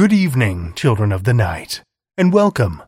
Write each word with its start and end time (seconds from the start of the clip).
Good 0.00 0.14
evening, 0.14 0.72
children 0.76 1.12
of 1.12 1.24
the 1.24 1.34
night, 1.34 1.82
and 2.16 2.32
welcome. 2.32 2.82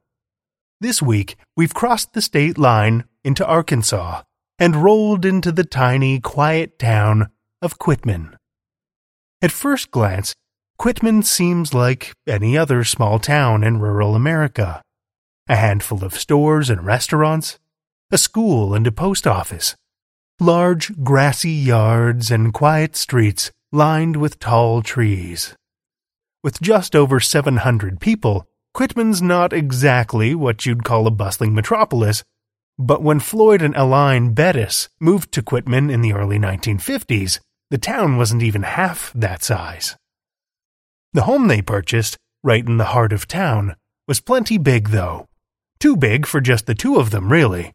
This 0.81 1.03
week, 1.03 1.37
we've 1.55 1.75
crossed 1.75 2.15
the 2.15 2.23
state 2.23 2.57
line 2.57 3.05
into 3.23 3.47
Arkansas 3.47 4.23
and 4.59 4.77
rolled 4.77 5.27
into 5.27 5.53
the 5.53 5.63
tiny, 5.63 6.21
quiet 6.21 6.79
town 6.79 7.29
of 7.61 7.79
Quitman. 7.79 8.35
At 9.43 9.53
first 9.53 9.91
glance, 9.91 10.33
Quitman 10.79 11.23
seems 11.23 11.75
like 11.75 12.15
any 12.27 12.57
other 12.57 12.83
small 12.83 13.19
town 13.19 13.63
in 13.63 13.79
rural 13.79 14.15
America. 14.15 14.81
A 15.51 15.57
handful 15.57 16.05
of 16.05 16.19
stores 16.19 16.71
and 16.71 16.87
restaurants, 16.87 17.59
a 18.11 18.17
school 18.17 18.75
and 18.75 18.87
a 18.87 18.91
post 18.91 19.27
office, 19.27 19.77
large 20.41 21.05
grassy 21.05 21.51
yards 21.51 22.31
and 22.31 22.55
quiet 22.55 22.97
streets 22.97 23.51
lined 23.71 24.17
with 24.17 24.39
tall 24.39 24.81
trees. 24.81 25.55
With 26.43 26.61
just 26.61 26.97
over 26.97 27.21
700 27.21 28.01
people, 28.01 28.49
Quitman's 28.75 29.23
not 29.23 29.53
exactly 29.53 30.35
what 30.35 30.67
you'd 30.67 30.83
call 30.83 31.07
a 31.07 31.11
bustling 31.13 31.55
metropolis, 31.55 32.25
but 32.77 33.01
when 33.01 33.21
Floyd 33.21 33.63
and 33.63 33.77
Aline 33.77 34.35
Bettis 34.35 34.89
moved 34.99 35.31
to 35.33 35.43
Quitman 35.43 35.89
in 35.89 36.01
the 36.01 36.13
early 36.13 36.41
1950s, 36.41 37.39
the 37.71 37.79
town 37.79 38.17
wasn't 38.17 38.43
even 38.43 38.65
half 38.65 39.13
that 39.15 39.45
size. 39.45 39.97
The 41.13 41.23
home 41.23 41.47
they 41.47 41.63
purchased, 41.63 42.17
right 42.43 42.67
in 42.67 42.77
the 42.77 42.87
heart 42.87 43.13
of 43.13 43.29
town, 43.29 43.77
was 44.09 44.21
plenty 44.21 44.59
big, 44.59 44.89
though. 44.89 45.29
Too 45.79 45.97
big 45.97 46.27
for 46.27 46.41
just 46.41 46.67
the 46.67 46.75
two 46.75 46.97
of 46.97 47.11
them, 47.11 47.31
really. 47.31 47.73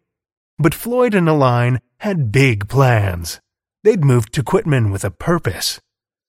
But 0.60 0.74
Floyd 0.74 1.16
and 1.16 1.30
Aline 1.30 1.80
had 2.00 2.34
big 2.34 2.68
plans. 2.68 3.40
They'd 3.86 4.04
moved 4.04 4.34
to 4.34 4.44
Quitman 4.44 4.92
with 4.92 5.06
a 5.06 5.12
purpose. 5.12 5.80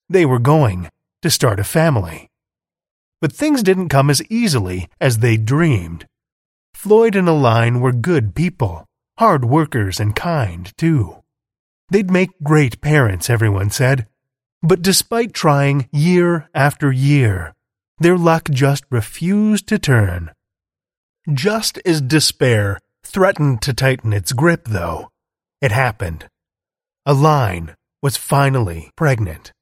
They 0.09 0.25
were 0.25 0.39
going 0.39 0.89
to 1.23 1.31
start 1.31 1.61
a 1.61 1.65
family. 1.65 2.31
But 3.21 3.33
things 3.33 3.63
didn't 3.63 3.89
come 3.89 4.11
as 4.11 4.23
easily 4.31 4.89
as 5.01 5.19
they 5.19 5.37
dreamed. 5.37 6.07
Floyd 6.75 7.17
and 7.17 7.29
Aline 7.29 7.81
were 7.81 7.93
good 7.93 8.35
people, 8.35 8.87
hard 9.19 9.45
workers 9.45 9.99
and 9.99 10.15
kind, 10.15 10.73
too. 10.77 11.23
They'd 11.91 12.11
make 12.11 12.43
great 12.43 12.81
parents, 12.81 13.29
everyone 13.29 13.71
said. 13.71 14.07
But 14.63 14.83
despite 14.83 15.33
trying 15.33 15.89
year 15.93 16.49
after 16.55 16.93
year, 16.93 17.55
their 17.99 18.17
luck 18.17 18.49
just 18.51 18.85
refused 18.91 19.67
to 19.69 19.79
turn. 19.79 20.31
Just 21.33 21.79
as 21.85 22.01
despair 22.01 22.79
threatened 23.05 23.63
to 23.63 23.75
tighten 23.75 24.13
its 24.13 24.33
grip, 24.33 24.67
though, 24.67 25.11
it 25.61 25.73
happened. 25.73 26.29
Aline 27.05 27.75
was 28.03 28.17
finally 28.17 28.91
pregnant. 28.97 29.53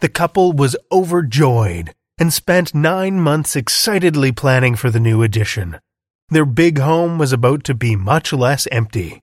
The 0.00 0.08
couple 0.08 0.52
was 0.52 0.76
overjoyed 0.92 1.94
and 2.18 2.32
spent 2.32 2.74
nine 2.74 3.20
months 3.20 3.56
excitedly 3.56 4.32
planning 4.32 4.76
for 4.76 4.90
the 4.90 5.00
new 5.00 5.22
addition. 5.22 5.78
Their 6.28 6.44
big 6.44 6.78
home 6.78 7.18
was 7.18 7.32
about 7.32 7.64
to 7.64 7.74
be 7.74 7.96
much 7.96 8.32
less 8.32 8.66
empty. 8.70 9.22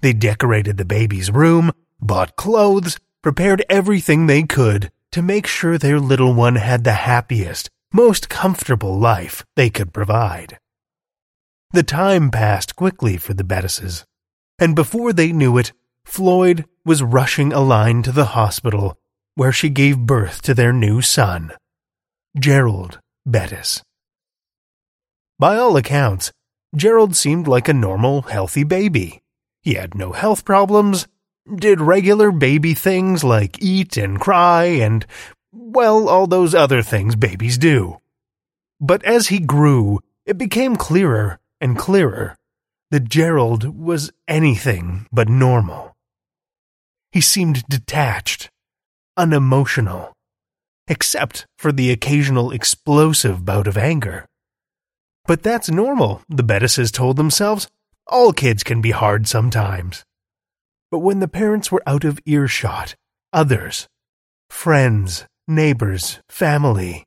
They 0.00 0.12
decorated 0.12 0.76
the 0.76 0.84
baby's 0.84 1.30
room, 1.30 1.72
bought 2.00 2.36
clothes, 2.36 2.98
prepared 3.22 3.64
everything 3.70 4.26
they 4.26 4.42
could 4.42 4.90
to 5.12 5.22
make 5.22 5.46
sure 5.46 5.78
their 5.78 6.00
little 6.00 6.34
one 6.34 6.56
had 6.56 6.84
the 6.84 6.92
happiest, 6.92 7.70
most 7.92 8.28
comfortable 8.28 8.98
life 8.98 9.44
they 9.56 9.70
could 9.70 9.94
provide. 9.94 10.58
The 11.72 11.82
time 11.82 12.30
passed 12.30 12.76
quickly 12.76 13.16
for 13.16 13.32
the 13.32 13.44
Bettises, 13.44 14.04
and 14.58 14.76
before 14.76 15.12
they 15.12 15.32
knew 15.32 15.56
it, 15.56 15.72
Floyd 16.04 16.66
was 16.84 17.02
rushing 17.02 17.52
Aline 17.52 18.02
to 18.02 18.12
the 18.12 18.26
hospital 18.26 18.98
where 19.34 19.52
she 19.52 19.68
gave 19.68 19.98
birth 19.98 20.42
to 20.42 20.54
their 20.54 20.72
new 20.72 21.00
son, 21.00 21.52
Gerald 22.38 23.00
Bettis. 23.26 23.82
By 25.38 25.56
all 25.56 25.76
accounts, 25.76 26.32
Gerald 26.76 27.16
seemed 27.16 27.48
like 27.48 27.68
a 27.68 27.74
normal, 27.74 28.22
healthy 28.22 28.64
baby. 28.64 29.22
He 29.62 29.74
had 29.74 29.94
no 29.94 30.12
health 30.12 30.44
problems, 30.44 31.06
did 31.56 31.80
regular 31.80 32.30
baby 32.30 32.74
things 32.74 33.22
like 33.24 33.62
eat 33.62 33.96
and 33.96 34.20
cry 34.20 34.64
and, 34.64 35.04
well, 35.52 36.08
all 36.08 36.26
those 36.26 36.54
other 36.54 36.82
things 36.82 37.16
babies 37.16 37.58
do. 37.58 37.98
But 38.80 39.04
as 39.04 39.28
he 39.28 39.38
grew, 39.38 40.00
it 40.26 40.38
became 40.38 40.76
clearer 40.76 41.38
and 41.60 41.78
clearer 41.78 42.36
that 42.90 43.08
Gerald 43.08 43.76
was 43.76 44.10
anything 44.28 45.06
but 45.12 45.28
normal. 45.28 45.96
He 47.12 47.20
seemed 47.20 47.64
detached, 47.68 48.50
unemotional, 49.16 50.12
except 50.88 51.46
for 51.58 51.72
the 51.72 51.90
occasional 51.90 52.50
explosive 52.50 53.44
bout 53.44 53.66
of 53.66 53.76
anger. 53.76 54.26
But 55.26 55.42
that's 55.42 55.70
normal, 55.70 56.22
the 56.28 56.44
Bettises 56.44 56.92
told 56.92 57.16
themselves. 57.16 57.68
All 58.06 58.32
kids 58.32 58.62
can 58.62 58.80
be 58.82 58.90
hard 58.90 59.26
sometimes. 59.26 60.04
But 60.90 60.98
when 60.98 61.20
the 61.20 61.28
parents 61.28 61.72
were 61.72 61.82
out 61.86 62.04
of 62.04 62.20
earshot, 62.26 62.94
others, 63.32 63.88
friends, 64.50 65.24
neighbors, 65.48 66.20
family, 66.28 67.04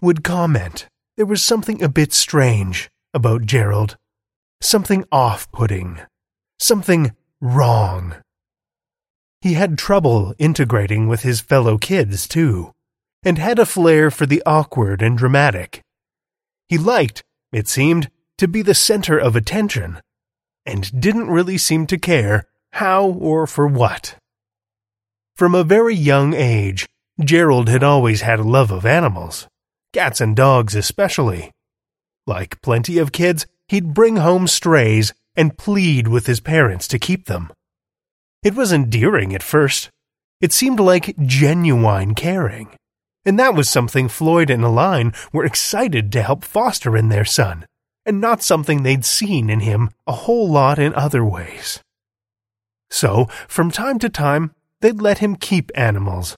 would 0.00 0.22
comment 0.22 0.86
there 1.16 1.26
was 1.26 1.42
something 1.42 1.82
a 1.82 1.88
bit 1.88 2.12
strange 2.12 2.90
about 3.14 3.46
Gerald, 3.46 3.96
something 4.60 5.04
off 5.10 5.50
putting, 5.52 6.00
something 6.58 7.12
wrong. 7.40 8.16
He 9.44 9.52
had 9.52 9.76
trouble 9.76 10.34
integrating 10.38 11.06
with 11.06 11.20
his 11.20 11.42
fellow 11.42 11.76
kids, 11.76 12.26
too, 12.26 12.72
and 13.22 13.36
had 13.36 13.58
a 13.58 13.66
flair 13.66 14.10
for 14.10 14.24
the 14.24 14.42
awkward 14.46 15.02
and 15.02 15.18
dramatic. 15.18 15.82
He 16.66 16.78
liked, 16.78 17.22
it 17.52 17.68
seemed, 17.68 18.08
to 18.38 18.48
be 18.48 18.62
the 18.62 18.72
center 18.72 19.18
of 19.18 19.36
attention, 19.36 20.00
and 20.64 20.98
didn't 20.98 21.28
really 21.28 21.58
seem 21.58 21.86
to 21.88 21.98
care 21.98 22.46
how 22.72 23.04
or 23.04 23.46
for 23.46 23.66
what. 23.66 24.16
From 25.36 25.54
a 25.54 25.62
very 25.62 25.94
young 25.94 26.32
age, 26.32 26.88
Gerald 27.22 27.68
had 27.68 27.82
always 27.82 28.22
had 28.22 28.40
a 28.40 28.44
love 28.44 28.70
of 28.70 28.86
animals, 28.86 29.46
cats 29.92 30.22
and 30.22 30.34
dogs 30.34 30.74
especially. 30.74 31.50
Like 32.26 32.62
plenty 32.62 32.96
of 32.96 33.12
kids, 33.12 33.44
he'd 33.68 33.92
bring 33.92 34.16
home 34.16 34.46
strays 34.46 35.12
and 35.36 35.58
plead 35.58 36.08
with 36.08 36.24
his 36.24 36.40
parents 36.40 36.88
to 36.88 36.98
keep 36.98 37.26
them. 37.26 37.52
It 38.44 38.54
was 38.54 38.72
endearing 38.72 39.34
at 39.34 39.42
first. 39.42 39.88
It 40.40 40.52
seemed 40.52 40.78
like 40.78 41.16
genuine 41.18 42.14
caring. 42.14 42.76
And 43.24 43.38
that 43.38 43.54
was 43.54 43.70
something 43.70 44.08
Floyd 44.08 44.50
and 44.50 44.62
Aline 44.62 45.14
were 45.32 45.46
excited 45.46 46.12
to 46.12 46.22
help 46.22 46.44
foster 46.44 46.94
in 46.94 47.08
their 47.08 47.24
son, 47.24 47.64
and 48.04 48.20
not 48.20 48.42
something 48.42 48.82
they'd 48.82 49.04
seen 49.04 49.48
in 49.48 49.60
him 49.60 49.88
a 50.06 50.12
whole 50.12 50.48
lot 50.48 50.78
in 50.78 50.94
other 50.94 51.24
ways. 51.24 51.80
So, 52.90 53.28
from 53.48 53.70
time 53.70 53.98
to 54.00 54.10
time, 54.10 54.54
they'd 54.82 55.00
let 55.00 55.18
him 55.18 55.36
keep 55.36 55.72
animals, 55.74 56.36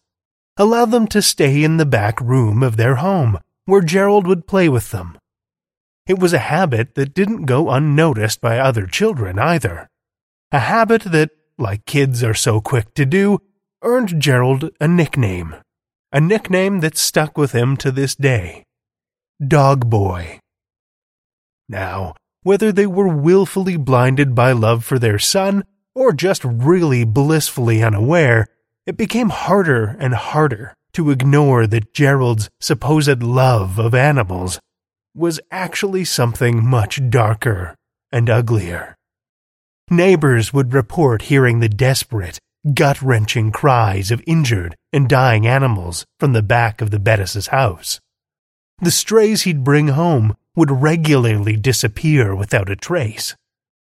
allow 0.57 0.85
them 0.85 1.09
to 1.09 1.21
stay 1.21 1.65
in 1.65 1.77
the 1.77 1.85
back 1.85 2.21
room 2.21 2.63
of 2.63 2.77
their 2.77 2.97
home, 2.97 3.41
where 3.65 3.83
Gerald 3.83 4.29
would 4.29 4.47
play 4.47 4.69
with 4.69 4.93
them. 4.93 5.19
It 6.07 6.21
was 6.21 6.33
a 6.33 6.39
habit 6.39 6.95
that 6.95 7.15
didn't 7.15 7.47
go 7.47 7.69
unnoticed 7.69 8.41
by 8.41 8.61
other 8.61 8.87
children 8.87 9.41
either. 9.41 9.89
A 10.53 10.61
habit 10.61 11.03
that, 11.03 11.31
like 11.59 11.87
kids 11.87 12.23
are 12.23 12.35
so 12.35 12.61
quick 12.61 12.93
to 12.95 13.07
do, 13.07 13.39
earned 13.83 14.21
Gerald 14.21 14.71
a 14.81 14.89
nickname. 14.89 15.57
A 16.13 16.21
nickname 16.21 16.81
that 16.81 16.97
stuck 16.97 17.37
with 17.37 17.53
him 17.53 17.77
to 17.79 17.91
this 17.91 18.15
day 18.15 18.65
Dog 19.47 19.91
Boy. 19.91 20.39
Now, 21.69 22.15
whether 22.43 22.73
they 22.73 22.87
were 22.87 23.09
willfully 23.09 23.77
blinded 23.77 24.35
by 24.35 24.53
love 24.53 24.85
for 24.85 24.99
their 24.99 25.19
son 25.19 25.65
or 25.95 26.13
just 26.13 26.45
really 26.45 27.05
blissfully 27.05 27.83
unaware, 27.83 28.47
it 28.87 28.97
became 28.97 29.31
harder 29.31 29.97
and 29.99 30.15
harder 30.15 30.75
to 30.93 31.11
ignore 31.11 31.67
that 31.67 31.93
Gerald's 31.93 32.49
supposed 32.61 33.23
love 33.23 33.79
of 33.79 33.95
animals 33.95 34.59
was 35.15 35.41
actually 35.51 36.05
something 36.05 36.65
much 36.65 37.01
darker 37.11 37.75
and 38.13 38.31
uglier. 38.31 38.96
Neighbors 39.91 40.53
would 40.53 40.75
report 40.75 41.23
hearing 41.23 41.61
the 41.61 41.69
desperate, 41.69 42.41
gut 42.75 43.01
wrenching 43.01 43.53
cries 43.53 44.11
of 44.11 44.23
injured 44.27 44.75
and 44.93 45.09
dying 45.09 45.47
animals 45.47 46.05
from 46.19 46.33
the 46.33 46.43
back 46.43 46.81
of 46.81 46.91
the 46.91 46.99
Bettis's 46.99 47.49
house. 47.49 48.01
The 48.81 48.91
strays 48.91 49.43
he'd 49.43 49.63
bring 49.63 49.89
home 49.89 50.37
would 50.57 50.71
regularly 50.71 51.57
disappear 51.57 52.35
without 52.35 52.69
a 52.69 52.75
trace, 52.75 53.37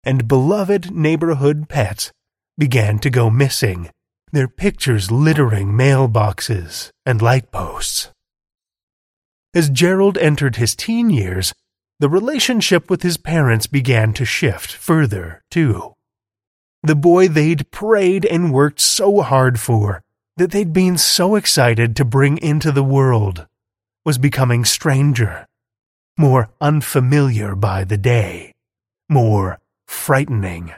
and 0.03 0.27
beloved 0.27 0.91
neighborhood 0.91 1.69
pets 1.69 2.11
began 2.57 2.99
to 2.99 3.09
go 3.09 3.29
missing, 3.29 3.89
their 4.33 4.49
pictures 4.49 5.09
littering 5.09 5.69
mailboxes 5.69 6.89
and 7.05 7.21
light 7.21 7.49
posts. 7.51 8.11
As 9.53 9.69
Gerald 9.69 10.17
entered 10.17 10.57
his 10.57 10.75
teen 10.75 11.09
years, 11.09 11.53
the 11.99 12.09
relationship 12.09 12.89
with 12.89 13.01
his 13.01 13.17
parents 13.17 13.67
began 13.67 14.13
to 14.13 14.25
shift 14.25 14.71
further, 14.71 15.43
too. 15.49 15.93
The 16.83 16.95
boy 16.95 17.27
they'd 17.27 17.71
prayed 17.71 18.25
and 18.25 18.53
worked 18.53 18.79
so 18.79 19.21
hard 19.21 19.59
for, 19.59 20.01
that 20.37 20.51
they'd 20.51 20.73
been 20.73 20.97
so 20.97 21.35
excited 21.35 21.95
to 21.95 22.05
bring 22.05 22.37
into 22.37 22.71
the 22.71 22.83
world, 22.83 23.47
was 24.05 24.17
becoming 24.17 24.63
stranger, 24.63 25.47
more 26.17 26.49
unfamiliar 26.61 27.55
by 27.55 27.83
the 27.83 27.97
day, 27.97 28.53
more 29.09 29.59
frightening. 29.87 30.73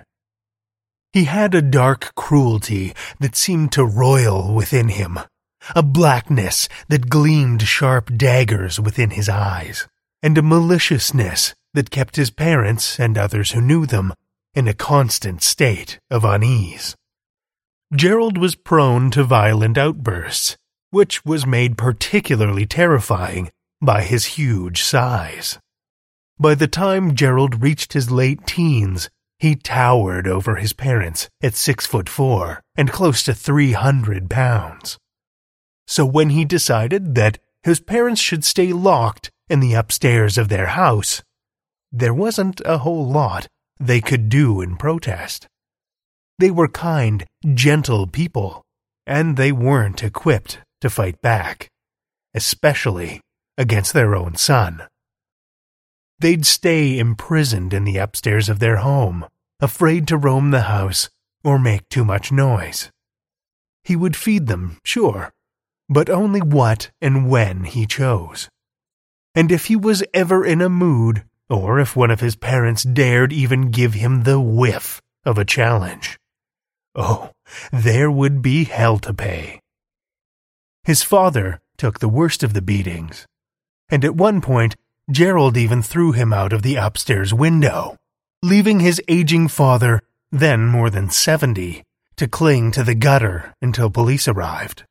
He 1.11 1.25
had 1.25 1.53
a 1.53 1.61
dark 1.61 2.13
cruelty 2.15 2.93
that 3.19 3.35
seemed 3.35 3.71
to 3.73 3.83
roil 3.83 4.53
within 4.53 4.89
him, 4.89 5.19
a 5.75 5.83
blackness 5.83 6.69
that 6.87 7.09
gleamed 7.09 7.63
sharp 7.63 8.15
daggers 8.15 8.79
within 8.79 9.09
his 9.09 9.27
eyes, 9.27 9.87
and 10.21 10.37
a 10.37 10.41
maliciousness 10.41 11.53
that 11.73 11.91
kept 11.91 12.15
his 12.15 12.31
parents 12.31 12.99
and 12.99 13.17
others 13.17 13.51
who 13.51 13.61
knew 13.61 13.85
them 13.85 14.13
in 14.53 14.67
a 14.67 14.73
constant 14.73 15.41
state 15.43 15.99
of 16.09 16.25
unease. 16.25 16.95
Gerald 17.95 18.37
was 18.37 18.55
prone 18.55 19.11
to 19.11 19.23
violent 19.23 19.77
outbursts, 19.77 20.57
which 20.91 21.23
was 21.25 21.45
made 21.45 21.77
particularly 21.77 22.65
terrifying 22.65 23.49
by 23.81 24.01
his 24.01 24.25
huge 24.37 24.83
size. 24.83 25.59
By 26.39 26.55
the 26.55 26.67
time 26.67 27.15
Gerald 27.15 27.61
reached 27.61 27.93
his 27.93 28.11
late 28.11 28.45
teens, 28.45 29.09
he 29.37 29.55
towered 29.55 30.27
over 30.27 30.55
his 30.55 30.73
parents 30.73 31.29
at 31.41 31.55
six 31.55 31.85
foot 31.85 32.09
four 32.09 32.61
and 32.75 32.91
close 32.91 33.23
to 33.23 33.33
three 33.33 33.71
hundred 33.71 34.29
pounds. 34.29 34.97
So 35.87 36.05
when 36.05 36.29
he 36.31 36.45
decided 36.45 37.15
that 37.15 37.39
his 37.63 37.79
parents 37.79 38.21
should 38.21 38.43
stay 38.43 38.73
locked 38.73 39.31
in 39.49 39.59
the 39.59 39.73
upstairs 39.73 40.37
of 40.37 40.49
their 40.49 40.67
house, 40.67 41.21
there 41.91 42.13
wasn't 42.13 42.61
a 42.65 42.79
whole 42.79 43.09
lot 43.09 43.47
they 43.79 44.01
could 44.01 44.29
do 44.29 44.61
in 44.61 44.77
protest. 44.77 45.47
They 46.37 46.51
were 46.51 46.67
kind, 46.67 47.25
gentle 47.53 48.07
people, 48.07 48.63
and 49.05 49.35
they 49.35 49.51
weren't 49.51 50.03
equipped 50.03 50.59
to 50.81 50.89
fight 50.89 51.21
back, 51.21 51.67
especially 52.33 53.21
against 53.57 53.93
their 53.93 54.15
own 54.15 54.35
son. 54.35 54.83
They'd 56.19 56.45
stay 56.45 56.99
imprisoned 56.99 57.73
in 57.73 57.85
the 57.85 57.97
upstairs 57.97 58.49
of 58.49 58.59
their 58.59 58.77
home, 58.77 59.25
afraid 59.59 60.07
to 60.09 60.17
roam 60.17 60.51
the 60.51 60.63
house 60.63 61.09
or 61.43 61.57
make 61.57 61.87
too 61.89 62.05
much 62.05 62.31
noise. 62.31 62.91
He 63.83 63.95
would 63.95 64.15
feed 64.15 64.47
them, 64.47 64.77
sure, 64.83 65.31
but 65.89 66.09
only 66.09 66.41
what 66.41 66.91
and 67.01 67.29
when 67.29 67.63
he 67.63 67.85
chose. 67.85 68.49
And 69.35 69.51
if 69.51 69.65
he 69.65 69.75
was 69.75 70.03
ever 70.13 70.45
in 70.45 70.61
a 70.61 70.69
mood, 70.69 71.23
or 71.49 71.79
if 71.79 71.95
one 71.95 72.11
of 72.11 72.19
his 72.19 72.35
parents 72.35 72.83
dared 72.83 73.31
even 73.33 73.71
give 73.71 73.93
him 73.93 74.23
the 74.23 74.39
whiff 74.39 75.01
of 75.25 75.37
a 75.37 75.45
challenge, 75.45 76.19
oh, 76.95 77.31
there 77.71 78.11
would 78.11 78.41
be 78.41 78.65
hell 78.65 78.99
to 78.99 79.13
pay. 79.13 79.59
His 80.83 81.03
father 81.03 81.59
took 81.77 81.99
the 81.99 82.09
worst 82.09 82.43
of 82.43 82.53
the 82.53 82.61
beatings, 82.61 83.25
and 83.89 84.03
at 84.03 84.15
one 84.15 84.41
point, 84.41 84.75
Gerald 85.11 85.57
even 85.57 85.81
threw 85.81 86.11
him 86.11 86.31
out 86.33 86.53
of 86.53 86.61
the 86.61 86.75
upstairs 86.75 87.33
window, 87.33 87.97
leaving 88.43 88.79
his 88.79 89.01
aging 89.07 89.47
father, 89.47 90.01
then 90.31 90.67
more 90.67 90.89
than 90.89 91.09
seventy, 91.09 91.83
to 92.15 92.27
cling 92.27 92.71
to 92.71 92.83
the 92.83 92.95
gutter 92.95 93.53
until 93.61 93.89
police 93.89 94.27
arrived. 94.27 94.83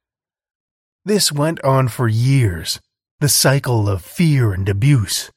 This 1.04 1.30
went 1.30 1.62
on 1.62 1.88
for 1.88 2.08
years, 2.08 2.80
the 3.20 3.28
cycle 3.28 3.88
of 3.88 4.04
fear 4.04 4.52
and 4.52 4.68
abuse. 4.68 5.30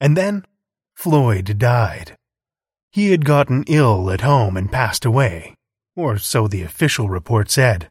And 0.00 0.16
then 0.16 0.44
Floyd 0.94 1.58
died. 1.58 2.16
He 2.92 3.10
had 3.10 3.24
gotten 3.24 3.64
ill 3.66 4.10
at 4.10 4.20
home 4.20 4.56
and 4.56 4.70
passed 4.70 5.04
away, 5.04 5.54
or 5.96 6.18
so 6.18 6.46
the 6.46 6.62
official 6.62 7.08
report 7.08 7.50
said, 7.50 7.90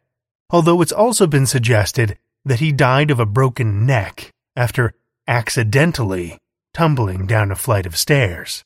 although 0.49 0.81
it's 0.81 0.91
also 0.91 1.27
been 1.27 1.45
suggested 1.45 2.17
that 2.45 2.59
he 2.59 2.71
died 2.71 3.11
of 3.11 3.19
a 3.19 3.25
broken 3.25 3.85
neck 3.85 4.31
after 4.55 4.93
accidentally 5.27 6.37
tumbling 6.73 7.25
down 7.25 7.51
a 7.51 7.55
flight 7.55 7.85
of 7.85 7.97
stairs. 7.97 8.63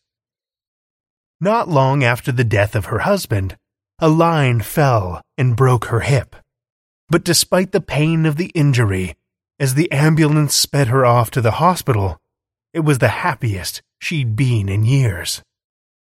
Not 1.39 1.69
long 1.69 2.03
after 2.03 2.31
the 2.31 2.43
death 2.43 2.75
of 2.75 2.85
her 2.85 2.99
husband, 2.99 3.57
Aline 3.99 4.61
fell 4.61 5.21
and 5.37 5.55
broke 5.55 5.85
her 5.85 6.01
hip. 6.01 6.35
But 7.09 7.23
despite 7.23 7.71
the 7.71 7.81
pain 7.81 8.25
of 8.25 8.37
the 8.37 8.51
injury, 8.55 9.15
as 9.59 9.73
the 9.73 9.91
ambulance 9.91 10.55
sped 10.55 10.87
her 10.87 11.05
off 11.05 11.31
to 11.31 11.41
the 11.41 11.51
hospital, 11.51 12.17
it 12.73 12.81
was 12.81 12.99
the 12.99 13.07
happiest 13.07 13.81
she'd 13.99 14.35
been 14.35 14.69
in 14.69 14.85
years. 14.85 15.41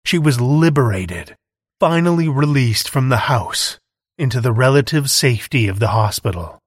She 0.06 0.18
was 0.18 0.40
liberated, 0.40 1.36
finally 1.80 2.28
released 2.28 2.90
from 2.90 3.10
the 3.10 3.28
house 3.28 3.80
into 4.18 4.40
the 4.40 4.54
relative 4.54 5.10
safety 5.10 5.68
of 5.68 5.80
the 5.80 5.90
hospital. 5.90 6.60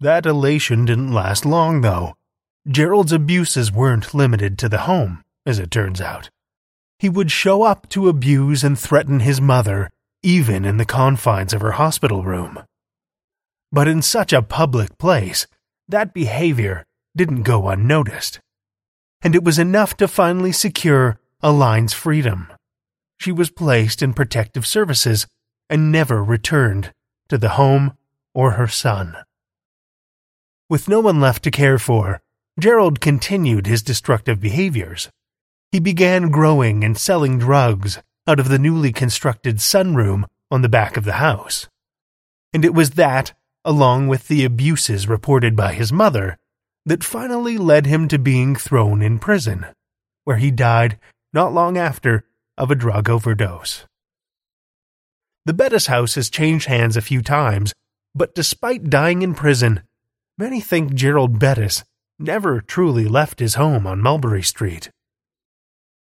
That 0.00 0.26
elation 0.26 0.84
didn't 0.84 1.12
last 1.12 1.44
long, 1.44 1.82
though. 1.82 2.14
Gerald's 2.66 3.12
abuses 3.12 3.70
weren't 3.70 4.14
limited 4.14 4.58
to 4.58 4.68
the 4.68 4.80
home, 4.80 5.22
as 5.46 5.58
it 5.58 5.70
turns 5.70 6.00
out. 6.00 6.30
He 6.98 7.08
would 7.08 7.30
show 7.30 7.62
up 7.62 7.88
to 7.90 8.08
abuse 8.08 8.64
and 8.64 8.78
threaten 8.78 9.20
his 9.20 9.40
mother, 9.40 9.90
even 10.22 10.64
in 10.64 10.78
the 10.78 10.86
confines 10.86 11.52
of 11.52 11.60
her 11.60 11.72
hospital 11.72 12.24
room. 12.24 12.64
But 13.74 13.88
in 13.88 14.02
such 14.02 14.32
a 14.32 14.40
public 14.40 14.98
place, 14.98 15.48
that 15.88 16.14
behavior 16.14 16.86
didn't 17.16 17.42
go 17.42 17.68
unnoticed. 17.68 18.38
And 19.20 19.34
it 19.34 19.42
was 19.42 19.58
enough 19.58 19.96
to 19.96 20.06
finally 20.06 20.52
secure 20.52 21.18
Aline's 21.42 21.92
freedom. 21.92 22.52
She 23.18 23.32
was 23.32 23.50
placed 23.50 24.00
in 24.00 24.14
protective 24.14 24.64
services 24.64 25.26
and 25.68 25.90
never 25.90 26.22
returned 26.22 26.92
to 27.28 27.36
the 27.36 27.56
home 27.60 27.98
or 28.32 28.52
her 28.52 28.68
son. 28.68 29.16
With 30.70 30.88
no 30.88 31.00
one 31.00 31.20
left 31.20 31.42
to 31.42 31.50
care 31.50 31.80
for, 31.80 32.22
Gerald 32.60 33.00
continued 33.00 33.66
his 33.66 33.82
destructive 33.82 34.38
behaviors. 34.38 35.10
He 35.72 35.80
began 35.80 36.30
growing 36.30 36.84
and 36.84 36.96
selling 36.96 37.40
drugs 37.40 37.98
out 38.28 38.38
of 38.38 38.50
the 38.50 38.60
newly 38.60 38.92
constructed 38.92 39.56
sunroom 39.56 40.26
on 40.48 40.62
the 40.62 40.68
back 40.68 40.96
of 40.96 41.02
the 41.02 41.14
house. 41.14 41.66
And 42.52 42.64
it 42.64 42.72
was 42.72 42.90
that, 42.90 43.34
along 43.64 44.08
with 44.08 44.28
the 44.28 44.44
abuses 44.44 45.08
reported 45.08 45.56
by 45.56 45.72
his 45.72 45.92
mother, 45.92 46.36
that 46.86 47.04
finally 47.04 47.56
led 47.56 47.86
him 47.86 48.08
to 48.08 48.18
being 48.18 48.54
thrown 48.54 49.00
in 49.02 49.18
prison, 49.18 49.66
where 50.24 50.36
he 50.36 50.50
died 50.50 50.98
not 51.32 51.52
long 51.52 51.78
after 51.78 52.24
of 52.58 52.70
a 52.70 52.74
drug 52.74 53.08
overdose. 53.08 53.86
The 55.46 55.54
Bettis 55.54 55.86
house 55.86 56.14
has 56.14 56.30
changed 56.30 56.68
hands 56.68 56.96
a 56.96 57.02
few 57.02 57.22
times, 57.22 57.72
but 58.14 58.34
despite 58.34 58.90
dying 58.90 59.22
in 59.22 59.34
prison, 59.34 59.82
many 60.38 60.60
think 60.60 60.94
Gerald 60.94 61.38
Bettis 61.38 61.84
never 62.18 62.60
truly 62.60 63.06
left 63.06 63.40
his 63.40 63.56
home 63.56 63.86
on 63.86 64.00
Mulberry 64.00 64.42
Street. 64.42 64.90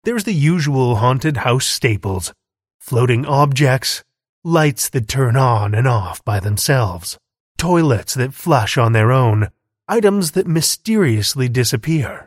There's 0.05 0.25
the 0.25 0.35
usual 0.35 0.97
haunted 0.97 1.39
house 1.39 1.67
staples 1.67 2.33
floating 2.81 3.25
objects, 3.25 4.03
lights 4.43 4.89
that 4.89 5.07
turn 5.07 5.37
on 5.37 5.73
and 5.73 5.87
off 5.87 6.25
by 6.25 6.41
themselves, 6.41 7.17
toilets 7.63 8.15
that 8.15 8.35
flush 8.35 8.77
on 8.77 8.91
their 8.91 9.13
own, 9.13 9.49
items 9.87 10.33
that 10.33 10.49
mysteriously 10.49 11.49
disappear. 11.49 12.27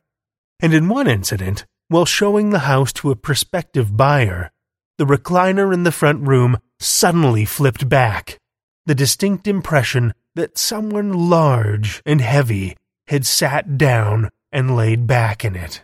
And 0.62 0.74
in 0.74 0.88
one 0.88 1.10
incident, 1.10 1.66
while 1.90 2.06
showing 2.06 2.52
the 2.52 2.60
house 2.72 2.94
to 2.94 3.12
a 3.12 3.18
prospective 3.18 3.98
buyer, 3.98 4.50
the 4.98 5.04
recliner 5.06 5.74
in 5.74 5.84
the 5.84 5.92
front 5.92 6.26
room 6.26 6.58
suddenly 6.80 7.44
flipped 7.44 7.90
back, 7.90 8.40
the 8.86 8.96
distinct 8.96 9.46
impression 9.46 10.14
that 10.36 10.58
someone 10.58 11.12
large 11.30 12.02
and 12.06 12.22
heavy 12.22 12.78
had 13.08 13.26
sat 13.26 13.78
down 13.78 14.30
and 14.54 14.78
laid 14.78 15.06
back 15.06 15.44
in 15.44 15.54
it. 15.54 15.84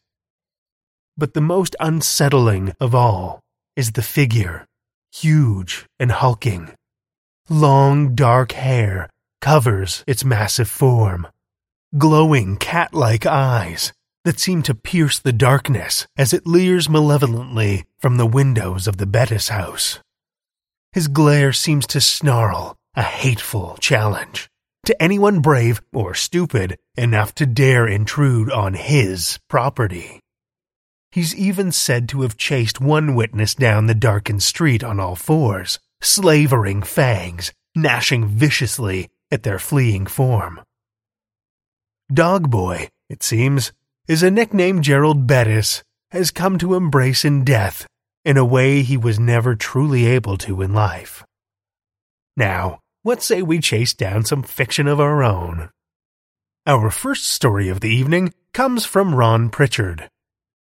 But 1.17 1.34
the 1.34 1.41
most 1.41 1.75
unsettling 1.81 2.72
of 2.79 2.96
all 2.96 3.41
is 3.75 3.91
the 3.91 4.01
figure, 4.01 4.65
huge 5.12 5.88
and 6.00 6.10
hulking. 6.10 6.72
Long 7.50 8.15
dark 8.15 8.53
hair 8.53 9.10
covers 9.41 10.03
its 10.07 10.24
massive 10.24 10.69
form, 10.69 11.27
glowing 11.98 12.55
cat 12.57 12.93
like 12.93 13.25
eyes 13.25 13.91
that 14.24 14.39
seem 14.39 14.62
to 14.62 14.75
pierce 14.75 15.19
the 15.19 15.33
darkness 15.33 16.07
as 16.15 16.33
it 16.33 16.48
leers 16.48 16.88
malevolently 16.88 17.86
from 18.00 18.17
the 18.17 18.25
windows 18.25 18.88
of 18.88 18.98
the 18.98 19.07
Bettis 19.07 19.50
house. 19.50 20.00
His 20.93 21.07
glare 21.07 21.53
seems 21.53 21.88
to 21.88 22.01
snarl 22.01 22.75
a 22.95 23.01
hateful 23.01 23.77
challenge 23.79 24.50
to 24.86 25.01
anyone 25.01 25.39
brave 25.39 25.81
or 25.93 26.13
stupid 26.13 26.77
enough 26.95 27.33
to 27.36 27.45
dare 27.45 27.88
intrude 27.88 28.51
on 28.51 28.74
his 28.74 29.39
property. 29.48 30.19
He's 31.12 31.36
even 31.36 31.71
said 31.71 32.07
to 32.10 32.21
have 32.21 32.38
chased 32.38 32.79
one 32.79 33.15
witness 33.15 33.53
down 33.53 33.86
the 33.86 33.95
darkened 33.95 34.43
street 34.43 34.83
on 34.83 35.00
all 35.00 35.15
fours, 35.15 35.79
slavering 36.01 36.83
fangs, 36.83 37.51
gnashing 37.75 38.27
viciously 38.27 39.10
at 39.31 39.43
their 39.43 39.59
fleeing 39.59 40.05
form. 40.05 40.61
Dog 42.13 42.50
Boy, 42.50 42.89
it 43.09 43.23
seems, 43.23 43.71
is 44.07 44.23
a 44.23 44.31
nickname 44.31 44.81
Gerald 44.81 45.27
Bettis 45.27 45.83
has 46.11 46.31
come 46.31 46.57
to 46.57 46.75
embrace 46.75 47.23
in 47.23 47.45
death 47.45 47.88
in 48.25 48.38
a 48.38 48.45
way 48.45 48.81
he 48.81 48.97
was 48.97 49.19
never 49.19 49.55
truly 49.55 50.05
able 50.05 50.38
to 50.38 50.61
in 50.61 50.73
life. 50.73 51.23
Now, 52.35 52.79
what 53.03 53.23
say 53.23 53.41
we 53.41 53.59
chase 53.59 53.93
down 53.93 54.25
some 54.25 54.43
fiction 54.43 54.88
of 54.88 55.00
our 55.00 55.23
own? 55.23 55.69
Our 56.67 56.91
first 56.91 57.27
story 57.27 57.69
of 57.69 57.79
the 57.79 57.89
evening 57.89 58.33
comes 58.53 58.85
from 58.85 59.15
Ron 59.15 59.50
Prichard. 59.50 60.09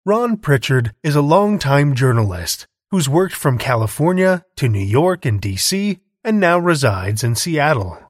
Ron 0.05 0.37
Prichard 0.37 0.95
is 1.03 1.15
a 1.15 1.23
longtime 1.23 1.95
journalist 1.95 2.67
who's 2.91 3.09
worked 3.09 3.35
from 3.35 3.59
California 3.59 4.45
to 4.57 4.69
New 4.69 4.85
York 4.85 5.25
and 5.25 5.41
DC 5.41 6.01
and 6.25 6.41
now 6.41 6.59
resides 6.59 7.23
in 7.23 7.35
Seattle. 7.35 8.04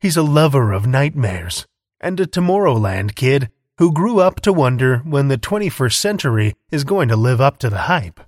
He's 0.00 0.16
a 0.16 0.22
lover 0.22 0.72
of 0.72 0.86
nightmares 0.86 1.66
and 2.00 2.20
a 2.20 2.26
Tomorrowland 2.26 3.16
kid 3.16 3.50
who 3.78 3.92
grew 3.92 4.20
up 4.20 4.40
to 4.40 4.52
wonder 4.52 4.98
when 4.98 5.26
the 5.28 5.38
21st 5.38 5.94
century 5.94 6.54
is 6.70 6.84
going 6.84 7.08
to 7.08 7.16
live 7.16 7.40
up 7.40 7.58
to 7.58 7.70
the 7.70 7.82
hype. 7.82 8.20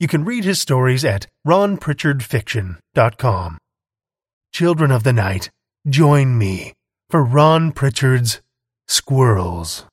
You 0.00 0.08
can 0.08 0.24
read 0.24 0.42
his 0.44 0.60
stories 0.60 1.04
at 1.04 1.28
ronpritchardfiction.com. 1.46 3.58
Children 4.52 4.90
of 4.90 5.04
the 5.04 5.12
Night, 5.12 5.50
join 5.88 6.36
me 6.36 6.72
for 7.08 7.22
Ron 7.22 7.70
Prichard's 7.70 8.42
Squirrels. 8.88 9.86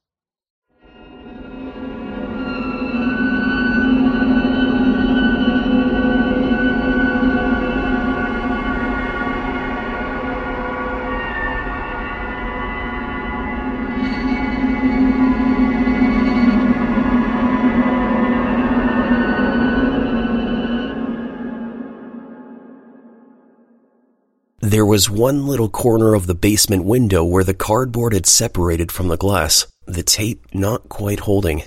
There 24.70 24.86
was 24.86 25.10
one 25.10 25.48
little 25.48 25.68
corner 25.68 26.14
of 26.14 26.28
the 26.28 26.36
basement 26.36 26.84
window 26.84 27.24
where 27.24 27.44
the 27.44 27.56
cardboard 27.56 28.14
had 28.14 28.28
separated 28.28 28.92
from 28.92 29.08
the 29.08 29.18
glass, 29.18 29.66
the 29.88 30.04
tape 30.04 30.46
not 30.54 30.90
quite 30.90 31.22
holding. 31.22 31.64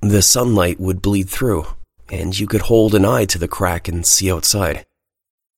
The 0.00 0.22
sunlight 0.22 0.78
would 0.78 1.02
bleed 1.02 1.28
through, 1.28 1.66
and 2.08 2.38
you 2.38 2.46
could 2.46 2.60
hold 2.60 2.94
an 2.94 3.04
eye 3.04 3.24
to 3.24 3.38
the 3.40 3.48
crack 3.48 3.88
and 3.88 4.06
see 4.06 4.30
outside. 4.30 4.86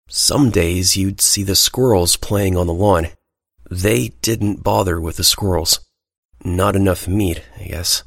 Some 0.09 0.49
days 0.49 0.97
you'd 0.97 1.21
see 1.21 1.43
the 1.43 1.55
squirrels 1.55 2.17
playing 2.17 2.57
on 2.57 2.67
the 2.67 2.73
lawn. 2.73 3.09
They 3.71 4.13
didn't 4.23 4.65
bother 4.65 4.99
with 4.99 5.19
the 5.19 5.25
squirrels. 5.25 5.81
Not 6.43 6.75
enough 6.75 7.07
meat, 7.07 7.43
I 7.61 7.65
guess. 7.65 8.03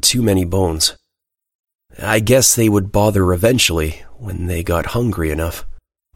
Too 0.00 0.22
many 0.22 0.44
bones. 0.44 0.96
I 2.02 2.18
guess 2.18 2.52
they 2.52 2.68
would 2.68 2.90
bother 2.90 3.32
eventually 3.32 4.02
when 4.18 4.48
they 4.48 4.64
got 4.64 4.86
hungry 4.86 5.30
enough. 5.30 5.64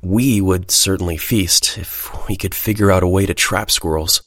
We 0.03 0.41
would 0.41 0.71
certainly 0.71 1.17
feast 1.17 1.77
if 1.77 2.29
we 2.29 2.37
could 2.37 2.55
figure 2.55 2.91
out 2.91 3.03
a 3.03 3.09
way 3.09 3.27
to 3.27 3.35
trap 3.35 3.71
squirrels. 3.71 4.23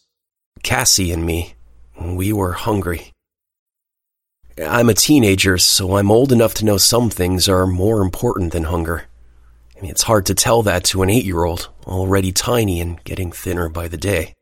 Cassie 0.64 1.12
and 1.12 1.26
me, 1.26 1.56
we 2.00 2.34
were 2.34 2.52
hungry. 2.52 3.14
I'm 4.62 4.90
a 4.90 4.94
teenager, 4.94 5.58
so 5.58 5.96
I'm 5.96 6.12
old 6.12 6.32
enough 6.32 6.54
to 6.56 6.66
know 6.66 6.78
some 6.78 7.10
things 7.10 7.48
are 7.48 7.66
more 7.66 8.02
important 8.02 8.52
than 8.52 8.66
hunger. 8.66 9.06
I 9.78 9.82
mean, 9.82 9.92
it's 9.92 10.04
hard 10.04 10.26
to 10.28 10.36
tell 10.36 10.62
that 10.64 10.84
to 10.86 11.04
an 11.04 11.10
eight 11.10 11.26
year 11.26 11.44
old, 11.44 11.70
already 11.88 12.32
tiny 12.32 12.82
and 12.82 13.02
getting 13.04 13.32
thinner 13.32 13.70
by 13.70 13.88
the 13.88 13.98
day. 13.98 14.34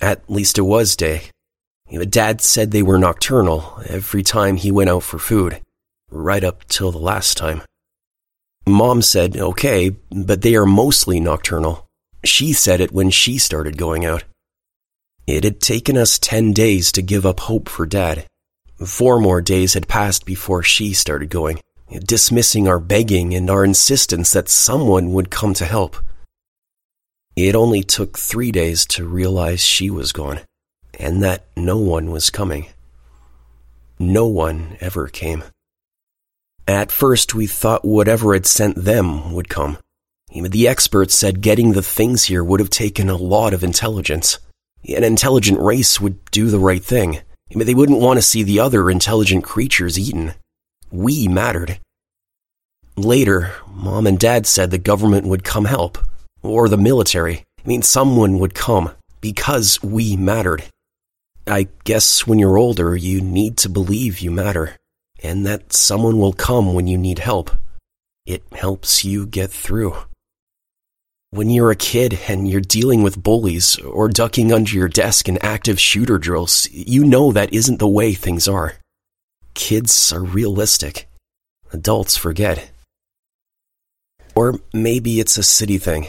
At 0.00 0.28
least 0.28 0.58
it 0.58 0.62
was 0.62 0.96
day. 0.96 1.30
You 1.88 2.00
know, 2.00 2.04
Dad 2.04 2.40
said 2.40 2.70
they 2.70 2.82
were 2.82 2.98
nocturnal 2.98 3.80
every 3.86 4.22
time 4.22 4.56
he 4.56 4.72
went 4.72 4.90
out 4.90 5.04
for 5.04 5.18
food, 5.18 5.60
right 6.10 6.42
up 6.42 6.66
till 6.66 6.90
the 6.90 6.98
last 6.98 7.36
time. 7.36 7.62
Mom 8.68 9.00
said, 9.00 9.36
okay, 9.36 9.90
but 10.10 10.42
they 10.42 10.56
are 10.56 10.66
mostly 10.66 11.20
nocturnal. 11.20 11.86
She 12.24 12.52
said 12.52 12.80
it 12.80 12.90
when 12.90 13.10
she 13.10 13.38
started 13.38 13.76
going 13.76 14.04
out. 14.04 14.24
It 15.26 15.44
had 15.44 15.60
taken 15.60 15.96
us 15.96 16.18
10 16.18 16.52
days 16.52 16.90
to 16.92 17.02
give 17.02 17.24
up 17.24 17.40
hope 17.40 17.68
for 17.68 17.86
Dad. 17.86 18.26
Four 18.84 19.20
more 19.20 19.40
days 19.40 19.74
had 19.74 19.88
passed 19.88 20.26
before 20.26 20.62
she 20.62 20.92
started 20.92 21.30
going, 21.30 21.60
dismissing 22.04 22.66
our 22.66 22.80
begging 22.80 23.34
and 23.34 23.48
our 23.48 23.64
insistence 23.64 24.32
that 24.32 24.48
someone 24.48 25.12
would 25.12 25.30
come 25.30 25.54
to 25.54 25.64
help. 25.64 25.96
It 27.36 27.54
only 27.54 27.82
took 27.82 28.18
three 28.18 28.50
days 28.50 28.84
to 28.86 29.06
realize 29.06 29.60
she 29.60 29.90
was 29.90 30.10
gone, 30.10 30.40
and 30.98 31.22
that 31.22 31.46
no 31.56 31.78
one 31.78 32.10
was 32.10 32.30
coming. 32.30 32.66
No 33.98 34.26
one 34.26 34.76
ever 34.80 35.06
came. 35.06 35.44
At 36.68 36.90
first, 36.90 37.34
we 37.34 37.46
thought 37.46 37.84
whatever 37.84 38.34
had 38.34 38.46
sent 38.46 38.76
them 38.76 39.32
would 39.32 39.48
come. 39.48 39.78
Even 40.32 40.50
the 40.50 40.66
experts 40.66 41.14
said 41.14 41.40
getting 41.40 41.72
the 41.72 41.82
things 41.82 42.24
here 42.24 42.42
would 42.42 42.58
have 42.60 42.70
taken 42.70 43.08
a 43.08 43.16
lot 43.16 43.54
of 43.54 43.62
intelligence. 43.62 44.38
An 44.88 45.04
intelligent 45.04 45.60
race 45.60 46.00
would 46.00 46.24
do 46.30 46.50
the 46.50 46.58
right 46.58 46.82
thing. 46.82 47.20
They 47.54 47.74
wouldn't 47.74 48.00
want 48.00 48.18
to 48.18 48.22
see 48.22 48.42
the 48.42 48.60
other 48.60 48.90
intelligent 48.90 49.44
creatures 49.44 49.98
eaten. 49.98 50.34
We 50.90 51.28
mattered. 51.28 51.78
Later, 52.96 53.52
mom 53.68 54.06
and 54.06 54.18
dad 54.18 54.46
said 54.46 54.70
the 54.70 54.78
government 54.78 55.26
would 55.26 55.44
come 55.44 55.66
help. 55.66 55.98
Or 56.42 56.68
the 56.68 56.76
military. 56.76 57.44
I 57.64 57.68
mean, 57.68 57.82
someone 57.82 58.40
would 58.40 58.54
come. 58.54 58.90
Because 59.20 59.82
we 59.82 60.16
mattered. 60.16 60.64
I 61.46 61.68
guess 61.84 62.26
when 62.26 62.40
you're 62.40 62.58
older, 62.58 62.96
you 62.96 63.20
need 63.20 63.56
to 63.58 63.68
believe 63.68 64.18
you 64.18 64.32
matter. 64.32 64.76
And 65.22 65.46
that 65.46 65.72
someone 65.72 66.18
will 66.18 66.32
come 66.32 66.74
when 66.74 66.86
you 66.86 66.98
need 66.98 67.18
help. 67.18 67.50
It 68.26 68.42
helps 68.52 69.04
you 69.04 69.26
get 69.26 69.50
through. 69.50 69.96
When 71.30 71.50
you're 71.50 71.70
a 71.70 71.76
kid 71.76 72.18
and 72.28 72.48
you're 72.48 72.60
dealing 72.60 73.02
with 73.02 73.22
bullies 73.22 73.78
or 73.78 74.08
ducking 74.08 74.52
under 74.52 74.72
your 74.72 74.88
desk 74.88 75.28
in 75.28 75.38
active 75.38 75.78
shooter 75.80 76.18
drills, 76.18 76.68
you 76.70 77.04
know 77.04 77.32
that 77.32 77.52
isn't 77.52 77.78
the 77.78 77.88
way 77.88 78.14
things 78.14 78.48
are. 78.48 78.74
Kids 79.54 80.12
are 80.12 80.22
realistic. 80.22 81.08
Adults 81.72 82.16
forget. 82.16 82.70
Or 84.34 84.60
maybe 84.72 85.18
it's 85.18 85.38
a 85.38 85.42
city 85.42 85.78
thing. 85.78 86.08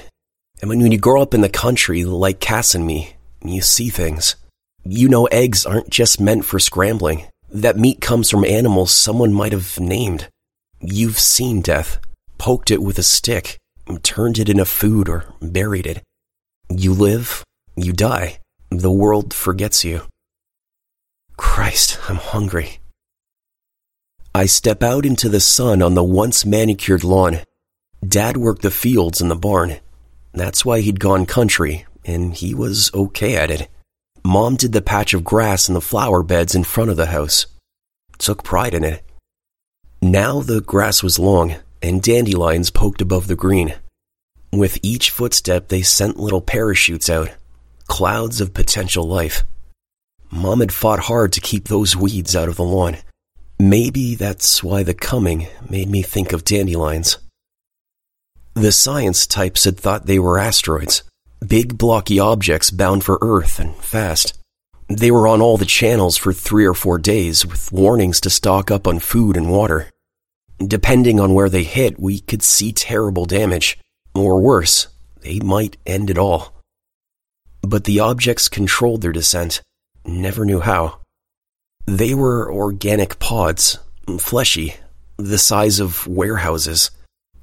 And 0.61 0.69
when 0.69 0.91
you 0.91 0.97
grow 0.97 1.21
up 1.21 1.33
in 1.33 1.41
the 1.41 1.49
country, 1.49 2.03
like 2.03 2.39
Cass 2.39 2.75
and 2.75 2.85
me, 2.85 3.15
you 3.43 3.61
see 3.61 3.89
things. 3.89 4.35
You 4.83 5.07
know 5.07 5.25
eggs 5.25 5.65
aren't 5.65 5.89
just 5.89 6.19
meant 6.19 6.45
for 6.45 6.59
scrambling. 6.59 7.25
That 7.49 7.77
meat 7.77 8.01
comes 8.01 8.29
from 8.29 8.43
animals 8.43 8.91
someone 8.91 9.33
might 9.33 9.53
have 9.53 9.79
named. 9.79 10.27
You've 10.81 11.19
seen 11.19 11.61
death, 11.61 11.99
poked 12.37 12.71
it 12.71 12.81
with 12.81 12.99
a 12.99 13.03
stick, 13.03 13.57
turned 14.03 14.37
it 14.37 14.49
into 14.49 14.65
food 14.65 15.07
or 15.07 15.25
buried 15.41 15.87
it. 15.87 16.03
You 16.69 16.93
live, 16.93 17.43
you 17.75 17.93
die. 17.93 18.39
The 18.69 18.91
world 18.91 19.33
forgets 19.33 19.85
you. 19.85 20.01
Christ, 21.37 21.97
I'm 22.09 22.17
hungry. 22.17 22.79
I 24.35 24.45
step 24.45 24.83
out 24.83 25.05
into 25.05 25.29
the 25.29 25.39
sun 25.39 25.81
on 25.81 25.93
the 25.93 26.03
once 26.03 26.45
manicured 26.45 27.03
lawn. 27.03 27.39
Dad 28.05 28.37
worked 28.37 28.61
the 28.61 28.71
fields 28.71 29.21
in 29.21 29.29
the 29.29 29.35
barn. 29.35 29.77
That's 30.33 30.65
why 30.65 30.81
he'd 30.81 30.99
gone 30.99 31.25
country, 31.25 31.85
and 32.03 32.33
he 32.33 32.53
was 32.53 32.91
okay 32.93 33.35
at 33.35 33.49
it. 33.49 33.69
Mom 34.27 34.57
did 34.57 34.73
the 34.73 34.81
patch 34.81 35.13
of 35.13 35.23
grass 35.23 35.69
and 35.69 35.75
the 35.77 35.79
flower 35.79 36.21
beds 36.21 36.53
in 36.53 36.61
front 36.61 36.89
of 36.89 36.97
the 36.97 37.05
house. 37.05 37.45
Took 38.17 38.43
pride 38.43 38.73
in 38.73 38.83
it. 38.83 39.01
Now 40.01 40.41
the 40.41 40.59
grass 40.59 41.01
was 41.01 41.17
long, 41.17 41.55
and 41.81 42.01
dandelions 42.03 42.69
poked 42.69 43.01
above 43.01 43.27
the 43.27 43.37
green. 43.37 43.75
With 44.51 44.79
each 44.83 45.11
footstep, 45.11 45.69
they 45.69 45.81
sent 45.81 46.19
little 46.19 46.41
parachutes 46.41 47.09
out, 47.09 47.29
clouds 47.87 48.41
of 48.41 48.53
potential 48.53 49.07
life. 49.07 49.45
Mom 50.29 50.59
had 50.59 50.73
fought 50.73 50.99
hard 50.99 51.31
to 51.31 51.39
keep 51.39 51.69
those 51.69 51.95
weeds 51.95 52.35
out 52.35 52.49
of 52.49 52.57
the 52.57 52.65
lawn. 52.65 52.97
Maybe 53.57 54.15
that's 54.15 54.61
why 54.61 54.83
the 54.83 54.93
coming 54.93 55.47
made 55.69 55.87
me 55.89 56.01
think 56.01 56.33
of 56.33 56.43
dandelions. 56.43 57.17
The 58.55 58.73
science 58.73 59.25
types 59.25 59.63
had 59.63 59.77
thought 59.77 60.05
they 60.05 60.19
were 60.19 60.37
asteroids, 60.37 61.03
big 61.45 61.77
blocky 61.77 62.19
objects 62.19 62.71
bound 62.71 63.03
for 63.03 63.17
Earth 63.21 63.59
and 63.59 63.75
fast. 63.75 64.37
They 64.87 65.11
were 65.11 65.27
on 65.27 65.41
all 65.41 65.57
the 65.57 65.65
channels 65.65 66.17
for 66.17 66.31
three 66.31 66.65
or 66.65 66.73
four 66.73 66.97
days 66.97 67.45
with 67.45 67.71
warnings 67.71 68.21
to 68.21 68.29
stock 68.29 68.71
up 68.71 68.87
on 68.87 68.99
food 68.99 69.35
and 69.35 69.51
water. 69.51 69.89
Depending 70.65 71.19
on 71.19 71.33
where 71.33 71.49
they 71.49 71.63
hit, 71.63 71.99
we 71.99 72.19
could 72.19 72.41
see 72.41 72.71
terrible 72.71 73.25
damage. 73.25 73.77
Or 74.15 74.41
worse, 74.41 74.87
they 75.21 75.39
might 75.39 75.77
end 75.85 76.09
it 76.09 76.17
all. 76.17 76.53
But 77.61 77.83
the 77.83 77.99
objects 77.99 78.47
controlled 78.47 79.01
their 79.01 79.11
descent, 79.11 79.61
never 80.05 80.45
knew 80.45 80.61
how. 80.61 81.01
They 81.85 82.13
were 82.13 82.51
organic 82.51 83.19
pods, 83.19 83.77
fleshy, 84.19 84.75
the 85.17 85.37
size 85.37 85.79
of 85.79 86.07
warehouses, 86.07 86.91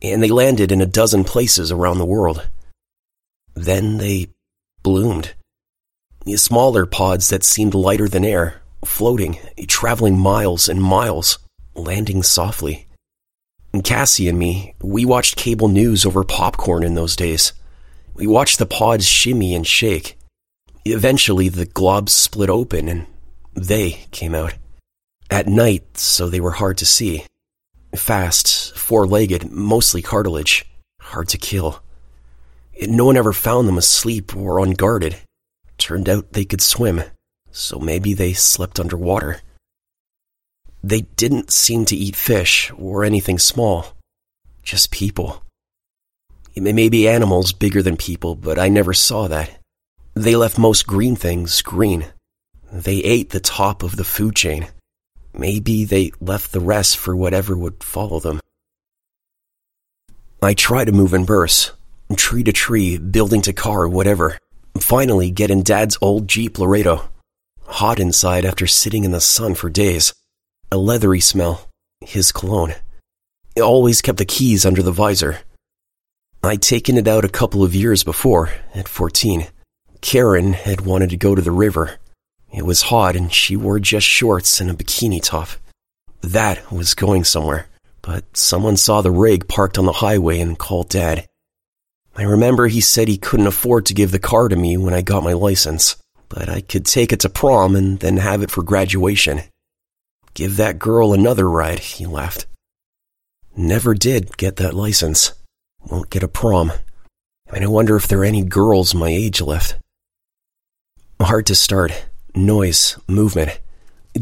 and 0.03 0.23
they 0.23 0.29
landed 0.29 0.73
in 0.73 0.81
a 0.81 0.87
dozen 0.87 1.25
places 1.25 1.71
around 1.71 1.99
the 1.99 2.07
world. 2.07 2.49
Then 3.55 3.99
they 3.99 4.29
bloomed. 4.83 5.35
Smaller 6.37 6.87
pods 6.87 7.29
that 7.29 7.45
seemed 7.45 7.75
lighter 7.75 8.09
than 8.09 8.25
air, 8.25 8.63
floating, 8.85 9.39
traveling 9.69 10.19
miles 10.19 10.69
and 10.69 10.83
miles, 10.83 11.39
landing 11.75 12.23
softly. 12.23 12.87
Cassie 13.83 14.29
and 14.29 14.39
me, 14.39 14.75
we 14.81 15.05
watched 15.05 15.37
cable 15.37 15.69
news 15.69 16.07
over 16.07 16.23
popcorn 16.25 16.83
in 16.83 16.95
those 16.95 17.17
days. 17.17 17.53
We 18.15 18.27
watched 18.27 18.59
the 18.59 18.67
pods 18.67 19.05
shimmy 19.05 19.55
and 19.55 19.67
shake. 19.67 20.17
Eventually, 20.85 21.49
the 21.49 21.67
globs 21.67 22.11
split 22.11 22.51
open 22.51 22.89
and 22.89 23.07
they 23.55 24.07
came 24.11 24.35
out. 24.35 24.55
At 25.31 25.47
night, 25.47 25.99
so 25.99 26.29
they 26.29 26.41
were 26.41 26.53
hard 26.53 26.79
to 26.79 26.87
see. 26.87 27.25
Fast, 27.97 28.77
four 28.77 29.07
legged, 29.07 29.51
mostly 29.51 30.03
cartilage, 30.03 30.65
hard 31.01 31.29
to 31.31 31.39
kill. 31.39 31.83
No 32.81 33.05
one 33.05 33.17
ever 33.17 33.33
found 33.33 33.69
them 33.69 33.79
asleep 33.79 34.37
or 34.37 34.59
unguarded. 34.59 35.17
Turned 35.79 36.09
out 36.09 36.33
they 36.33 36.45
could 36.45 36.61
swim, 36.61 37.03
so 37.51 37.79
maybe 37.79 38.15
they 38.15 38.33
slept 38.33 38.81
underwater. 38.81 39.41
They 40.83 41.03
didn't 41.17 41.51
seem 41.51 41.85
to 41.87 41.97
eat 41.97 42.17
fish 42.17 42.71
or 42.77 43.05
anything 43.05 43.39
small, 43.39 43.97
just 44.63 44.91
people. 44.91 45.43
Maybe 46.57 47.09
animals 47.09 47.53
bigger 47.53 47.83
than 47.83 47.97
people, 47.97 48.35
but 48.35 48.59
I 48.59 48.69
never 48.69 48.93
saw 48.93 49.29
that. 49.29 49.59
They 50.15 50.37
left 50.37 50.59
most 50.59 50.87
green 50.87 51.17
things 51.17 51.63
green. 51.63 52.07
They 52.73 52.99
ate 52.99 53.31
the 53.31 53.41
top 53.41 53.83
of 53.83 53.97
the 53.97 54.05
food 54.05 54.37
chain. 54.37 54.69
Maybe 55.33 55.85
they 55.85 56.13
left 56.21 56.53
the 56.53 56.61
rest 56.61 56.97
for 56.97 57.17
whatever 57.17 57.57
would 57.57 57.83
follow 57.83 58.21
them. 58.21 58.41
I 60.41 60.55
try 60.55 60.85
to 60.85 60.93
move 60.93 61.15
in 61.15 61.25
bursts, 61.25 61.73
tree 62.17 62.43
to 62.45 62.53
tree, 62.53 62.99
building 62.99 63.43
to 63.43 63.53
car, 63.53 63.89
whatever. 63.89 64.39
Finally, 64.81 65.31
get 65.31 65.51
in 65.51 65.63
Dad's 65.63 65.97
old 66.01 66.29
Jeep 66.29 66.59
Laredo. 66.59 67.09
Hot 67.67 67.99
inside 67.99 68.45
after 68.45 68.67
sitting 68.67 69.05
in 69.05 69.13
the 69.13 69.21
sun 69.21 69.55
for 69.55 69.71
days 69.71 70.13
a 70.71 70.77
leathery 70.77 71.21
smell, 71.21 71.69
his 72.01 72.33
cologne. 72.33 72.75
He 73.55 73.61
always 73.61 74.03
kept 74.03 74.19
the 74.19 74.25
keys 74.25 74.67
under 74.67 74.83
the 74.83 74.91
visor. 74.91 75.39
I'd 76.43 76.63
taken 76.63 76.99
it 76.99 77.07
out 77.07 77.25
a 77.25 77.29
couple 77.29 77.63
of 77.63 77.75
years 77.77 78.03
before, 78.03 78.51
at 78.75 78.89
14. 78.89 79.47
Karen 80.01 80.53
had 80.53 80.81
wanted 80.81 81.11
to 81.11 81.17
go 81.17 81.35
to 81.35 81.41
the 81.41 81.53
river. 81.53 81.99
It 82.53 82.67
was 82.67 82.83
hot 82.83 83.15
and 83.17 83.33
she 83.33 83.57
wore 83.57 83.79
just 83.79 84.07
shorts 84.07 84.61
and 84.61 84.71
a 84.71 84.75
bikini 84.75 85.23
top. 85.23 85.51
That 86.21 86.73
was 86.73 86.95
going 86.95 87.25
somewhere, 87.25 87.69
but 88.03 88.37
someone 88.37 88.77
saw 88.77 89.01
the 89.01 89.11
rig 89.11 89.47
parked 89.47 89.79
on 89.79 89.87
the 89.87 89.93
highway 89.93 90.41
and 90.41 90.59
called 90.59 90.89
Dad. 90.89 91.27
I 92.17 92.23
remember 92.23 92.69
he 92.69 92.81
said 92.81 93.09
he 93.09 93.19
couldn't 93.19 93.49
afford 93.49 93.87
to 93.87 93.95
give 93.95 94.13
the 94.13 94.21
car 94.21 94.49
to 94.49 94.55
me 94.57 94.77
when 94.77 94.95
I 94.95 95.03
got 95.03 95.25
my 95.25 95.33
license, 95.33 95.97
but 96.29 96.49
I 96.49 96.61
could 96.61 96.87
take 96.87 97.13
it 97.13 97.21
to 97.21 97.29
prom 97.29 97.75
and 97.75 97.99
then 97.99 98.19
have 98.19 98.43
it 98.43 98.51
for 98.53 98.63
graduation. 98.63 99.43
Give 100.35 100.57
that 100.57 100.79
girl 100.79 101.13
another 101.13 101.49
ride, 101.49 101.81
he 101.81 102.07
laughed. 102.07 102.47
Never 103.57 103.95
did 103.95 104.37
get 104.37 104.57
that 104.57 104.75
license. 104.75 105.33
Won't 105.91 106.11
get 106.11 106.23
a 106.23 106.29
prom. 106.29 106.73
And 107.53 107.65
I 107.65 107.69
wonder 107.69 107.97
if 107.97 108.09
there 108.09 108.21
are 108.21 108.25
any 108.25 108.43
girls 108.43 108.95
my 108.95 109.09
age 109.09 109.41
left. 109.41 109.77
Hard 111.21 111.47
to 111.47 111.55
start. 111.55 112.07
Noise, 112.35 112.99
movement. 113.07 113.61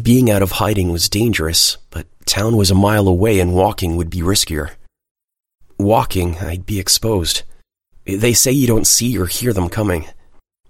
Being 0.03 0.31
out 0.31 0.43
of 0.43 0.53
hiding 0.53 0.93
was 0.93 1.09
dangerous, 1.09 1.79
but 1.91 2.07
town 2.27 2.57
was 2.57 2.71
a 2.71 2.75
mile 2.75 3.09
away 3.09 3.41
and 3.41 3.55
walking 3.55 3.97
would 3.97 4.11
be 4.11 4.21
riskier. 4.21 4.73
Walking, 5.79 6.37
I'd 6.39 6.67
be 6.67 6.79
exposed. 6.79 7.43
They 8.05 8.33
say 8.33 8.53
you 8.53 8.67
don't 8.67 8.87
see 8.87 9.17
or 9.19 9.27
hear 9.27 9.53
them 9.53 9.69
coming. 9.69 10.07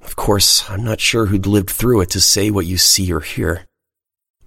Of 0.03 0.16
course, 0.16 0.68
I'm 0.68 0.85
not 0.85 1.01
sure 1.01 1.27
who'd 1.27 1.47
lived 1.47 1.71
through 1.71 2.03
it 2.03 2.11
to 2.11 2.21
say 2.21 2.51
what 2.51 2.66
you 2.66 2.77
see 2.77 3.12
or 3.12 3.21
hear. 3.21 3.66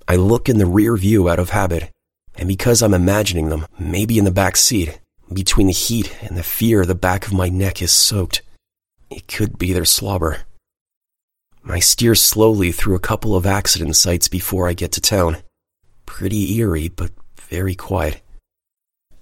I 0.08 0.18
look 0.18 0.48
in 0.48 0.60
the 0.60 0.68
rear 0.68 0.96
view 0.96 1.28
out 1.28 1.40
of 1.40 1.50
habit, 1.50 1.90
and 2.36 2.48
because 2.48 2.84
I'm 2.84 2.94
imagining 2.94 3.50
them, 3.50 3.66
maybe 3.80 4.20
in 4.20 4.26
the 4.26 4.32
back 4.32 4.56
seat, 4.56 5.00
between 5.34 5.68
the 5.68 5.74
heat 5.74 6.16
and 6.22 6.38
the 6.38 6.44
fear 6.44 6.86
the 6.86 6.94
back 6.94 7.26
of 7.26 7.34
my 7.34 7.50
neck 7.50 7.82
is 7.82 7.92
soaked, 7.92 8.44
it 9.10 9.28
could 9.28 9.58
be 9.58 9.74
their 9.74 9.86
slobber. 9.86 10.44
I 11.68 11.80
steer 11.80 12.14
slowly 12.14 12.72
through 12.72 12.96
a 12.96 13.00
couple 13.00 13.36
of 13.36 13.48
accident 13.48 13.96
sites 13.96 14.28
before 14.28 14.70
I 14.70 14.74
get 14.74 14.92
to 14.94 15.02
town. 15.02 15.38
Pretty 16.06 16.58
eerie, 16.58 16.90
but 16.90 17.10
very 17.42 17.74
quiet. 17.74 18.22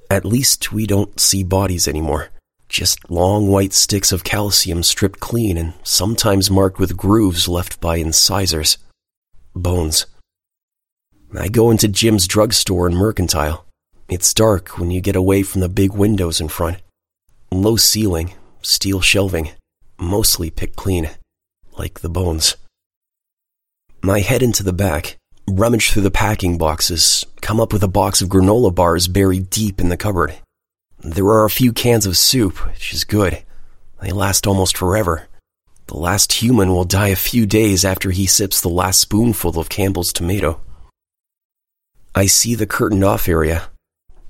At 0.10 0.26
least 0.26 0.74
we 0.74 0.86
don't 0.86 1.18
see 1.18 1.46
bodies 1.46 1.88
anymore. 1.88 2.30
Just 2.74 3.08
long 3.08 3.50
white 3.50 3.72
sticks 3.72 4.12
of 4.12 4.24
calcium 4.24 4.82
stripped 4.82 5.20
clean 5.20 5.60
and 5.60 5.76
sometimes 5.84 6.50
marked 6.50 6.80
with 6.80 6.98
grooves 6.98 7.48
left 7.48 7.80
by 7.80 7.98
incisors. 7.98 8.80
Bones. 9.56 10.08
I 11.38 11.50
go 11.50 11.70
into 11.70 11.88
Jim's 11.88 12.28
drugstore 12.28 12.88
and 12.88 12.98
mercantile. 12.98 13.66
It's 14.10 14.34
dark 14.34 14.80
when 14.80 14.90
you 14.90 15.02
get 15.02 15.16
away 15.16 15.44
from 15.44 15.62
the 15.62 15.70
big 15.70 15.92
windows 15.92 16.42
in 16.42 16.48
front. 16.48 16.78
Low 17.52 17.76
ceiling, 17.76 18.34
steel 18.64 19.02
shelving, 19.02 19.52
mostly 20.00 20.50
picked 20.50 20.76
clean, 20.76 21.12
like 21.78 22.00
the 22.00 22.10
bones. 22.10 22.56
I 24.04 24.22
head 24.22 24.42
into 24.42 24.64
the 24.64 24.74
back, 24.74 25.18
rummage 25.48 25.92
through 25.92 26.02
the 26.02 26.10
packing 26.10 26.58
boxes, 26.58 27.24
come 27.40 27.60
up 27.60 27.72
with 27.72 27.84
a 27.84 27.88
box 27.88 28.24
of 28.24 28.30
granola 28.30 28.74
bars 28.74 29.08
buried 29.08 29.52
deep 29.52 29.80
in 29.80 29.90
the 29.90 29.96
cupboard. 29.96 30.34
There 31.04 31.28
are 31.28 31.44
a 31.44 31.50
few 31.50 31.74
cans 31.74 32.06
of 32.06 32.16
soup, 32.16 32.66
which 32.66 32.94
is 32.94 33.04
good. 33.04 33.44
They 34.02 34.12
last 34.12 34.48
almost 34.48 34.78
forever. 34.78 35.28
The 35.88 35.98
last 35.98 36.32
human 36.32 36.70
will 36.70 36.86
die 36.86 37.10
a 37.10 37.18
few 37.18 37.46
days 37.46 37.84
after 37.84 38.12
he 38.12 38.26
sips 38.26 38.62
the 38.62 38.70
last 38.70 39.02
spoonful 39.02 39.60
of 39.60 39.68
Campbell's 39.68 40.14
tomato. 40.14 40.62
I 42.16 42.28
see 42.28 42.56
the 42.56 42.66
curtained 42.66 43.04
off 43.04 43.28
area. 43.28 43.70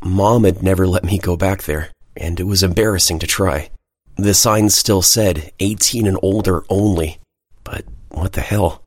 Mom 0.04 0.46
had 0.46 0.64
never 0.64 0.88
let 0.88 1.04
me 1.04 1.20
go 1.20 1.38
back 1.38 1.64
there, 1.64 1.92
and 2.18 2.40
it 2.40 2.46
was 2.46 2.64
embarrassing 2.64 3.20
to 3.20 3.28
try. 3.28 3.70
The 4.16 4.34
sign 4.34 4.70
still 4.72 5.04
said 5.04 5.52
18 5.60 6.08
and 6.08 6.18
older 6.24 6.64
only, 6.70 7.20
but 7.64 7.86
what 8.10 8.34
the 8.34 8.42
hell? 8.42 8.84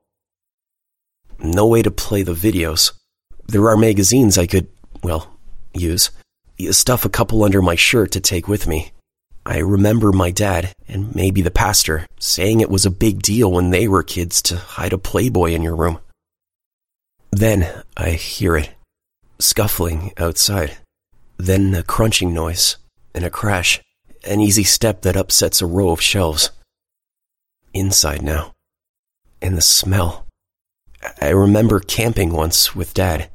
No 1.38 1.66
way 1.68 1.82
to 1.82 1.90
play 1.92 2.22
the 2.22 2.34
videos. 2.34 2.92
There 3.46 3.68
are 3.68 3.76
magazines 3.76 4.38
I 4.38 4.46
could, 4.46 4.66
well, 5.04 5.38
use. 5.72 6.10
Stuff 6.70 7.04
a 7.04 7.10
couple 7.10 7.44
under 7.44 7.60
my 7.60 7.74
shirt 7.74 8.12
to 8.12 8.20
take 8.20 8.48
with 8.48 8.66
me. 8.66 8.92
I 9.44 9.58
remember 9.58 10.10
my 10.10 10.30
dad, 10.30 10.72
and 10.88 11.14
maybe 11.14 11.42
the 11.42 11.50
pastor, 11.50 12.06
saying 12.18 12.60
it 12.60 12.70
was 12.70 12.84
a 12.84 12.90
big 12.90 13.22
deal 13.22 13.52
when 13.52 13.70
they 13.70 13.86
were 13.86 14.02
kids 14.02 14.42
to 14.42 14.56
hide 14.56 14.92
a 14.92 14.98
Playboy 14.98 15.52
in 15.52 15.62
your 15.62 15.76
room. 15.76 15.98
Then 17.30 17.82
I 17.96 18.10
hear 18.10 18.56
it 18.56 18.70
scuffling 19.38 20.12
outside. 20.16 20.78
Then 21.36 21.74
a 21.74 21.82
crunching 21.82 22.32
noise 22.32 22.76
and 23.14 23.24
a 23.24 23.30
crash, 23.30 23.80
an 24.24 24.40
easy 24.40 24.64
step 24.64 25.02
that 25.02 25.16
upsets 25.16 25.60
a 25.60 25.66
row 25.66 25.90
of 25.90 26.00
shelves. 26.00 26.50
Inside 27.74 28.22
now. 28.22 28.52
And 29.42 29.56
the 29.56 29.62
smell. 29.62 30.26
I 31.20 31.28
remember 31.28 31.78
camping 31.78 32.32
once 32.32 32.74
with 32.74 32.94
Dad, 32.94 33.28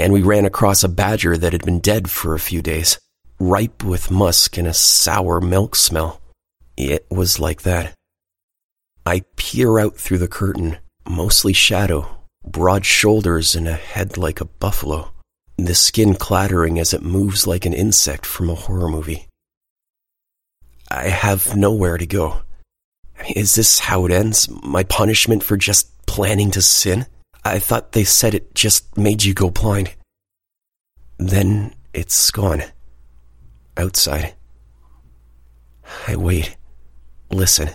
and 0.00 0.12
we 0.12 0.22
ran 0.22 0.44
across 0.44 0.84
a 0.84 0.88
badger 0.88 1.36
that 1.36 1.52
had 1.52 1.64
been 1.64 1.80
dead 1.80 2.10
for 2.10 2.34
a 2.34 2.40
few 2.40 2.62
days, 2.62 2.98
ripe 3.38 3.84
with 3.84 4.10
musk 4.10 4.56
and 4.56 4.66
a 4.66 4.74
sour 4.74 5.40
milk 5.40 5.76
smell. 5.76 6.20
It 6.76 7.06
was 7.10 7.38
like 7.38 7.62
that. 7.62 7.94
I 9.04 9.22
peer 9.36 9.78
out 9.78 9.96
through 9.96 10.18
the 10.18 10.28
curtain, 10.28 10.78
mostly 11.08 11.52
shadow, 11.52 12.18
broad 12.44 12.84
shoulders, 12.84 13.54
and 13.54 13.68
a 13.68 13.74
head 13.74 14.16
like 14.16 14.40
a 14.40 14.44
buffalo 14.44 15.12
the 15.58 15.74
skin 15.74 16.14
clattering 16.14 16.78
as 16.78 16.92
it 16.92 17.02
moves 17.02 17.46
like 17.46 17.64
an 17.64 17.72
insect 17.72 18.26
from 18.26 18.50
a 18.50 18.54
horror 18.54 18.88
movie. 18.88 19.26
I 20.90 21.08
have 21.08 21.56
nowhere 21.56 21.98
to 21.98 22.06
go. 22.06 22.42
Is 23.34 23.54
this 23.54 23.78
how 23.78 24.04
it 24.04 24.12
ends? 24.12 24.48
My 24.62 24.84
punishment 24.84 25.42
for 25.42 25.56
just 25.56 26.06
planning 26.06 26.50
to 26.52 26.62
sin? 26.62 27.06
I 27.52 27.58
thought 27.58 27.92
they 27.92 28.04
said 28.04 28.34
it 28.34 28.54
just 28.54 28.96
made 28.96 29.24
you 29.24 29.34
go 29.34 29.50
blind. 29.50 29.94
Then 31.18 31.74
it's 31.92 32.30
gone. 32.30 32.62
Outside. 33.76 34.34
I 36.08 36.16
wait. 36.16 36.56
Listen. 37.30 37.70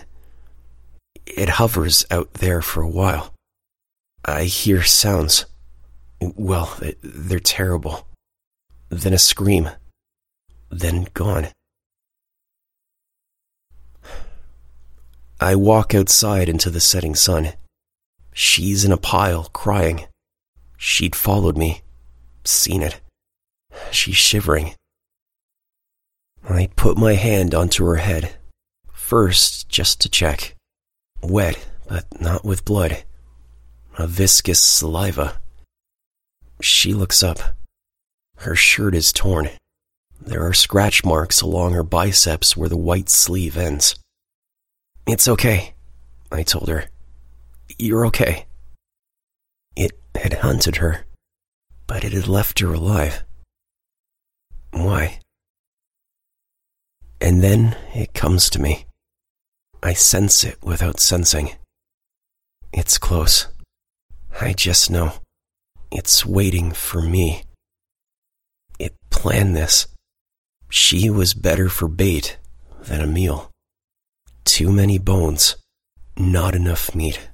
It 1.26 1.48
hovers 1.48 2.04
out 2.10 2.34
there 2.34 2.62
for 2.62 2.82
a 2.82 2.88
while. 2.88 3.32
I 4.24 4.44
hear 4.44 4.82
sounds. 4.82 5.46
Well, 6.20 6.78
they're 7.02 7.40
terrible. 7.40 8.06
Then 8.90 9.12
a 9.12 9.18
scream. 9.18 9.70
Then 10.70 11.08
gone. 11.14 11.48
I 15.40 15.56
walk 15.56 15.94
outside 15.94 16.48
into 16.48 16.70
the 16.70 16.80
setting 16.80 17.14
sun. 17.14 17.54
She's 18.32 18.84
in 18.84 18.92
a 18.92 18.96
pile, 18.96 19.44
crying. 19.52 20.06
She'd 20.76 21.14
followed 21.14 21.56
me, 21.56 21.82
seen 22.44 22.82
it. 22.82 23.00
She's 23.90 24.16
shivering. 24.16 24.74
I 26.48 26.70
put 26.74 26.98
my 26.98 27.14
hand 27.14 27.54
onto 27.54 27.84
her 27.84 27.96
head, 27.96 28.34
first 28.92 29.68
just 29.68 30.00
to 30.00 30.08
check. 30.08 30.56
Wet, 31.22 31.64
but 31.88 32.20
not 32.20 32.44
with 32.44 32.64
blood. 32.64 33.04
A 33.98 34.06
viscous 34.06 34.60
saliva. 34.60 35.40
She 36.60 36.94
looks 36.94 37.22
up. 37.22 37.38
Her 38.38 38.56
shirt 38.56 38.94
is 38.94 39.12
torn. 39.12 39.50
There 40.20 40.46
are 40.46 40.52
scratch 40.52 41.04
marks 41.04 41.42
along 41.42 41.74
her 41.74 41.82
biceps 41.82 42.56
where 42.56 42.68
the 42.68 42.76
white 42.76 43.08
sleeve 43.08 43.56
ends. 43.56 43.96
It's 45.06 45.28
okay, 45.28 45.74
I 46.30 46.42
told 46.42 46.68
her. 46.68 46.86
You're 47.78 48.06
okay. 48.06 48.46
It 49.76 49.92
had 50.14 50.34
hunted 50.34 50.76
her, 50.76 51.04
but 51.86 52.04
it 52.04 52.12
had 52.12 52.28
left 52.28 52.60
her 52.60 52.72
alive. 52.72 53.24
Why? 54.70 55.20
And 57.20 57.42
then 57.42 57.76
it 57.94 58.14
comes 58.14 58.50
to 58.50 58.60
me. 58.60 58.86
I 59.82 59.94
sense 59.94 60.44
it 60.44 60.58
without 60.62 61.00
sensing. 61.00 61.52
It's 62.72 62.98
close. 62.98 63.48
I 64.40 64.52
just 64.52 64.90
know. 64.90 65.12
It's 65.90 66.24
waiting 66.24 66.72
for 66.72 67.02
me. 67.02 67.44
It 68.78 68.94
planned 69.10 69.54
this. 69.54 69.86
She 70.70 71.10
was 71.10 71.34
better 71.34 71.68
for 71.68 71.86
bait 71.86 72.38
than 72.80 73.00
a 73.00 73.06
meal. 73.06 73.50
Too 74.44 74.72
many 74.72 74.98
bones, 74.98 75.56
not 76.16 76.54
enough 76.54 76.94
meat. 76.94 77.28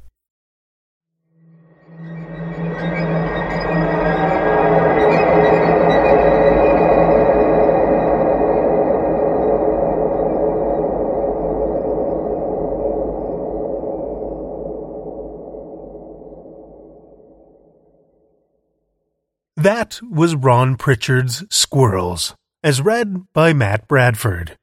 That 19.58 19.98
was 20.08 20.36
Ron 20.36 20.76
Prichard's 20.76 21.42
Squirrels, 21.50 22.36
as 22.62 22.80
read 22.80 23.32
by 23.32 23.52
Matt 23.52 23.88
Bradford. 23.88 24.56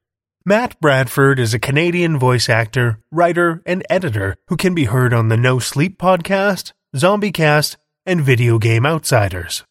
Matt 0.46 0.80
Bradford 0.80 1.38
is 1.38 1.52
a 1.52 1.58
Canadian 1.58 2.18
voice 2.18 2.48
actor, 2.48 3.02
writer, 3.12 3.62
and 3.66 3.84
editor 3.90 4.36
who 4.48 4.56
can 4.56 4.74
be 4.74 4.86
heard 4.86 5.12
on 5.12 5.28
the 5.28 5.36
No 5.36 5.58
Sleep 5.58 5.98
podcast, 5.98 6.72
Zombie 6.96 7.30
Cast, 7.30 7.76
and 8.06 8.22
Video 8.22 8.58
Game 8.58 8.86
Outsiders. 8.86 9.64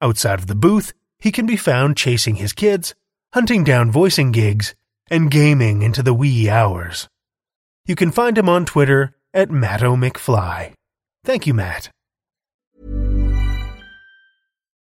Outside 0.00 0.38
of 0.38 0.46
the 0.46 0.54
booth, 0.54 0.94
he 1.18 1.30
can 1.30 1.44
be 1.44 1.58
found 1.58 1.98
chasing 1.98 2.36
his 2.36 2.54
kids, 2.54 2.94
hunting 3.34 3.62
down 3.62 3.90
voicing 3.90 4.32
gigs, 4.32 4.74
and 5.10 5.30
gaming 5.30 5.82
into 5.82 6.02
the 6.02 6.14
wee 6.14 6.48
hours. 6.48 7.10
You 7.84 7.94
can 7.94 8.10
find 8.10 8.38
him 8.38 8.48
on 8.48 8.64
Twitter 8.64 9.16
at 9.34 9.50
Matto 9.50 9.96
McFly. 9.96 10.72
Thank 11.24 11.46
you, 11.46 11.52
Matt. 11.52 11.90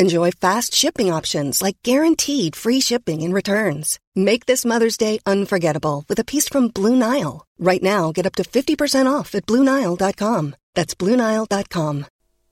Enjoy 0.00 0.30
fast 0.30 0.74
shipping 0.74 1.12
options 1.12 1.60
like 1.60 1.82
guaranteed 1.82 2.54
free 2.54 2.80
shipping 2.80 3.24
and 3.24 3.34
returns. 3.34 3.98
Make 4.14 4.46
this 4.46 4.64
Mother's 4.64 4.96
Day 4.96 5.18
unforgettable 5.26 6.04
with 6.08 6.20
a 6.20 6.24
piece 6.32 6.48
from 6.48 6.68
Blue 6.68 6.94
Nile. 6.94 7.44
Right 7.58 7.82
now, 7.82 8.12
get 8.12 8.24
up 8.24 8.36
to 8.36 8.44
50% 8.44 9.12
off 9.12 9.34
at 9.34 9.44
BlueNile.com. 9.46 10.54
That's 10.74 10.94
BlueNile.com. 10.94 12.06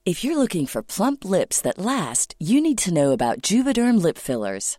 If 0.04 0.22
you're 0.22 0.36
looking 0.36 0.66
for 0.66 0.82
plump 0.82 1.24
lips 1.24 1.60
that 1.62 1.78
last, 1.78 2.34
you 2.40 2.60
need 2.60 2.78
to 2.78 2.94
know 2.94 3.12
about 3.12 3.42
Juvederm 3.42 4.02
lip 4.02 4.18
fillers. 4.18 4.78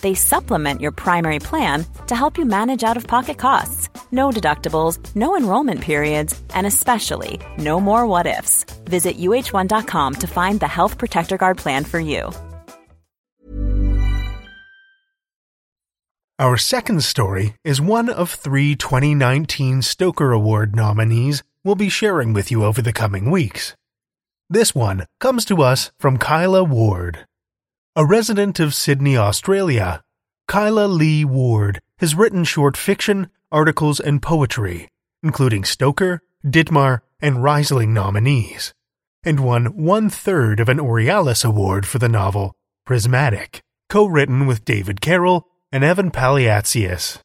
They 0.00 0.14
supplement 0.14 0.80
your 0.80 0.92
primary 0.92 1.38
plan 1.38 1.84
to 2.06 2.14
help 2.16 2.38
you 2.38 2.44
manage 2.44 2.84
out 2.84 2.96
of 2.96 3.06
pocket 3.06 3.38
costs. 3.38 3.88
No 4.10 4.30
deductibles, 4.30 4.98
no 5.14 5.36
enrollment 5.36 5.80
periods, 5.80 6.40
and 6.54 6.66
especially 6.66 7.40
no 7.58 7.80
more 7.80 8.06
what 8.06 8.26
ifs. 8.26 8.64
Visit 8.84 9.18
uh1.com 9.18 10.14
to 10.14 10.26
find 10.26 10.60
the 10.60 10.68
Health 10.68 10.96
Protector 10.98 11.36
Guard 11.36 11.58
plan 11.58 11.84
for 11.84 12.00
you. 12.00 12.30
Our 16.38 16.56
second 16.56 17.04
story 17.04 17.54
is 17.64 17.82
one 17.82 18.08
of 18.08 18.30
three 18.30 18.74
2019 18.74 19.82
Stoker 19.82 20.32
Award 20.32 20.74
nominees 20.74 21.42
we'll 21.62 21.74
be 21.74 21.90
sharing 21.90 22.32
with 22.32 22.50
you 22.50 22.64
over 22.64 22.80
the 22.80 22.94
coming 22.94 23.30
weeks. 23.30 23.74
This 24.48 24.74
one 24.74 25.04
comes 25.20 25.44
to 25.44 25.62
us 25.62 25.92
from 25.98 26.16
Kyla 26.16 26.64
Ward. 26.64 27.26
A 27.96 28.06
resident 28.06 28.60
of 28.60 28.72
Sydney, 28.72 29.16
Australia, 29.16 30.04
Kyla 30.46 30.86
Lee 30.86 31.24
Ward 31.24 31.80
has 31.98 32.14
written 32.14 32.44
short 32.44 32.76
fiction, 32.76 33.30
articles, 33.50 33.98
and 33.98 34.22
poetry, 34.22 34.88
including 35.24 35.64
Stoker, 35.64 36.22
Ditmar, 36.46 37.00
and 37.20 37.38
Rhysling 37.38 37.88
nominees, 37.88 38.72
and 39.24 39.40
won 39.40 39.76
one 39.76 40.08
third 40.08 40.60
of 40.60 40.68
an 40.68 40.78
Aurealis 40.78 41.44
Award 41.44 41.84
for 41.84 41.98
the 41.98 42.08
novel 42.08 42.54
Prismatic, 42.86 43.60
co 43.88 44.06
written 44.06 44.46
with 44.46 44.64
David 44.64 45.00
Carroll 45.00 45.48
and 45.72 45.82
Evan 45.82 46.12
Paliatseas. 46.12 47.18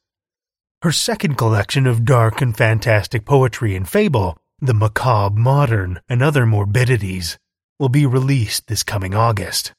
Her 0.81 0.91
second 0.91 1.35
collection 1.35 1.85
of 1.85 2.05
dark 2.05 2.41
and 2.41 2.57
fantastic 2.57 3.23
poetry 3.23 3.75
and 3.75 3.87
fable, 3.87 4.35
The 4.61 4.73
Macabre 4.73 5.39
Modern 5.39 6.01
and 6.09 6.23
Other 6.23 6.47
Morbidities, 6.47 7.37
will 7.77 7.89
be 7.89 8.07
released 8.07 8.65
this 8.65 8.81
coming 8.81 9.13
August. 9.13 9.71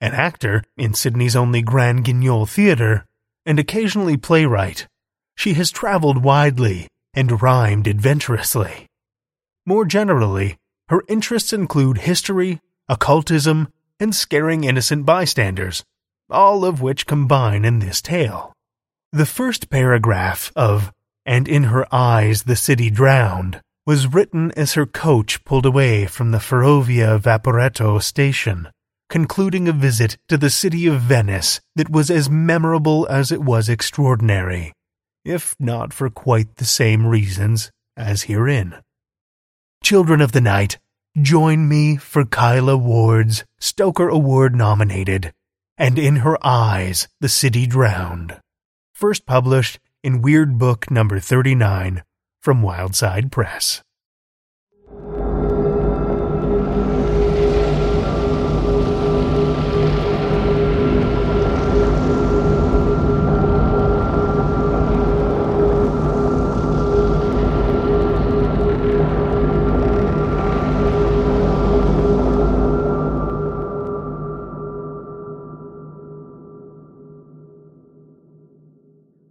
An 0.00 0.14
actor 0.14 0.62
in 0.76 0.94
Sydney's 0.94 1.36
only 1.36 1.62
Grand 1.62 2.04
Guignol 2.04 2.46
Theatre, 2.46 3.04
and 3.44 3.58
occasionally 3.58 4.16
playwright, 4.16 4.88
she 5.34 5.54
has 5.54 5.70
traveled 5.70 6.22
widely 6.22 6.88
and 7.14 7.42
rhymed 7.42 7.86
adventurously. 7.86 8.86
More 9.66 9.84
generally, 9.84 10.56
her 10.88 11.02
interests 11.08 11.52
include 11.52 11.98
history, 11.98 12.60
occultism, 12.88 13.68
and 13.98 14.14
scaring 14.14 14.64
innocent 14.64 15.04
bystanders, 15.04 15.84
all 16.30 16.64
of 16.64 16.80
which 16.80 17.06
combine 17.06 17.64
in 17.64 17.80
this 17.80 18.00
tale. 18.00 18.52
The 19.12 19.26
first 19.26 19.70
paragraph 19.70 20.52
of 20.56 20.92
And 21.26 21.46
in 21.46 21.64
her 21.64 21.86
eyes 21.94 22.44
the 22.44 22.56
city 22.56 22.90
drowned 22.90 23.60
was 23.86 24.06
written 24.06 24.52
as 24.56 24.74
her 24.74 24.86
coach 24.86 25.44
pulled 25.44 25.66
away 25.66 26.06
from 26.06 26.30
the 26.30 26.38
Ferrovia 26.38 27.18
Vaporetto 27.18 28.00
station, 28.02 28.68
concluding 29.10 29.68
a 29.68 29.72
visit 29.72 30.16
to 30.28 30.38
the 30.38 30.48
city 30.48 30.86
of 30.86 31.00
Venice 31.00 31.60
that 31.76 31.90
was 31.90 32.10
as 32.10 32.30
memorable 32.30 33.06
as 33.10 33.30
it 33.30 33.42
was 33.42 33.68
extraordinary, 33.68 34.72
if 35.24 35.54
not 35.60 35.92
for 35.92 36.08
quite 36.08 36.56
the 36.56 36.64
same 36.64 37.06
reasons 37.06 37.70
as 37.96 38.22
herein. 38.22 38.76
Children 39.82 40.22
of 40.22 40.32
the 40.32 40.40
Night, 40.40 40.78
join 41.20 41.68
me 41.68 41.96
for 41.96 42.24
Kyla 42.24 42.76
Ward's 42.76 43.44
Stoker 43.58 44.08
Award 44.08 44.54
nominated 44.54 45.34
and 45.76 45.98
in 45.98 46.16
her 46.16 46.38
eyes 46.46 47.08
the 47.20 47.28
city 47.28 47.66
drowned. 47.66 48.38
First 48.94 49.26
published 49.26 49.80
in 50.04 50.22
Weirdbook 50.22 50.90
number 50.90 51.18
39 51.18 52.04
from 52.42 52.62
Wildside 52.62 53.32
Press. 53.32 53.82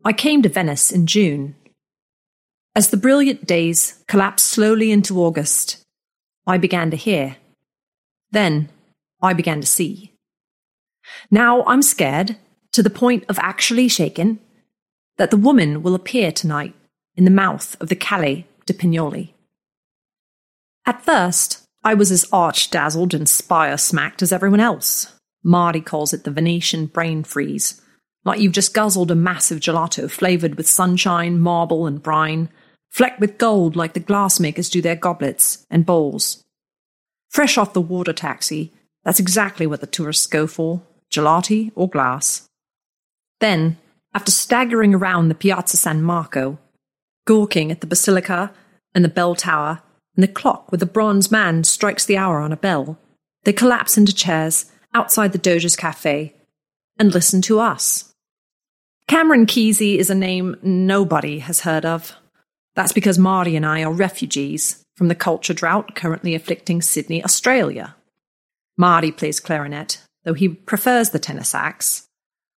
I 0.10 0.14
came 0.14 0.42
to 0.42 0.50
Venice 0.50 0.92
in 0.92 1.06
June. 1.06 1.54
As 2.76 2.90
the 2.90 2.98
brilliant 2.98 3.46
days 3.46 4.04
collapsed 4.08 4.48
slowly 4.48 4.92
into 4.92 5.22
August, 5.22 5.86
I 6.48 6.58
began 6.58 6.90
to 6.90 6.98
hear. 6.98 7.38
Then 8.32 8.70
I 9.22 9.34
began 9.34 9.62
to 9.62 9.68
see. 9.68 10.16
Now 11.30 11.64
I'm 11.66 11.84
scared, 11.84 12.38
to 12.72 12.82
the 12.82 12.90
point 12.90 13.24
of 13.30 13.38
actually 13.38 13.88
shaken, 13.88 14.40
that 15.18 15.30
the 15.30 15.38
woman 15.38 15.84
will 15.84 15.94
appear 15.94 16.32
tonight 16.32 16.74
in 17.16 17.24
the 17.24 17.30
mouth 17.30 17.80
of 17.80 17.90
the 17.90 17.96
Calle 17.96 18.46
de 18.66 18.74
Pignoli. 18.74 19.36
At 20.88 21.06
first, 21.06 21.62
I 21.84 21.94
was 21.94 22.12
as 22.12 22.26
arch 22.34 22.72
dazzled 22.72 23.14
and 23.14 23.30
spire 23.30 23.78
smacked 23.78 24.24
as 24.24 24.32
everyone 24.32 24.60
else. 24.60 25.14
Marty 25.44 25.82
calls 25.82 26.14
it 26.14 26.24
the 26.24 26.32
Venetian 26.32 26.88
brain 26.88 27.24
freeze 27.24 27.80
like 28.26 28.40
you've 28.40 28.54
just 28.54 28.74
guzzled 28.74 29.12
a 29.12 29.16
massive 29.16 29.60
gelato 29.60 30.10
flavored 30.10 30.56
with 30.56 30.68
sunshine, 30.68 31.40
marble, 31.40 31.86
and 31.86 32.04
brine, 32.04 32.50
flecked 32.90 33.20
with 33.20 33.38
gold 33.38 33.76
like 33.76 33.94
the 33.94 34.00
glassmakers 34.00 34.70
do 34.70 34.82
their 34.82 34.96
goblets 34.96 35.66
and 35.70 35.86
bowls. 35.86 36.44
Fresh 37.30 37.58
off 37.58 37.74
the 37.74 37.82
water 37.82 38.14
taxi, 38.14 38.74
that's 39.04 39.20
exactly 39.20 39.66
what 39.66 39.82
the 39.82 39.88
tourists 39.88 40.28
go 40.28 40.48
for 40.48 40.82
gelati 41.12 41.72
or 41.76 41.90
glass. 41.90 42.48
Then, 43.40 43.78
after 44.14 44.32
staggering 44.32 44.94
around 44.94 45.30
the 45.30 45.36
Piazza 45.36 45.78
San 45.78 46.04
Marco, 46.04 46.60
gawking 47.26 47.72
at 47.72 47.82
the 47.82 47.88
basilica 47.88 48.52
and 48.94 49.04
the 49.04 49.10
bell 49.10 49.36
tower 49.36 49.82
and 50.16 50.24
the 50.24 50.28
clock 50.28 50.72
where 50.72 50.78
the 50.78 50.86
bronze 50.86 51.32
man 51.32 51.64
strikes 51.64 52.06
the 52.06 52.18
hour 52.18 52.40
on 52.40 52.52
a 52.52 52.58
bell, 52.58 52.98
they 53.44 53.54
collapse 53.54 53.98
into 53.98 54.14
chairs 54.14 54.66
outside 54.94 55.32
the 55.32 55.38
Doge's 55.38 55.76
cafe 55.76 56.36
and 56.98 57.14
listen 57.14 57.42
to 57.44 57.60
us. 57.60 58.09
Cameron 59.10 59.48
Kesey 59.48 59.96
is 59.96 60.12
a 60.12 60.16
name 60.16 60.56
nobody 60.62 61.40
has 61.40 61.62
heard 61.62 61.84
of. 61.84 62.16
That's 62.76 62.94
because 62.94 63.18
Marty 63.18 63.56
and 63.56 63.66
I 63.66 63.82
are 63.82 63.92
refugees 63.92 64.84
from 64.96 65.08
the 65.08 65.16
culture 65.16 65.56
drought 65.56 65.96
currently 65.96 66.36
afflicting 66.36 66.84
Sydney, 66.84 67.24
Australia. 67.24 67.96
Marty 68.78 69.12
plays 69.12 69.40
clarinet, 69.40 69.98
though 70.26 70.36
he 70.36 70.48
prefers 70.48 71.10
the 71.10 71.18
tenor 71.18 71.44
sax. 71.44 72.08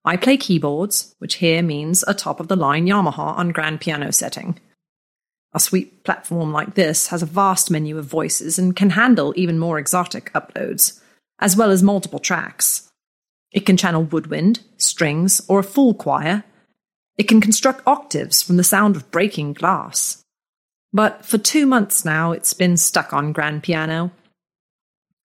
I 0.05 0.19
play 0.19 0.37
keyboards, 0.37 1.15
which 1.21 1.37
here 1.37 1.63
means 1.63 2.05
a 2.07 2.13
top 2.13 2.39
of 2.39 2.49
the 2.49 2.57
line 2.57 2.87
Yamaha 2.87 3.35
on 3.39 3.49
grand 3.53 3.81
piano 3.81 4.13
setting. 4.13 4.61
A 5.55 5.59
sweet 5.59 6.05
platform 6.05 6.53
like 6.53 6.75
this 6.75 7.07
has 7.07 7.23
a 7.23 7.27
vast 7.27 7.71
menu 7.71 7.97
of 7.97 8.05
voices 8.05 8.59
and 8.59 8.77
can 8.77 8.91
handle 8.91 9.33
even 9.37 9.59
more 9.59 9.79
exotic 9.79 10.31
uploads, 10.35 11.01
as 11.39 11.57
well 11.57 11.71
as 11.71 11.83
multiple 11.83 12.19
tracks. 12.19 12.92
It 13.53 13.67
can 13.67 13.77
channel 13.77 14.03
woodwind, 14.03 14.61
strings, 14.77 15.43
or 15.49 15.61
a 15.61 15.65
full 15.65 15.95
choir. 15.95 16.45
It 17.19 17.29
can 17.29 17.41
construct 17.41 17.87
octaves 17.87 18.43
from 18.43 18.57
the 18.57 18.65
sound 18.65 18.97
of 18.97 19.11
breaking 19.11 19.53
glass. 19.53 20.23
But 20.93 21.25
for 21.25 21.39
two 21.39 21.67
months 21.67 22.05
now, 22.05 22.33
it's 22.33 22.55
been 22.55 22.77
stuck 22.77 23.13
on 23.13 23.33
grand 23.33 23.63
piano. 23.63 24.11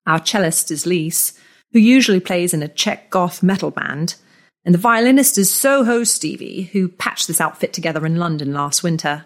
Our 0.06 0.20
cellist 0.20 0.72
is 0.72 0.86
Lise, 0.86 1.34
who 1.74 1.80
usually 1.80 2.20
plays 2.20 2.54
in 2.54 2.64
a 2.64 2.68
Czech 2.68 3.10
goth 3.10 3.44
metal 3.44 3.72
band, 3.72 4.16
and 4.64 4.74
the 4.74 4.80
violinist 4.80 5.38
is 5.38 5.54
Soho 5.54 6.04
Stevie, 6.04 6.70
who 6.74 6.88
patched 6.88 7.28
this 7.28 7.42
outfit 7.42 7.74
together 7.74 8.06
in 8.06 8.18
London 8.18 8.54
last 8.54 8.84
winter. 8.84 9.26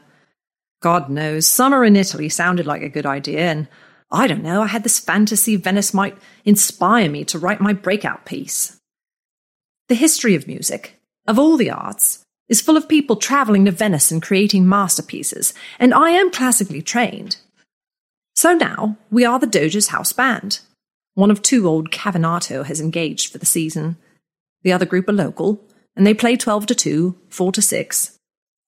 God 0.81 1.09
knows, 1.09 1.45
summer 1.45 1.85
in 1.85 1.95
Italy 1.95 2.29
sounded 2.29 2.65
like 2.65 2.81
a 2.81 2.89
good 2.89 3.05
idea, 3.05 3.51
and 3.51 3.67
I 4.11 4.27
don't 4.27 4.43
know, 4.43 4.63
I 4.63 4.67
had 4.67 4.83
this 4.83 4.99
fantasy 4.99 5.55
Venice 5.55 5.93
might 5.93 6.17
inspire 6.43 7.09
me 7.09 7.23
to 7.25 7.39
write 7.39 7.61
my 7.61 7.73
breakout 7.73 8.25
piece. 8.25 8.80
The 9.91 9.95
history 9.95 10.35
of 10.35 10.47
music, 10.47 10.95
of 11.27 11.37
all 11.37 11.57
the 11.57 11.69
arts, 11.69 12.23
is 12.47 12.61
full 12.61 12.77
of 12.77 12.87
people 12.87 13.17
traveling 13.17 13.65
to 13.65 13.71
Venice 13.71 14.09
and 14.09 14.21
creating 14.21 14.65
masterpieces, 14.65 15.53
and 15.79 15.93
I 15.93 16.11
am 16.11 16.31
classically 16.31 16.81
trained. 16.81 17.35
So 18.33 18.53
now 18.53 18.95
we 19.09 19.25
are 19.25 19.37
the 19.37 19.47
Doge's 19.47 19.89
house 19.89 20.13
band. 20.13 20.61
One 21.15 21.29
of 21.29 21.41
two 21.41 21.67
old 21.67 21.91
Cavinato 21.91 22.63
has 22.63 22.79
engaged 22.79 23.33
for 23.33 23.37
the 23.37 23.45
season. 23.45 23.97
The 24.61 24.71
other 24.71 24.85
group 24.85 25.09
are 25.09 25.11
local, 25.27 25.61
and 25.93 26.07
they 26.07 26.13
play 26.13 26.37
12 26.37 26.67
to 26.67 26.75
2, 26.75 27.17
4 27.27 27.51
to 27.51 27.61
6. 27.61 28.17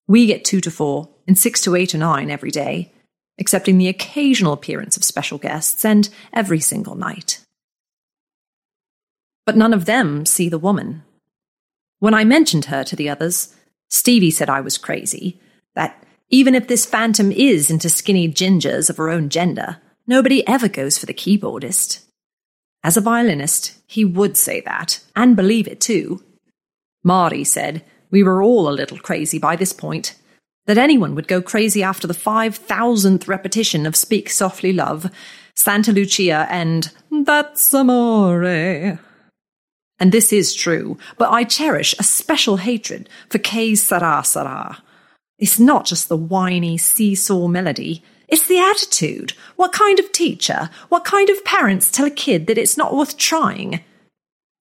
We 0.10 0.26
get 0.26 0.44
2 0.44 0.60
to 0.60 0.72
4, 0.72 1.08
and 1.26 1.40
6 1.40 1.62
to 1.62 1.76
8 1.78 1.96
or 1.96 2.00
9 2.00 2.30
every 2.30 2.52
day, 2.52 2.92
excepting 3.38 3.78
the 3.78 3.88
occasional 3.88 4.52
appearance 4.52 4.98
of 4.98 5.06
special 5.06 5.38
guests, 5.38 5.86
and 5.86 6.10
every 6.34 6.60
single 6.60 6.96
night. 6.96 7.40
But 9.46 9.56
none 9.56 9.74
of 9.74 9.86
them 9.86 10.26
see 10.26 10.50
the 10.50 10.60
woman. 10.60 11.04
When 12.04 12.14
I 12.14 12.26
mentioned 12.26 12.66
her 12.66 12.84
to 12.84 12.98
the 12.98 13.08
others, 13.08 13.56
Stevie 13.90 14.30
said 14.30 14.50
I 14.50 14.60
was 14.60 14.78
crazy, 14.78 15.40
that 15.74 16.04
even 16.30 16.54
if 16.54 16.68
this 16.68 16.86
phantom 16.86 17.32
is 17.32 17.72
into 17.72 17.88
skinny 17.88 18.28
gingers 18.28 18.90
of 18.90 18.98
her 18.98 19.10
own 19.10 19.30
gender, 19.30 19.78
nobody 20.06 20.46
ever 20.46 20.68
goes 20.68 20.98
for 20.98 21.06
the 21.06 21.14
keyboardist. 21.14 22.04
As 22.84 22.98
a 22.98 23.02
violinist, 23.02 23.78
he 23.88 24.04
would 24.04 24.36
say 24.36 24.60
that, 24.66 25.00
and 25.16 25.38
believe 25.38 25.66
it 25.66 25.80
too. 25.80 26.22
Marty 27.06 27.46
said 27.46 27.86
we 28.12 28.22
were 28.22 28.44
all 28.44 28.68
a 28.68 28.76
little 28.76 28.98
crazy 28.98 29.40
by 29.40 29.56
this 29.56 29.72
point, 29.72 30.14
that 30.66 30.78
anyone 30.78 31.16
would 31.16 31.30
go 31.30 31.42
crazy 31.42 31.84
after 31.84 32.06
the 32.06 32.14
5,000th 32.14 33.30
repetition 33.30 33.86
of 33.86 33.96
Speak 33.96 34.30
Softly 34.30 34.74
Love, 34.74 35.10
Santa 35.56 35.94
Lucia, 35.94 36.48
and 36.50 36.92
That's 37.10 37.74
Amore. 37.74 39.00
And 40.04 40.12
this 40.12 40.34
is 40.34 40.54
true, 40.54 40.98
but 41.18 41.32
I 41.32 41.46
cherish 41.46 41.96
a 41.98 42.04
special 42.04 42.58
hatred 42.58 43.08
for 43.30 43.38
Che 43.38 43.72
Sarà 43.72 44.20
Sarà. 44.20 44.82
It's 45.40 45.62
not 45.62 45.86
just 45.86 46.10
the 46.10 46.18
whiny 46.18 46.78
seesaw 46.78 47.48
melody, 47.48 48.04
it's 48.28 48.46
the 48.46 48.60
attitude. 48.60 49.32
What 49.56 49.72
kind 49.72 50.00
of 50.00 50.12
teacher, 50.12 50.70
what 50.90 51.06
kind 51.06 51.30
of 51.30 51.46
parents 51.46 51.90
tell 51.90 52.06
a 52.06 52.10
kid 52.10 52.48
that 52.48 52.58
it's 52.58 52.76
not 52.76 52.94
worth 52.94 53.16
trying? 53.16 53.80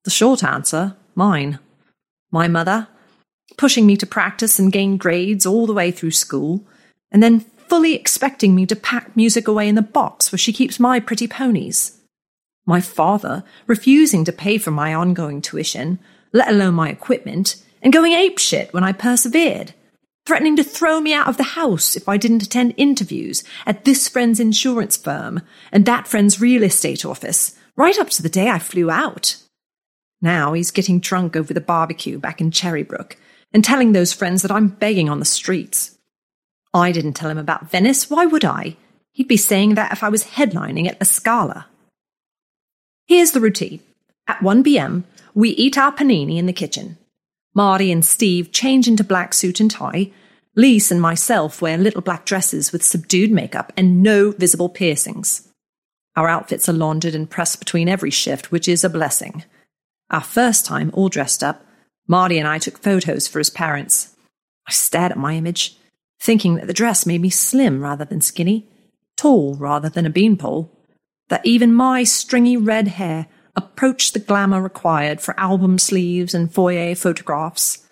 The 0.05 0.13
short 0.13 0.45
answer 0.45 0.95
mine. 1.17 1.59
My 2.31 2.47
mother, 2.47 2.87
pushing 3.57 3.85
me 3.85 3.97
to 3.97 4.07
practice 4.07 4.61
and 4.61 4.71
gain 4.71 4.97
grades 4.97 5.45
all 5.45 5.67
the 5.67 5.73
way 5.73 5.91
through 5.91 6.13
school, 6.13 6.65
and 7.11 7.21
then 7.21 7.41
fully 7.67 7.95
expecting 7.97 8.55
me 8.55 8.65
to 8.67 8.77
pack 8.77 9.17
music 9.17 9.49
away 9.49 9.69
in 9.69 9.75
the 9.75 9.83
box 9.83 10.31
where 10.31 10.39
she 10.39 10.53
keeps 10.53 10.79
my 10.79 11.01
pretty 11.01 11.27
ponies. 11.27 11.99
My 12.65 12.81
father 12.81 13.45
refusing 13.67 14.25
to 14.25 14.33
pay 14.33 14.59
for 14.59 14.71
my 14.71 14.95
ongoing 14.95 15.43
tuition, 15.43 15.99
let 16.33 16.49
alone 16.49 16.75
my 16.75 16.89
equipment, 16.89 17.57
and 17.83 17.93
going 17.93 18.13
apeshit 18.13 18.73
when 18.73 18.85
I 18.85 18.93
persevered, 18.93 19.75
threatening 20.25 20.57
to 20.57 20.65
throw 20.65 21.01
me 21.01 21.13
out 21.13 21.29
of 21.29 21.37
the 21.37 21.43
house 21.43 21.97
if 21.97 22.09
I 22.09 22.17
didn't 22.17 22.45
attend 22.45 22.75
interviews 22.77 23.43
at 23.67 23.85
this 23.85 24.09
friend's 24.09 24.39
insurance 24.39 24.97
firm 24.97 25.43
and 25.73 25.85
that 25.85 26.07
friend's 26.07 26.41
real 26.41 26.63
estate 26.63 27.05
office, 27.05 27.59
right 27.77 27.99
up 27.99 28.11
to 28.11 28.23
the 28.23 28.29
day 28.29 28.49
I 28.49 28.61
flew 28.61 28.91
out. 28.91 29.37
Now 30.21 30.53
he's 30.53 30.71
getting 30.71 31.01
drunk 31.01 31.35
over 31.35 31.53
the 31.53 31.61
barbecue 31.61 32.19
back 32.19 32.41
in 32.41 32.53
Cherrybrook 32.53 33.17
and 33.53 33.65
telling 33.65 33.93
those 33.93 34.13
friends 34.13 34.43
that 34.43 34.53
I'm 34.53 34.69
begging 34.69 35.11
on 35.11 35.19
the 35.19 35.25
streets. 35.25 35.99
I 36.73 36.93
didn't 36.93 37.15
tell 37.15 37.29
him 37.29 37.39
about 37.39 37.71
Venice, 37.71 38.09
why 38.09 38.25
would 38.25 38.45
I? 38.45 38.77
He'd 39.11 39.29
be 39.29 39.37
saying 39.37 39.75
that 39.75 39.93
if 39.93 40.03
I 40.03 40.09
was 40.09 40.25
headlining 40.25 40.87
at 40.87 41.01
La 41.01 41.05
Scala. 41.05 41.67
Here's 43.07 43.33
the 43.33 43.41
routine. 43.41 43.81
At 44.29 44.43
1 44.43 44.63
pm, 44.63 45.05
we 45.35 45.51
eat 45.51 45.77
our 45.77 45.93
panini 45.93 46.39
in 46.39 46.47
the 46.47 46.53
kitchen. 46.53 46.99
Marty 47.55 47.93
and 47.93 48.05
Steve 48.05 48.53
change 48.53 48.89
into 48.89 49.05
black 49.05 49.35
suit 49.35 49.61
and 49.61 49.71
tie. 49.71 50.11
Lise 50.55 50.93
and 50.93 51.01
myself 51.01 51.61
wear 51.61 51.77
little 51.77 52.01
black 52.01 52.25
dresses 52.25 52.73
with 52.73 52.85
subdued 52.85 53.31
makeup 53.31 53.73
and 53.77 54.03
no 54.03 54.31
visible 54.33 54.69
piercings. 54.69 55.49
Our 56.15 56.29
outfits 56.29 56.69
are 56.69 56.75
laundered 56.75 57.15
and 57.15 57.29
pressed 57.29 57.59
between 57.59 57.89
every 57.89 58.11
shift, 58.11 58.53
which 58.53 58.69
is 58.69 58.85
a 58.85 58.91
blessing. 58.91 59.45
Our 60.11 60.21
first 60.21 60.67
time 60.67 60.91
all 60.93 61.09
dressed 61.09 61.43
up, 61.43 61.65
Marty 62.07 62.39
and 62.39 62.47
I 62.47 62.59
took 62.59 62.79
photos 62.79 63.27
for 63.27 63.39
his 63.39 63.51
parents. 63.51 64.15
I 64.69 64.73
stared 64.73 65.13
at 65.13 65.19
my 65.19 65.35
image, 65.35 65.77
thinking 66.21 66.57
that 66.57 66.67
the 66.67 66.75
dress 66.75 67.07
made 67.07 67.23
me 67.23 67.31
slim 67.31 67.81
rather 67.83 68.05
than 68.05 68.21
skinny, 68.21 68.69
tall 69.17 69.55
rather 69.55 69.89
than 69.89 70.05
a 70.05 70.11
beanpole, 70.11 70.71
that 71.33 71.47
even 71.47 71.73
my 71.73 72.05
stringy 72.05 72.59
red 72.59 72.87
hair 72.89 73.27
approached 73.57 74.13
the 74.13 74.21
glamour 74.21 74.61
required 74.61 75.19
for 75.19 75.33
album 75.41 75.79
sleeves 75.79 76.35
and 76.35 76.53
foyer 76.53 76.95
photographs. 76.95 77.89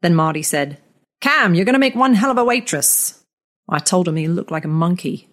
Then 0.00 0.14
Marty 0.14 0.44
said, 0.44 0.80
Cam, 1.20 1.56
you're 1.56 1.64
going 1.64 1.72
to 1.72 1.80
make 1.80 1.96
one 1.96 2.14
hell 2.14 2.30
of 2.30 2.38
a 2.38 2.44
waitress. 2.44 3.24
I 3.68 3.80
told 3.80 4.06
him 4.06 4.14
he 4.14 4.28
looked 4.28 4.52
like 4.52 4.64
a 4.64 4.68
monkey. 4.68 5.28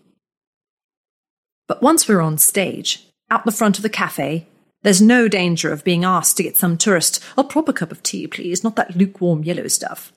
But 1.68 1.84
once 1.84 2.08
we're 2.08 2.20
on 2.20 2.40
stage, 2.40 3.06
out 3.30 3.46
the 3.46 3.52
front 3.52 3.78
of 3.78 3.84
the 3.84 3.90
cafe, 3.90 4.48
there's 4.82 5.00
no 5.00 5.28
danger 5.28 5.72
of 5.72 5.84
being 5.84 6.04
asked 6.04 6.38
to 6.38 6.44
get 6.44 6.58
some 6.58 6.80
tourist 6.80 7.24
a 7.38 7.44
proper 7.44 7.74
cup 7.74 7.92
of 7.92 8.02
tea, 8.02 8.26
please, 8.26 8.64
not 8.64 8.76
that 8.78 8.96
lukewarm 8.96 9.44
yellow 9.44 9.68
stuff. 9.68 10.12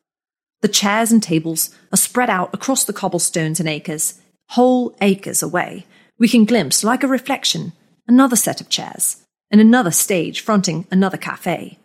The 0.62 0.68
chairs 0.68 1.12
and 1.12 1.22
tables 1.22 1.76
are 1.92 1.98
spread 1.98 2.30
out 2.30 2.54
across 2.54 2.84
the 2.84 2.94
cobblestones 2.94 3.60
and 3.60 3.68
acres, 3.68 4.18
whole 4.48 4.96
acres 5.02 5.42
away. 5.42 5.84
We 6.18 6.28
can 6.28 6.44
glimpse, 6.44 6.82
like 6.82 7.02
a 7.02 7.08
reflection, 7.08 7.72
another 8.06 8.36
set 8.36 8.60
of 8.60 8.68
chairs, 8.68 9.24
and 9.50 9.60
another 9.60 9.90
stage 9.90 10.40
fronting 10.40 10.86
another 10.90 11.16
cafe. 11.16 11.78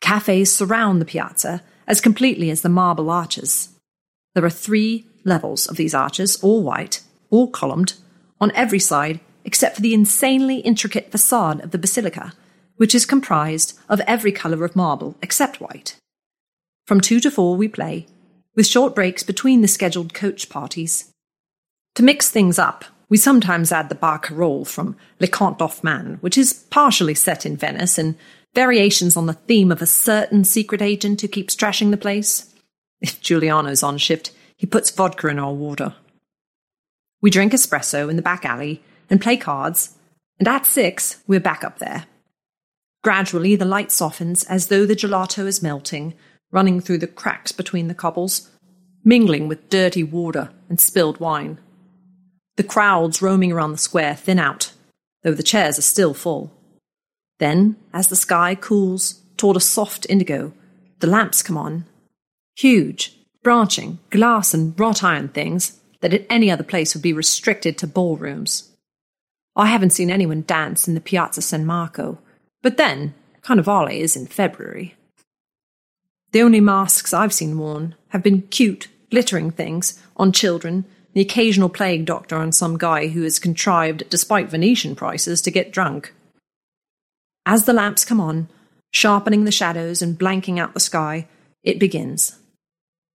Cafes 0.00 0.54
surround 0.54 1.00
the 1.00 1.06
piazza 1.06 1.62
as 1.86 2.00
completely 2.00 2.50
as 2.50 2.60
the 2.60 2.68
marble 2.68 3.10
arches. 3.10 3.70
There 4.34 4.44
are 4.44 4.50
three 4.50 5.06
levels 5.24 5.66
of 5.66 5.76
these 5.76 5.94
arches, 5.94 6.42
all 6.42 6.62
white, 6.62 7.00
all 7.30 7.48
columned, 7.48 7.94
on 8.40 8.52
every 8.54 8.78
side 8.78 9.20
except 9.44 9.76
for 9.76 9.80
the 9.80 9.94
insanely 9.94 10.58
intricate 10.58 11.10
facade 11.10 11.62
of 11.62 11.70
the 11.70 11.78
basilica, 11.78 12.32
which 12.76 12.94
is 12.94 13.06
comprised 13.06 13.78
of 13.88 14.00
every 14.00 14.32
colour 14.32 14.64
of 14.64 14.76
marble 14.76 15.16
except 15.22 15.60
white. 15.60 15.96
From 16.84 17.00
two 17.00 17.20
to 17.20 17.30
four 17.30 17.56
we 17.56 17.68
play, 17.68 18.06
with 18.54 18.66
short 18.66 18.94
breaks 18.94 19.22
between 19.22 19.62
the 19.62 19.68
scheduled 19.68 20.12
coach 20.12 20.48
parties. 20.48 21.12
To 21.94 22.02
mix 22.02 22.28
things 22.28 22.58
up, 22.58 22.84
we 23.08 23.16
sometimes 23.16 23.72
add 23.72 23.88
the 23.88 23.94
barcarolle 23.94 24.66
from 24.66 24.96
Les 25.20 25.28
Contes 25.28 25.58
d'Hoffmann, 25.58 26.18
which 26.20 26.36
is 26.36 26.52
partially 26.52 27.14
set 27.14 27.46
in 27.46 27.56
Venice 27.56 27.98
and 27.98 28.16
variations 28.54 29.16
on 29.16 29.26
the 29.26 29.34
theme 29.34 29.70
of 29.70 29.82
a 29.82 29.86
certain 29.86 30.44
secret 30.44 30.82
agent 30.82 31.20
who 31.20 31.28
keeps 31.28 31.54
trashing 31.54 31.90
the 31.90 31.96
place. 31.96 32.52
If 33.00 33.20
Giuliano's 33.20 33.82
on 33.82 33.98
shift, 33.98 34.32
he 34.56 34.66
puts 34.66 34.90
vodka 34.90 35.28
in 35.28 35.38
our 35.38 35.52
water. 35.52 35.94
We 37.20 37.30
drink 37.30 37.52
espresso 37.52 38.08
in 38.08 38.16
the 38.16 38.22
back 38.22 38.44
alley 38.44 38.82
and 39.10 39.20
play 39.20 39.36
cards, 39.36 39.96
and 40.38 40.48
at 40.48 40.66
six, 40.66 41.22
we're 41.26 41.40
back 41.40 41.62
up 41.64 41.78
there. 41.78 42.06
Gradually, 43.04 43.54
the 43.54 43.64
light 43.64 43.92
softens 43.92 44.44
as 44.44 44.66
though 44.66 44.84
the 44.84 44.96
gelato 44.96 45.46
is 45.46 45.62
melting, 45.62 46.14
running 46.50 46.80
through 46.80 46.98
the 46.98 47.06
cracks 47.06 47.52
between 47.52 47.88
the 47.88 47.94
cobbles, 47.94 48.50
mingling 49.04 49.46
with 49.46 49.68
dirty 49.68 50.02
water 50.02 50.50
and 50.68 50.80
spilled 50.80 51.20
wine. 51.20 51.58
The 52.56 52.64
crowds 52.64 53.20
roaming 53.20 53.52
around 53.52 53.72
the 53.72 53.78
square 53.78 54.14
thin 54.14 54.38
out, 54.38 54.72
though 55.22 55.34
the 55.34 55.42
chairs 55.42 55.78
are 55.78 55.82
still 55.82 56.14
full. 56.14 56.52
Then, 57.38 57.76
as 57.92 58.08
the 58.08 58.16
sky 58.16 58.54
cools 58.54 59.20
toward 59.36 59.56
a 59.56 59.60
soft 59.60 60.06
indigo, 60.08 60.52
the 61.00 61.06
lamps 61.06 61.42
come 61.42 61.58
on. 61.58 61.84
Huge, 62.56 63.14
branching, 63.42 63.98
glass 64.10 64.54
and 64.54 64.78
wrought 64.80 65.04
iron 65.04 65.28
things 65.28 65.78
that 66.00 66.14
at 66.14 66.26
any 66.30 66.50
other 66.50 66.64
place 66.64 66.94
would 66.94 67.02
be 67.02 67.12
restricted 67.12 67.76
to 67.78 67.86
ballrooms. 67.86 68.70
I 69.54 69.66
haven't 69.66 69.90
seen 69.90 70.10
anyone 70.10 70.42
dance 70.42 70.88
in 70.88 70.94
the 70.94 71.00
Piazza 71.00 71.42
San 71.42 71.66
Marco, 71.66 72.18
but 72.62 72.76
then 72.76 73.14
Carnivale 73.42 74.00
is 74.00 74.16
in 74.16 74.26
February. 74.26 74.94
The 76.32 76.42
only 76.42 76.60
masks 76.60 77.14
I've 77.14 77.32
seen 77.32 77.58
worn 77.58 77.94
have 78.08 78.22
been 78.22 78.42
cute, 78.42 78.88
glittering 79.10 79.50
things 79.50 80.02
on 80.16 80.32
children, 80.32 80.84
the 81.16 81.22
occasional 81.22 81.70
plague 81.70 82.04
doctor 82.04 82.36
on 82.36 82.52
some 82.52 82.76
guy 82.76 83.06
who 83.06 83.22
has 83.22 83.38
contrived, 83.38 84.06
despite 84.10 84.50
Venetian 84.50 84.94
prices, 84.94 85.40
to 85.40 85.50
get 85.50 85.72
drunk. 85.72 86.12
As 87.46 87.64
the 87.64 87.72
lamps 87.72 88.04
come 88.04 88.20
on, 88.20 88.50
sharpening 88.90 89.44
the 89.44 89.50
shadows 89.50 90.02
and 90.02 90.18
blanking 90.18 90.58
out 90.58 90.74
the 90.74 90.78
sky, 90.78 91.26
it 91.62 91.78
begins. 91.78 92.38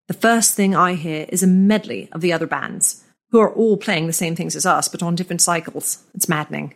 The 0.07 0.15
first 0.15 0.55
thing 0.55 0.75
I 0.75 0.95
hear 0.95 1.27
is 1.29 1.43
a 1.43 1.47
medley 1.47 2.09
of 2.11 2.21
the 2.21 2.33
other 2.33 2.47
bands, 2.47 3.03
who 3.29 3.39
are 3.39 3.53
all 3.53 3.77
playing 3.77 4.07
the 4.07 4.13
same 4.13 4.35
things 4.35 4.55
as 4.55 4.65
us, 4.65 4.87
but 4.87 5.03
on 5.03 5.13
different 5.13 5.41
cycles. 5.43 6.03
It's 6.15 6.27
maddening. 6.27 6.73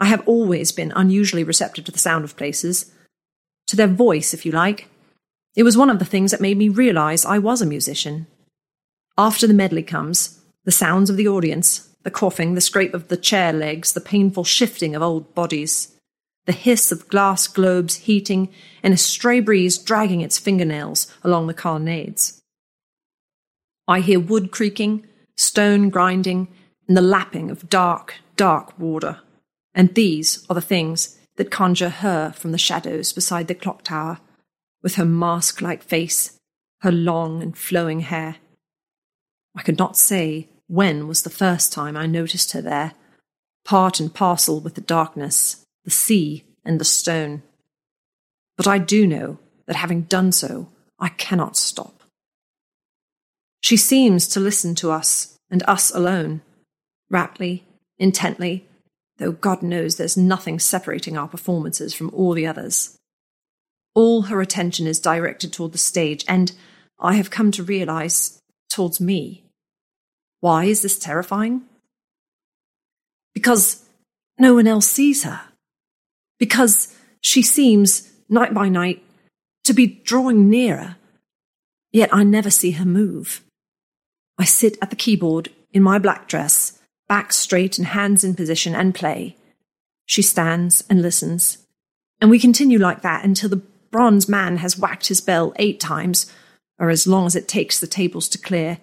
I 0.00 0.06
have 0.06 0.26
always 0.26 0.72
been 0.72 0.92
unusually 0.96 1.44
receptive 1.44 1.84
to 1.84 1.92
the 1.92 1.98
sound 2.00 2.24
of 2.24 2.36
places, 2.36 2.90
to 3.68 3.76
their 3.76 3.86
voice, 3.86 4.34
if 4.34 4.44
you 4.44 4.50
like. 4.50 4.88
It 5.54 5.62
was 5.62 5.78
one 5.78 5.90
of 5.90 6.00
the 6.00 6.04
things 6.04 6.32
that 6.32 6.40
made 6.40 6.58
me 6.58 6.68
realize 6.68 7.24
I 7.24 7.38
was 7.38 7.62
a 7.62 7.66
musician. 7.66 8.26
After 9.16 9.46
the 9.46 9.54
medley 9.54 9.84
comes, 9.84 10.39
the 10.64 10.72
sounds 10.72 11.10
of 11.10 11.16
the 11.16 11.28
audience, 11.28 11.88
the 12.02 12.10
coughing, 12.10 12.54
the 12.54 12.60
scrape 12.60 12.94
of 12.94 13.08
the 13.08 13.16
chair 13.16 13.52
legs, 13.52 13.92
the 13.92 14.00
painful 14.00 14.44
shifting 14.44 14.94
of 14.94 15.02
old 15.02 15.34
bodies, 15.34 15.96
the 16.46 16.52
hiss 16.52 16.90
of 16.90 17.08
glass 17.08 17.46
globes 17.46 17.96
heating, 17.96 18.48
and 18.82 18.94
a 18.94 18.96
stray 18.96 19.40
breeze 19.40 19.78
dragging 19.78 20.20
its 20.20 20.38
fingernails 20.38 21.12
along 21.22 21.46
the 21.46 21.54
colonnades. 21.54 22.40
I 23.86 24.00
hear 24.00 24.20
wood 24.20 24.50
creaking, 24.50 25.06
stone 25.36 25.90
grinding, 25.90 26.48
and 26.88 26.96
the 26.96 27.02
lapping 27.02 27.50
of 27.50 27.68
dark, 27.68 28.14
dark 28.36 28.78
water. 28.78 29.20
And 29.74 29.94
these 29.94 30.46
are 30.48 30.54
the 30.54 30.60
things 30.60 31.18
that 31.36 31.50
conjure 31.50 31.88
her 31.88 32.32
from 32.32 32.52
the 32.52 32.58
shadows 32.58 33.12
beside 33.12 33.48
the 33.48 33.54
clock 33.54 33.82
tower, 33.82 34.18
with 34.82 34.96
her 34.96 35.04
mask 35.04 35.60
like 35.60 35.82
face, 35.82 36.38
her 36.80 36.92
long 36.92 37.42
and 37.42 37.56
flowing 37.56 38.00
hair. 38.00 38.36
I 39.56 39.62
could 39.62 39.78
not 39.78 39.96
say 39.96 40.48
when 40.68 41.08
was 41.08 41.22
the 41.22 41.30
first 41.30 41.72
time 41.72 41.96
I 41.96 42.06
noticed 42.06 42.52
her 42.52 42.62
there, 42.62 42.92
part 43.64 44.00
and 44.00 44.14
parcel 44.14 44.60
with 44.60 44.74
the 44.74 44.80
darkness, 44.80 45.64
the 45.84 45.90
sea, 45.90 46.44
and 46.64 46.80
the 46.80 46.84
stone. 46.84 47.42
But 48.56 48.66
I 48.66 48.78
do 48.78 49.06
know 49.06 49.38
that 49.66 49.76
having 49.76 50.02
done 50.02 50.32
so, 50.32 50.68
I 50.98 51.08
cannot 51.08 51.56
stop. 51.56 52.02
She 53.60 53.76
seems 53.76 54.26
to 54.28 54.40
listen 54.40 54.74
to 54.76 54.90
us, 54.90 55.36
and 55.50 55.62
us 55.64 55.90
alone, 55.90 56.42
raptly, 57.10 57.64
intently, 57.98 58.66
though 59.18 59.32
God 59.32 59.62
knows 59.62 59.96
there's 59.96 60.16
nothing 60.16 60.58
separating 60.58 61.16
our 61.16 61.28
performances 61.28 61.92
from 61.92 62.10
all 62.14 62.32
the 62.32 62.46
others. 62.46 62.96
All 63.94 64.22
her 64.22 64.40
attention 64.40 64.86
is 64.86 65.00
directed 65.00 65.52
toward 65.52 65.72
the 65.72 65.78
stage, 65.78 66.24
and 66.28 66.52
I 66.98 67.14
have 67.14 67.30
come 67.30 67.50
to 67.52 67.62
realize 67.62 68.39
towards 68.70 69.00
me. 69.00 69.44
Why 70.40 70.64
is 70.64 70.82
this 70.82 70.98
terrifying? 70.98 71.62
Because 73.34 73.84
no 74.38 74.54
one 74.54 74.66
else 74.66 74.86
sees 74.86 75.24
her. 75.24 75.40
Because 76.38 76.96
she 77.20 77.42
seems, 77.42 78.10
night 78.28 78.54
by 78.54 78.68
night, 78.70 79.02
to 79.64 79.74
be 79.74 79.86
drawing 79.86 80.48
nearer. 80.48 80.96
Yet 81.92 82.08
I 82.14 82.22
never 82.22 82.50
see 82.50 82.70
her 82.72 82.86
move. 82.86 83.42
I 84.38 84.44
sit 84.44 84.78
at 84.80 84.88
the 84.88 84.96
keyboard 84.96 85.50
in 85.72 85.82
my 85.82 85.98
black 85.98 86.26
dress, 86.26 86.80
back 87.08 87.32
straight 87.32 87.76
and 87.76 87.88
hands 87.88 88.24
in 88.24 88.34
position, 88.34 88.74
and 88.74 88.94
play. 88.94 89.36
She 90.06 90.22
stands 90.22 90.82
and 90.88 91.02
listens. 91.02 91.58
And 92.20 92.30
we 92.30 92.38
continue 92.38 92.78
like 92.78 93.02
that 93.02 93.24
until 93.24 93.50
the 93.50 93.62
bronze 93.90 94.28
man 94.28 94.58
has 94.58 94.78
whacked 94.78 95.08
his 95.08 95.20
bell 95.20 95.52
eight 95.56 95.78
times, 95.80 96.32
or 96.80 96.88
as 96.90 97.06
long 97.06 97.26
as 97.26 97.36
it 97.36 97.46
takes 97.46 97.78
the 97.78 97.86
tables 97.86 98.28
to 98.30 98.38
clear. 98.38 98.78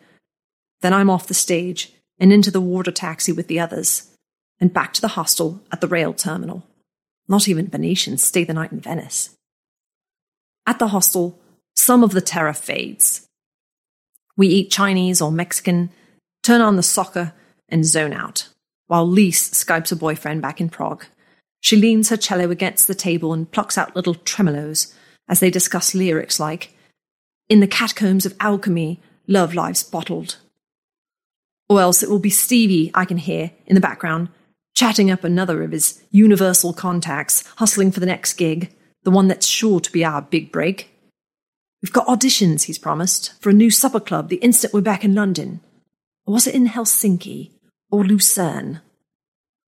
Then 0.81 0.93
I'm 0.93 1.09
off 1.09 1.27
the 1.27 1.33
stage 1.33 1.93
and 2.19 2.31
into 2.31 2.51
the 2.51 2.61
water 2.61 2.91
taxi 2.91 3.31
with 3.31 3.47
the 3.47 3.59
others, 3.59 4.09
and 4.59 4.73
back 4.73 4.93
to 4.93 5.01
the 5.01 5.09
hostel 5.09 5.61
at 5.71 5.81
the 5.81 5.87
rail 5.87 6.13
terminal. 6.13 6.63
Not 7.27 7.47
even 7.47 7.67
Venetians 7.67 8.23
stay 8.23 8.43
the 8.43 8.53
night 8.53 8.71
in 8.71 8.79
Venice. 8.79 9.35
At 10.65 10.79
the 10.79 10.89
hostel, 10.89 11.39
some 11.75 12.03
of 12.03 12.11
the 12.11 12.21
terror 12.21 12.53
fades. 12.53 13.25
We 14.35 14.47
eat 14.47 14.71
Chinese 14.71 15.21
or 15.21 15.31
Mexican, 15.31 15.89
turn 16.43 16.61
on 16.61 16.75
the 16.75 16.83
soccer, 16.83 17.33
and 17.69 17.85
zone 17.85 18.13
out, 18.13 18.49
while 18.87 19.07
Lise 19.07 19.51
Skypes 19.51 19.91
a 19.91 19.95
boyfriend 19.95 20.41
back 20.41 20.61
in 20.61 20.69
Prague. 20.69 21.05
She 21.59 21.75
leans 21.75 22.09
her 22.09 22.17
cello 22.17 22.49
against 22.51 22.87
the 22.87 22.95
table 22.95 23.33
and 23.33 23.51
plucks 23.51 23.77
out 23.77 23.95
little 23.95 24.15
tremolos 24.15 24.93
as 25.27 25.39
they 25.39 25.49
discuss 25.49 25.95
lyrics 25.95 26.39
like, 26.39 26.76
In 27.49 27.59
the 27.59 27.67
catacombs 27.67 28.25
of 28.25 28.35
alchemy, 28.39 29.01
love 29.27 29.53
lies 29.53 29.83
bottled. 29.83 30.37
Or 31.69 31.81
else 31.81 32.03
it 32.03 32.09
will 32.09 32.19
be 32.19 32.29
Stevie 32.29 32.91
I 32.93 33.05
can 33.05 33.17
hear 33.17 33.51
in 33.65 33.75
the 33.75 33.81
background, 33.81 34.29
chatting 34.75 35.11
up 35.11 35.23
another 35.23 35.63
of 35.63 35.71
his 35.71 36.01
universal 36.11 36.73
contacts, 36.73 37.43
hustling 37.57 37.91
for 37.91 37.99
the 37.99 38.05
next 38.05 38.33
gig, 38.33 38.73
the 39.03 39.11
one 39.11 39.27
that's 39.27 39.45
sure 39.45 39.79
to 39.79 39.91
be 39.91 40.03
our 40.03 40.21
big 40.21 40.51
break. 40.51 40.89
We've 41.81 41.93
got 41.93 42.07
auditions, 42.07 42.63
he's 42.63 42.77
promised, 42.77 43.33
for 43.41 43.49
a 43.49 43.53
new 43.53 43.69
supper 43.69 43.99
club 43.99 44.29
the 44.29 44.37
instant 44.37 44.73
we're 44.73 44.81
back 44.81 45.03
in 45.03 45.15
London. 45.15 45.61
Or 46.25 46.33
was 46.33 46.47
it 46.47 46.55
in 46.55 46.67
Helsinki? 46.67 47.51
or 47.91 48.03
Lucerne. 48.03 48.81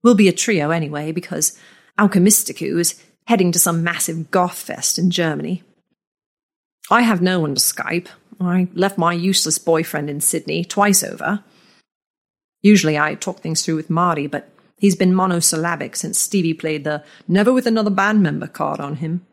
We'll 0.03 0.15
be 0.15 0.27
a 0.27 0.34
trio 0.34 0.71
anyway, 0.71 1.11
because 1.11 1.57
Alchemistiku 1.97 2.80
is 2.80 3.01
heading 3.27 3.51
to 3.51 3.59
some 3.59 3.84
massive 3.84 4.32
goth 4.32 4.57
fest 4.57 4.97
in 4.97 5.11
Germany. 5.11 5.63
I 6.89 7.01
have 7.01 7.21
no 7.21 7.39
one 7.39 7.55
to 7.55 7.61
Skype. 7.61 8.07
I 8.41 8.67
left 8.73 8.97
my 8.97 9.13
useless 9.13 9.57
boyfriend 9.57 10.09
in 10.09 10.21
Sydney 10.21 10.63
twice 10.63 11.03
over. 11.03 11.43
Usually 12.61 12.97
I 12.97 13.15
talk 13.15 13.39
things 13.39 13.63
through 13.63 13.75
with 13.75 13.89
Marty, 13.89 14.27
but 14.27 14.49
he's 14.77 14.95
been 14.95 15.13
monosyllabic 15.13 15.95
since 15.95 16.19
Stevie 16.19 16.53
played 16.53 16.83
the 16.83 17.03
never 17.27 17.53
with 17.53 17.67
another 17.67 17.89
band 17.89 18.23
member 18.23 18.47
card 18.47 18.79
on 18.79 18.97
him. 18.97 19.25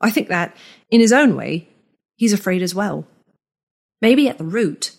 I 0.00 0.10
think 0.10 0.28
that, 0.28 0.56
in 0.90 1.00
his 1.00 1.12
own 1.12 1.34
way, 1.36 1.68
he's 2.16 2.32
afraid 2.32 2.62
as 2.62 2.74
well. 2.74 3.06
Maybe 4.00 4.28
at 4.28 4.38
the 4.38 4.44
root, 4.44 4.92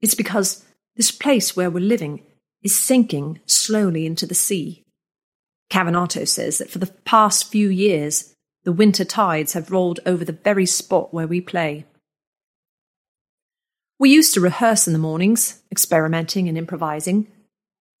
it's 0.00 0.14
because 0.14 0.64
this 0.96 1.10
place 1.10 1.56
where 1.56 1.70
we're 1.70 1.80
living 1.80 2.22
is 2.62 2.78
sinking 2.78 3.40
slowly 3.46 4.04
into 4.04 4.26
the 4.26 4.34
sea. 4.34 4.82
Cavanato 5.70 6.24
says 6.24 6.58
that 6.58 6.70
for 6.70 6.78
the 6.78 6.92
past 7.04 7.50
few 7.50 7.68
years, 7.70 8.34
the 8.64 8.72
winter 8.72 9.04
tides 9.04 9.54
have 9.54 9.70
rolled 9.70 10.00
over 10.06 10.24
the 10.24 10.32
very 10.32 10.66
spot 10.66 11.12
where 11.12 11.26
we 11.26 11.40
play. 11.40 11.84
We 13.98 14.10
used 14.10 14.34
to 14.34 14.40
rehearse 14.40 14.86
in 14.86 14.92
the 14.92 14.98
mornings, 14.98 15.62
experimenting 15.70 16.48
and 16.48 16.58
improvising. 16.58 17.28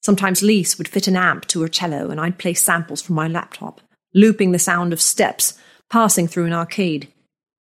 Sometimes 0.02 0.42
Lise 0.42 0.78
would 0.78 0.88
fit 0.88 1.06
an 1.06 1.16
amp 1.16 1.46
to 1.48 1.62
her 1.62 1.68
cello, 1.68 2.10
and 2.10 2.20
I'd 2.20 2.38
play 2.38 2.54
samples 2.54 3.02
from 3.02 3.14
my 3.14 3.28
laptop, 3.28 3.80
looping 4.14 4.52
the 4.52 4.58
sound 4.58 4.92
of 4.92 5.00
steps 5.00 5.54
passing 5.90 6.26
through 6.26 6.46
an 6.46 6.52
arcade 6.52 7.12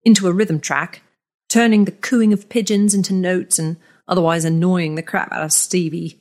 into 0.02 0.26
a 0.26 0.32
rhythm 0.32 0.58
track, 0.58 1.02
turning 1.48 1.84
the 1.84 1.92
cooing 1.92 2.32
of 2.32 2.48
pigeons 2.48 2.94
into 2.94 3.12
notes 3.12 3.58
and 3.58 3.76
otherwise 4.08 4.44
annoying 4.44 4.94
the 4.94 5.02
crap 5.02 5.30
out 5.30 5.44
of 5.44 5.52
Stevie. 5.52 6.18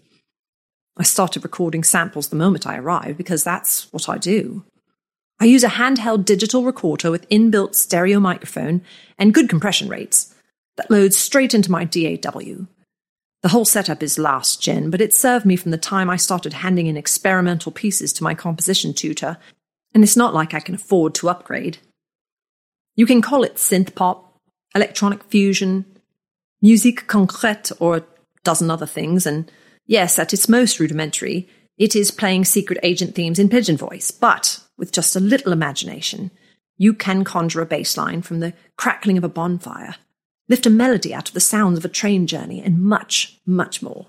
I 0.97 1.03
started 1.03 1.43
recording 1.43 1.83
samples 1.83 2.27
the 2.27 2.35
moment 2.35 2.67
I 2.67 2.77
arrived 2.77 3.17
because 3.17 3.43
that's 3.43 3.91
what 3.91 4.09
I 4.09 4.17
do. 4.17 4.65
I 5.43 5.45
use 5.45 5.65
a 5.65 5.67
handheld 5.67 6.23
digital 6.23 6.63
recorder 6.63 7.11
with 7.11 7.27
inbuilt 7.27 7.75
stereo 7.75 8.21
microphone 8.21 8.81
and 9.17 9.33
good 9.33 9.49
compression 9.49 9.89
rates 9.89 10.33
that 10.77 10.89
loads 10.89 11.17
straight 11.17 11.53
into 11.53 11.69
my 11.69 11.83
DAW. 11.83 12.67
The 13.41 13.49
whole 13.49 13.65
setup 13.65 14.01
is 14.01 14.17
last 14.17 14.61
gen, 14.61 14.89
but 14.89 15.01
it 15.01 15.13
served 15.13 15.45
me 15.45 15.57
from 15.57 15.71
the 15.71 15.77
time 15.77 16.09
I 16.09 16.15
started 16.15 16.53
handing 16.53 16.87
in 16.87 16.95
experimental 16.95 17.73
pieces 17.73 18.13
to 18.13 18.23
my 18.23 18.33
composition 18.33 18.93
tutor, 18.93 19.37
and 19.93 20.01
it's 20.01 20.15
not 20.15 20.33
like 20.33 20.53
I 20.53 20.61
can 20.61 20.75
afford 20.75 21.13
to 21.15 21.29
upgrade. 21.29 21.79
You 22.95 23.05
can 23.05 23.21
call 23.21 23.43
it 23.43 23.55
synth 23.55 23.95
pop, 23.95 24.39
electronic 24.73 25.25
fusion, 25.25 25.83
musique 26.61 27.05
concrète, 27.07 27.73
or 27.81 27.97
a 27.97 28.05
dozen 28.45 28.71
other 28.71 28.85
things, 28.85 29.25
and 29.25 29.51
Yes, 29.87 30.17
at 30.17 30.33
its 30.33 30.47
most 30.47 30.79
rudimentary, 30.79 31.49
it 31.77 31.97
is 31.97 32.11
playing 32.11 32.45
secret 32.45 32.79
agent 32.81 33.13
themes 33.13 33.39
in 33.39 33.49
pigeon 33.49 33.75
voice, 33.75 34.11
but 34.11 34.61
with 34.83 34.91
just 34.91 35.15
a 35.15 35.21
little 35.21 35.53
imagination, 35.53 36.29
you 36.77 36.93
can 36.93 37.23
conjure 37.23 37.61
a 37.61 37.65
bass 37.65 37.95
line 37.95 38.21
from 38.21 38.41
the 38.41 38.53
crackling 38.75 39.17
of 39.17 39.23
a 39.23 39.29
bonfire, 39.29 39.95
lift 40.49 40.65
a 40.65 40.69
melody 40.69 41.13
out 41.13 41.29
of 41.29 41.33
the 41.33 41.39
sounds 41.39 41.77
of 41.77 41.85
a 41.85 41.87
train 41.87 42.27
journey, 42.27 42.61
and 42.61 42.83
much, 42.83 43.39
much 43.45 43.81
more. 43.81 44.07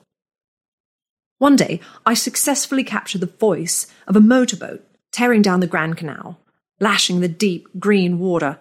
One 1.39 1.55
day, 1.55 1.79
I 2.05 2.15
successfully 2.15 2.83
captured 2.83 3.21
the 3.21 3.27
voice 3.29 3.87
of 4.09 4.17
a 4.17 4.21
motorboat 4.21 4.85
tearing 5.13 5.43
down 5.43 5.61
the 5.61 5.69
Grand 5.69 5.97
Canal, 5.97 6.41
lashing 6.81 7.21
the 7.21 7.29
deep 7.29 7.69
green 7.79 8.19
water 8.19 8.59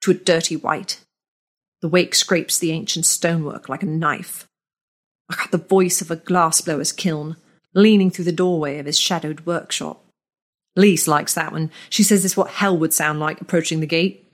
to 0.00 0.12
a 0.12 0.14
dirty 0.14 0.56
white. 0.56 1.04
The 1.82 1.90
wake 1.90 2.14
scrapes 2.14 2.58
the 2.58 2.72
ancient 2.72 3.04
stonework 3.04 3.68
like 3.68 3.82
a 3.82 3.86
knife. 3.86 4.48
I 5.28 5.36
got 5.36 5.50
the 5.50 5.58
voice 5.58 6.00
of 6.00 6.10
a 6.10 6.16
glassblower's 6.16 6.92
kiln, 6.92 7.36
leaning 7.74 8.10
through 8.10 8.24
the 8.24 8.32
doorway 8.32 8.78
of 8.78 8.86
his 8.86 8.98
shadowed 8.98 9.44
workshop. 9.44 10.02
Lise 10.76 11.08
likes 11.08 11.34
that 11.34 11.52
one. 11.52 11.70
She 11.88 12.02
says 12.02 12.24
it's 12.24 12.36
what 12.36 12.50
hell 12.50 12.76
would 12.76 12.92
sound 12.92 13.20
like 13.20 13.40
approaching 13.40 13.80
the 13.80 13.86
gate. 13.86 14.26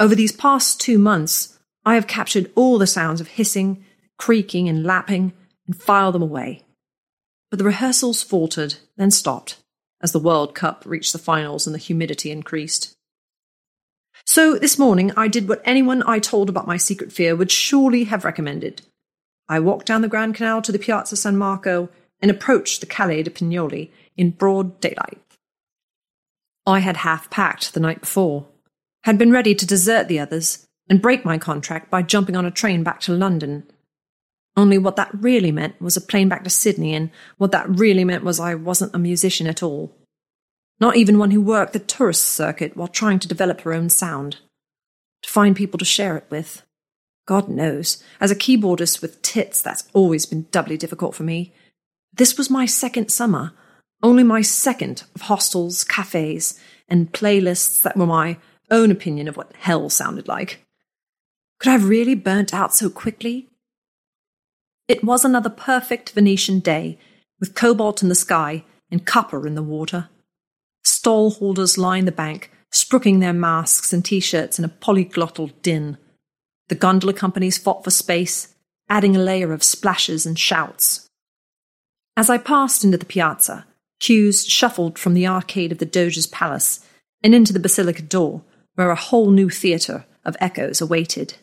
Over 0.00 0.14
these 0.14 0.32
past 0.32 0.80
two 0.80 0.98
months, 0.98 1.58
I 1.84 1.94
have 1.94 2.06
captured 2.06 2.50
all 2.54 2.78
the 2.78 2.86
sounds 2.86 3.20
of 3.20 3.28
hissing, 3.28 3.84
creaking, 4.18 4.68
and 4.68 4.84
lapping 4.84 5.32
and 5.66 5.80
filed 5.80 6.14
them 6.14 6.22
away. 6.22 6.62
But 7.50 7.58
the 7.58 7.64
rehearsals 7.64 8.22
faltered, 8.22 8.76
then 8.96 9.10
stopped, 9.10 9.58
as 10.02 10.12
the 10.12 10.18
World 10.18 10.54
Cup 10.54 10.82
reached 10.86 11.12
the 11.12 11.18
finals 11.18 11.66
and 11.66 11.74
the 11.74 11.78
humidity 11.78 12.30
increased. 12.30 12.96
So 14.26 14.58
this 14.58 14.78
morning, 14.78 15.12
I 15.16 15.28
did 15.28 15.48
what 15.48 15.62
anyone 15.64 16.02
I 16.06 16.18
told 16.18 16.48
about 16.48 16.66
my 16.66 16.78
secret 16.78 17.12
fear 17.12 17.36
would 17.36 17.52
surely 17.52 18.04
have 18.04 18.24
recommended 18.24 18.82
I 19.48 19.60
walked 19.60 19.86
down 19.86 20.02
the 20.02 20.08
Grand 20.08 20.34
Canal 20.34 20.62
to 20.62 20.72
the 20.72 20.78
Piazza 20.78 21.16
San 21.16 21.36
Marco 21.36 21.90
and 22.20 22.30
approached 22.30 22.80
the 22.80 22.86
Calle 22.86 23.22
de 23.22 23.30
Pignoli 23.30 23.90
in 24.16 24.30
broad 24.30 24.80
daylight. 24.80 25.20
I 26.66 26.78
had 26.80 26.98
half 26.98 27.30
packed 27.30 27.74
the 27.74 27.80
night 27.80 28.00
before, 28.00 28.46
had 29.04 29.18
been 29.18 29.32
ready 29.32 29.54
to 29.54 29.66
desert 29.66 30.08
the 30.08 30.18
others 30.18 30.66
and 30.88 31.02
break 31.02 31.24
my 31.24 31.38
contract 31.38 31.90
by 31.90 32.02
jumping 32.02 32.36
on 32.36 32.46
a 32.46 32.50
train 32.50 32.82
back 32.82 33.00
to 33.00 33.12
London. 33.12 33.64
Only 34.56 34.78
what 34.78 34.96
that 34.96 35.10
really 35.12 35.52
meant 35.52 35.80
was 35.80 35.96
a 35.96 36.00
plane 36.00 36.28
back 36.28 36.44
to 36.44 36.50
Sydney, 36.50 36.94
and 36.94 37.10
what 37.38 37.50
that 37.52 37.68
really 37.68 38.04
meant 38.04 38.24
was 38.24 38.38
I 38.38 38.54
wasn't 38.54 38.94
a 38.94 38.98
musician 38.98 39.46
at 39.46 39.62
all. 39.62 39.94
Not 40.80 40.96
even 40.96 41.18
one 41.18 41.32
who 41.32 41.40
worked 41.40 41.72
the 41.72 41.78
tourist 41.78 42.24
circuit 42.24 42.76
while 42.76 42.88
trying 42.88 43.18
to 43.20 43.28
develop 43.28 43.62
her 43.62 43.72
own 43.72 43.90
sound. 43.90 44.38
To 45.22 45.30
find 45.30 45.56
people 45.56 45.78
to 45.78 45.84
share 45.84 46.16
it 46.16 46.26
with. 46.30 46.62
God 47.26 47.48
knows, 47.48 48.02
as 48.20 48.30
a 48.30 48.36
keyboardist 48.36 49.00
with 49.00 49.22
tits, 49.22 49.62
that's 49.62 49.88
always 49.92 50.26
been 50.26 50.46
doubly 50.50 50.76
difficult 50.76 51.14
for 51.14 51.22
me. 51.22 51.52
This 52.12 52.36
was 52.36 52.50
my 52.50 52.66
second 52.66 53.10
summer, 53.10 53.52
only 54.04 54.22
my 54.22 54.42
second 54.42 55.02
of 55.14 55.22
hostels, 55.22 55.82
cafes, 55.82 56.60
and 56.88 57.12
playlists 57.12 57.80
that 57.82 57.96
were 57.96 58.06
my 58.06 58.36
own 58.70 58.90
opinion 58.90 59.26
of 59.26 59.36
what 59.36 59.56
hell 59.56 59.88
sounded 59.88 60.28
like. 60.28 60.62
Could 61.58 61.70
I 61.70 61.72
have 61.72 61.88
really 61.88 62.14
burnt 62.14 62.52
out 62.52 62.74
so 62.74 62.90
quickly? 62.90 63.48
It 64.86 65.02
was 65.02 65.24
another 65.24 65.48
perfect 65.48 66.10
Venetian 66.10 66.60
day, 66.60 66.98
with 67.40 67.54
cobalt 67.54 68.02
in 68.02 68.10
the 68.10 68.14
sky 68.14 68.64
and 68.90 69.06
copper 69.06 69.46
in 69.46 69.54
the 69.54 69.62
water. 69.62 70.10
Stall 70.84 71.30
holders 71.30 71.78
lined 71.78 72.06
the 72.06 72.12
bank, 72.12 72.50
sprooking 72.70 73.20
their 73.20 73.32
masks 73.32 73.92
and 73.94 74.04
t 74.04 74.20
shirts 74.20 74.58
in 74.58 74.66
a 74.66 74.68
polyglottal 74.68 75.50
din. 75.62 75.96
The 76.68 76.74
gondola 76.74 77.14
companies 77.14 77.56
fought 77.56 77.82
for 77.82 77.90
space, 77.90 78.54
adding 78.90 79.16
a 79.16 79.18
layer 79.18 79.54
of 79.54 79.64
splashes 79.64 80.26
and 80.26 80.38
shouts. 80.38 81.08
As 82.18 82.28
I 82.28 82.36
passed 82.36 82.84
into 82.84 82.98
the 82.98 83.06
piazza, 83.06 83.66
queues 84.04 84.46
shuffled 84.46 84.98
from 84.98 85.14
the 85.14 85.26
arcade 85.26 85.72
of 85.72 85.78
the 85.78 85.86
Doge's 85.86 86.26
palace 86.26 86.86
and 87.22 87.34
into 87.34 87.54
the 87.54 87.58
basilica 87.58 88.02
door, 88.02 88.42
where 88.74 88.90
a 88.90 88.94
whole 88.94 89.30
new 89.30 89.48
theatre 89.48 90.04
of 90.26 90.36
echoes 90.40 90.82
awaited. 90.82 91.36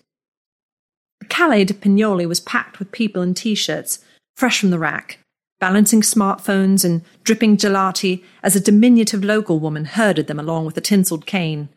The 1.22 1.26
Calle 1.26 1.66
de 1.66 1.74
Pignoli 1.74 2.28
was 2.28 2.40
packed 2.40 2.78
with 2.78 2.92
people 2.92 3.24
in 3.24 3.34
t 3.34 3.56
shirts, 3.56 3.98
fresh 4.36 4.60
from 4.60 4.70
the 4.70 4.78
rack, 4.78 5.18
balancing 5.60 6.02
smartphones 6.02 6.86
and 6.86 7.02
dripping 7.24 7.58
gelati 7.58 8.24
as 8.44 8.56
a 8.56 8.60
diminutive 8.60 9.24
local 9.24 9.60
woman 9.60 9.86
herded 9.86 10.28
them 10.28 10.40
along 10.40 10.66
with 10.66 10.78
a 10.78 10.82
tinselled 10.82 11.26
cane. 11.26 11.68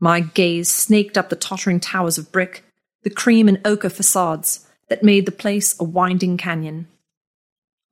My 0.00 0.18
gaze 0.18 0.68
snaked 0.68 1.16
up 1.16 1.28
the 1.28 1.36
tottering 1.36 1.78
towers 1.78 2.18
of 2.18 2.32
brick, 2.32 2.64
the 3.04 3.10
cream 3.10 3.46
and 3.46 3.60
ochre 3.64 3.90
facades 3.90 4.66
that 4.88 5.04
made 5.04 5.24
the 5.24 5.32
place 5.32 5.78
a 5.78 5.84
winding 5.84 6.36
canyon. 6.36 6.88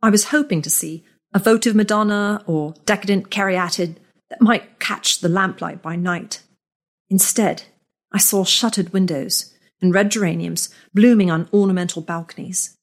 I 0.03 0.11
was 0.11 0.24
hoping 0.26 0.62
to 0.62 0.70
see 0.70 1.05
a 1.35 1.39
votive 1.41 1.74
Madonna 1.74 2.43
or 2.47 2.74
decadent 2.87 3.28
caryatid 3.28 3.97
that 4.30 4.41
might 4.41 4.78
catch 4.78 5.20
the 5.20 5.28
lamplight 5.28 5.82
by 5.82 5.97
night. 5.97 6.43
Instead, 7.11 7.64
I 8.12 8.18
saw 8.18 8.45
shuttered 8.45 8.93
windows 8.93 9.53
and 9.82 9.93
red 9.93 10.11
geraniums 10.11 10.72
blooming 10.95 11.30
on 11.30 11.49
ornamental 11.53 12.01
balconies. 12.01 12.76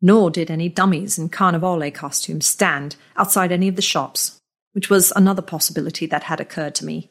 Nor 0.00 0.30
did 0.30 0.50
any 0.50 0.68
dummies 0.68 1.18
in 1.18 1.28
carnivale 1.28 1.90
costumes 1.90 2.46
stand 2.46 2.96
outside 3.16 3.52
any 3.52 3.68
of 3.68 3.76
the 3.76 3.82
shops, 3.82 4.40
which 4.72 4.90
was 4.90 5.12
another 5.14 5.42
possibility 5.42 6.06
that 6.06 6.24
had 6.24 6.40
occurred 6.40 6.74
to 6.76 6.84
me. 6.84 7.10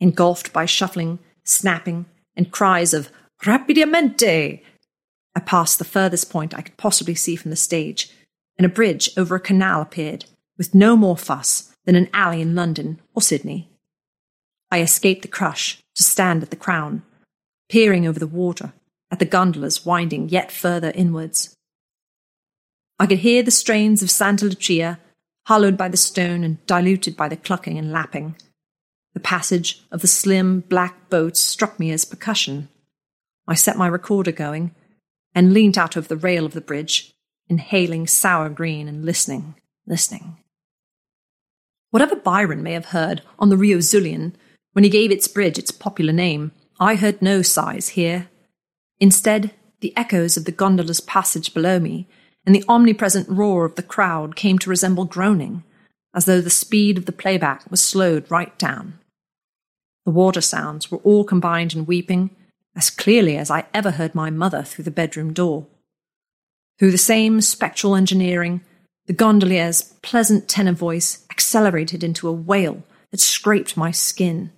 Engulfed 0.00 0.52
by 0.52 0.64
shuffling, 0.64 1.18
snapping, 1.44 2.06
and 2.34 2.50
cries 2.50 2.94
of 2.94 3.10
Rapidamente! 3.44 4.62
I 5.34 5.40
passed 5.40 5.78
the 5.78 5.84
furthest 5.84 6.30
point 6.30 6.54
I 6.54 6.62
could 6.62 6.76
possibly 6.78 7.14
see 7.14 7.36
from 7.36 7.50
the 7.50 7.56
stage, 7.56 8.10
and 8.58 8.64
a 8.64 8.70
bridge 8.70 9.10
over 9.16 9.34
a 9.34 9.40
canal 9.40 9.82
appeared, 9.82 10.24
with 10.56 10.74
no 10.74 10.96
more 10.96 11.16
fuss 11.16 11.74
than 11.84 11.94
an 11.94 12.08
alley 12.12 12.40
in 12.40 12.54
London 12.54 13.00
or 13.14 13.22
Sydney. 13.22 13.68
I 14.70 14.80
escaped 14.80 15.22
the 15.22 15.28
crush 15.28 15.78
to 15.94 16.02
stand 16.02 16.42
at 16.42 16.50
the 16.50 16.56
crown, 16.56 17.02
peering 17.68 18.06
over 18.06 18.18
the 18.18 18.26
water 18.26 18.72
at 19.10 19.18
the 19.18 19.24
gondolas 19.24 19.86
winding 19.86 20.28
yet 20.28 20.50
further 20.50 20.92
inwards. 20.94 21.54
I 22.98 23.06
could 23.06 23.18
hear 23.18 23.42
the 23.42 23.50
strains 23.50 24.02
of 24.02 24.10
Santa 24.10 24.46
Lucia, 24.46 24.98
hollowed 25.46 25.76
by 25.76 25.88
the 25.88 25.96
stone 25.96 26.42
and 26.42 26.64
diluted 26.66 27.16
by 27.16 27.28
the 27.28 27.36
clucking 27.36 27.78
and 27.78 27.92
lapping. 27.92 28.36
The 29.14 29.20
passage 29.20 29.82
of 29.92 30.00
the 30.00 30.08
slim 30.08 30.60
black 30.60 31.08
boats 31.08 31.40
struck 31.40 31.78
me 31.78 31.90
as 31.92 32.04
percussion. 32.04 32.68
I 33.46 33.54
set 33.54 33.76
my 33.76 33.86
recorder 33.86 34.32
going 34.32 34.74
and 35.34 35.52
leaned 35.52 35.78
out 35.78 35.96
over 35.96 36.08
the 36.08 36.16
rail 36.16 36.44
of 36.44 36.52
the 36.52 36.60
bridge, 36.60 37.14
inhaling 37.48 38.06
sour 38.06 38.48
green 38.48 38.88
and 38.88 39.04
listening, 39.04 39.54
listening. 39.86 40.36
Whatever 41.90 42.16
Byron 42.16 42.62
may 42.62 42.72
have 42.72 42.86
heard 42.86 43.22
on 43.38 43.48
the 43.48 43.56
Rio 43.56 43.78
Zulian 43.78 44.34
when 44.72 44.84
he 44.84 44.90
gave 44.90 45.10
its 45.10 45.28
bridge 45.28 45.58
its 45.58 45.70
popular 45.70 46.12
name, 46.12 46.52
I 46.78 46.96
heard 46.96 47.22
no 47.22 47.42
sighs 47.42 47.90
here. 47.90 48.28
Instead, 49.00 49.52
the 49.80 49.96
echoes 49.96 50.36
of 50.36 50.44
the 50.44 50.52
gondola's 50.52 51.00
passage 51.00 51.54
below 51.54 51.78
me 51.78 52.06
and 52.44 52.54
the 52.54 52.64
omnipresent 52.68 53.28
roar 53.28 53.64
of 53.64 53.74
the 53.74 53.82
crowd 53.82 54.36
came 54.36 54.58
to 54.58 54.70
resemble 54.70 55.04
groaning, 55.04 55.64
as 56.14 56.24
though 56.24 56.40
the 56.40 56.50
speed 56.50 56.96
of 56.96 57.06
the 57.06 57.12
playback 57.12 57.68
was 57.70 57.82
slowed 57.82 58.30
right 58.30 58.56
down. 58.58 58.98
The 60.04 60.12
water 60.12 60.40
sounds 60.40 60.90
were 60.90 60.98
all 60.98 61.24
combined 61.24 61.74
in 61.74 61.86
weeping, 61.86 62.30
as 62.76 62.90
clearly 62.90 63.36
as 63.36 63.50
I 63.50 63.66
ever 63.74 63.92
heard 63.92 64.14
my 64.14 64.30
mother 64.30 64.62
through 64.62 64.84
the 64.84 64.90
bedroom 64.90 65.32
door. 65.32 65.66
Through 66.78 66.90
the 66.90 66.98
same 66.98 67.40
spectral 67.40 67.96
engineering, 67.96 68.60
the 69.06 69.12
gondolier's 69.12 69.82
pleasant 70.02 70.48
tenor 70.48 70.72
voice 70.72 71.24
accelerated 71.30 72.04
into 72.04 72.28
a 72.28 72.32
wail 72.32 72.82
that 73.10 73.20
scraped 73.20 73.76
my 73.76 73.90
skin. 73.90 74.50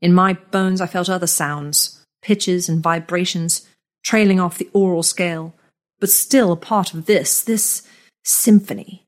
In 0.00 0.14
my 0.14 0.34
bones, 0.34 0.80
I 0.80 0.86
felt 0.86 1.10
other 1.10 1.26
sounds, 1.26 2.04
pitches 2.22 2.68
and 2.68 2.82
vibrations 2.82 3.66
trailing 4.02 4.40
off 4.40 4.58
the 4.58 4.70
aural 4.72 5.02
scale, 5.02 5.54
but 5.98 6.08
still 6.08 6.52
a 6.52 6.56
part 6.56 6.94
of 6.94 7.06
this, 7.06 7.42
this 7.42 7.86
symphony. 8.24 9.04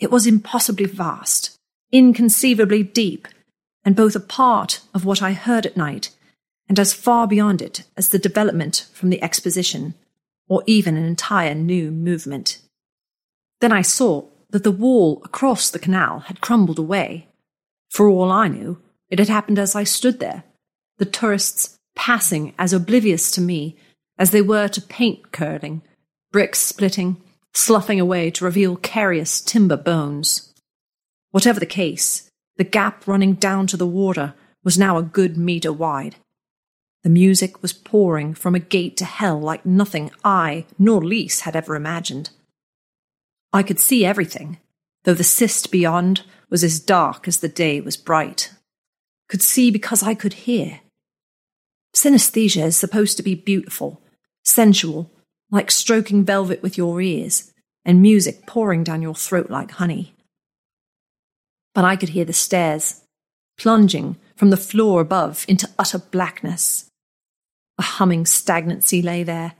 It 0.00 0.10
was 0.10 0.26
impossibly 0.26 0.86
vast, 0.86 1.56
inconceivably 1.92 2.82
deep, 2.82 3.28
and 3.84 3.94
both 3.94 4.16
a 4.16 4.20
part 4.20 4.80
of 4.92 5.04
what 5.04 5.22
I 5.22 5.32
heard 5.32 5.66
at 5.66 5.76
night 5.76 6.10
and 6.68 6.78
as 6.78 6.92
far 6.92 7.26
beyond 7.26 7.60
it 7.60 7.82
as 7.96 8.10
the 8.10 8.18
development 8.18 8.86
from 8.92 9.10
the 9.10 9.22
exposition, 9.22 9.94
or 10.50 10.62
even 10.66 10.96
an 10.96 11.04
entire 11.04 11.54
new 11.54 11.90
movement. 11.90 12.58
Then 13.60 13.72
I 13.72 13.82
saw 13.82 14.26
that 14.50 14.64
the 14.64 14.72
wall 14.72 15.22
across 15.24 15.70
the 15.70 15.78
canal 15.78 16.20
had 16.20 16.40
crumbled 16.40 16.78
away. 16.78 17.28
For 17.88 18.08
all 18.08 18.32
I 18.32 18.48
knew, 18.48 18.82
it 19.08 19.20
had 19.20 19.28
happened 19.28 19.58
as 19.58 19.76
I 19.76 19.84
stood 19.84 20.18
there, 20.18 20.42
the 20.98 21.04
tourists 21.04 21.78
passing 21.94 22.52
as 22.58 22.72
oblivious 22.72 23.30
to 23.32 23.40
me 23.40 23.76
as 24.18 24.32
they 24.32 24.42
were 24.42 24.68
to 24.68 24.82
paint 24.82 25.32
curling, 25.32 25.82
bricks 26.32 26.58
splitting, 26.58 27.16
sloughing 27.54 28.00
away 28.00 28.30
to 28.32 28.44
reveal 28.44 28.76
carious 28.76 29.40
timber 29.40 29.76
bones. 29.76 30.52
Whatever 31.30 31.60
the 31.60 31.66
case, 31.66 32.28
the 32.56 32.64
gap 32.64 33.06
running 33.06 33.34
down 33.34 33.66
to 33.68 33.76
the 33.76 33.86
water 33.86 34.34
was 34.64 34.76
now 34.76 34.98
a 34.98 35.02
good 35.02 35.36
metre 35.36 35.72
wide. 35.72 36.16
The 37.02 37.10
music 37.10 37.62
was 37.62 37.72
pouring 37.72 38.34
from 38.34 38.54
a 38.54 38.60
gate 38.60 38.96
to 38.98 39.04
hell 39.04 39.40
like 39.40 39.64
nothing 39.64 40.10
I 40.22 40.66
nor 40.78 41.02
Lise 41.02 41.40
had 41.40 41.56
ever 41.56 41.74
imagined. 41.74 42.30
I 43.52 43.62
could 43.62 43.80
see 43.80 44.04
everything, 44.04 44.58
though 45.04 45.14
the 45.14 45.24
cyst 45.24 45.70
beyond 45.70 46.22
was 46.50 46.62
as 46.62 46.78
dark 46.78 47.26
as 47.26 47.38
the 47.38 47.48
day 47.48 47.80
was 47.80 47.96
bright. 47.96 48.52
Could 49.28 49.40
see 49.42 49.70
because 49.70 50.02
I 50.02 50.14
could 50.14 50.34
hear. 50.34 50.80
Synesthesia 51.94 52.66
is 52.66 52.76
supposed 52.76 53.16
to 53.16 53.22
be 53.22 53.34
beautiful, 53.34 54.02
sensual, 54.44 55.10
like 55.50 55.70
stroking 55.70 56.24
velvet 56.24 56.62
with 56.62 56.76
your 56.76 57.00
ears, 57.00 57.52
and 57.84 58.02
music 58.02 58.46
pouring 58.46 58.84
down 58.84 59.02
your 59.02 59.14
throat 59.14 59.50
like 59.50 59.72
honey. 59.72 60.14
But 61.74 61.84
I 61.84 61.96
could 61.96 62.10
hear 62.10 62.24
the 62.24 62.32
stairs, 62.32 63.02
plunging 63.56 64.16
from 64.36 64.50
the 64.50 64.56
floor 64.56 65.00
above 65.00 65.44
into 65.48 65.68
utter 65.78 65.98
blackness. 65.98 66.89
A 67.80 67.82
humming 67.82 68.26
stagnancy 68.26 69.00
lay 69.00 69.22
there, 69.22 69.54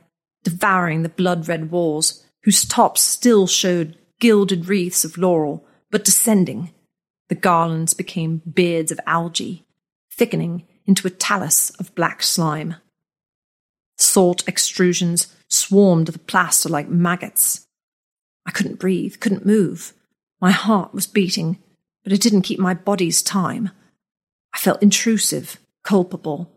devouring 0.44 1.02
the 1.02 1.08
blood 1.08 1.48
red 1.48 1.70
walls 1.70 2.22
whose 2.42 2.66
tops 2.66 3.00
still 3.00 3.46
showed 3.46 3.96
gilded 4.18 4.68
wreaths 4.68 5.06
of 5.06 5.16
laurel, 5.16 5.66
but 5.90 6.04
descending. 6.04 6.70
The 7.30 7.34
garlands 7.34 7.94
became 7.94 8.42
beards 8.52 8.92
of 8.92 9.00
algae, 9.06 9.64
thickening 10.12 10.66
into 10.86 11.06
a 11.06 11.10
talus 11.10 11.70
of 11.80 11.94
black 11.94 12.22
slime. 12.22 12.74
Salt 13.96 14.44
extrusions 14.44 15.34
swarmed 15.48 16.08
the 16.08 16.18
plaster 16.18 16.68
like 16.68 16.90
maggots. 16.90 17.66
I 18.44 18.50
couldn't 18.50 18.78
breathe, 18.78 19.18
couldn't 19.18 19.46
move. 19.46 19.94
My 20.42 20.50
heart 20.50 20.92
was 20.92 21.06
beating, 21.06 21.58
but 22.04 22.12
it 22.12 22.20
didn't 22.20 22.42
keep 22.42 22.58
my 22.58 22.74
body's 22.74 23.22
time. 23.22 23.70
I 24.52 24.58
felt 24.58 24.82
intrusive, 24.82 25.56
culpable. 25.82 26.52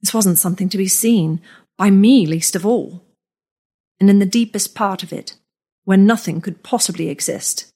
This 0.00 0.14
wasn't 0.14 0.38
something 0.38 0.68
to 0.68 0.78
be 0.78 0.88
seen, 0.88 1.40
by 1.76 1.90
me 1.90 2.26
least 2.26 2.56
of 2.56 2.64
all 2.64 3.04
and 4.00 4.08
in 4.08 4.18
the 4.18 4.26
deepest 4.26 4.74
part 4.74 5.02
of 5.02 5.12
it, 5.12 5.34
where 5.84 5.96
nothing 5.96 6.40
could 6.40 6.62
possibly 6.62 7.08
exist, 7.08 7.70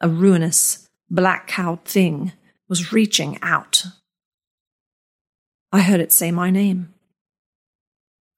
a 0.00 0.08
ruinous, 0.08 0.86
black 1.10 1.46
cowed 1.46 1.84
thing 1.84 2.32
was 2.68 2.92
reaching 2.92 3.38
out. 3.42 3.84
I 5.72 5.80
heard 5.80 6.00
it 6.00 6.12
say 6.12 6.30
my 6.30 6.50
name. 6.50 6.92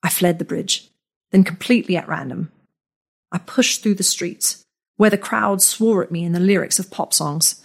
I 0.02 0.08
fled 0.08 0.38
the 0.38 0.44
bridge, 0.44 0.90
then 1.30 1.44
completely 1.44 1.96
at 1.96 2.08
random. 2.08 2.50
I 3.32 3.38
pushed 3.38 3.82
through 3.82 3.94
the 3.94 4.02
streets, 4.02 4.64
where 4.96 5.10
the 5.10 5.18
crowd 5.18 5.62
swore 5.62 6.02
at 6.02 6.10
me 6.10 6.24
in 6.24 6.32
the 6.32 6.40
lyrics 6.40 6.78
of 6.78 6.90
pop 6.90 7.14
songs. 7.14 7.62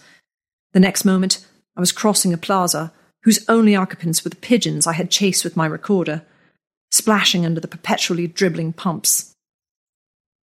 The 0.72 0.80
next 0.80 1.04
moment, 1.04 1.46
I 1.76 1.80
was 1.80 1.92
crossing 1.92 2.32
a 2.32 2.38
plaza 2.38 2.92
whose 3.26 3.44
only 3.48 3.74
occupants 3.74 4.22
were 4.22 4.30
the 4.30 4.36
pigeons 4.36 4.86
I 4.86 4.92
had 4.92 5.10
chased 5.10 5.42
with 5.42 5.56
my 5.56 5.66
recorder, 5.66 6.22
splashing 6.92 7.44
under 7.44 7.60
the 7.60 7.66
perpetually 7.66 8.28
dribbling 8.28 8.72
pumps. 8.72 9.34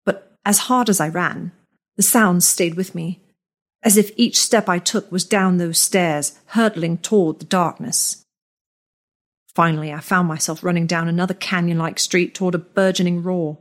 But 0.06 0.36
as 0.46 0.68
hard 0.68 0.90
as 0.90 1.00
I 1.00 1.08
ran, 1.08 1.54
the 1.96 2.04
sounds 2.04 2.46
stayed 2.46 2.76
with 2.76 2.94
me, 2.94 3.22
as 3.84 3.96
if 3.96 4.12
each 4.18 4.38
step 4.38 4.68
I 4.68 4.80
took 4.80 5.10
was 5.10 5.24
down 5.24 5.60
those 5.60 5.80
stairs, 5.80 6.38
hurtling 6.48 6.98
toward 6.98 7.40
the 7.40 7.46
darkness. 7.46 8.26
Finally, 9.56 9.94
I 9.94 10.02
found 10.02 10.28
myself 10.28 10.62
running 10.62 10.86
down 10.86 11.08
another 11.08 11.34
canyon 11.34 11.78
like 11.78 12.00
street 12.00 12.36
toward 12.36 12.54
a 12.54 12.58
burgeoning 12.58 13.24
roar. 13.24 13.60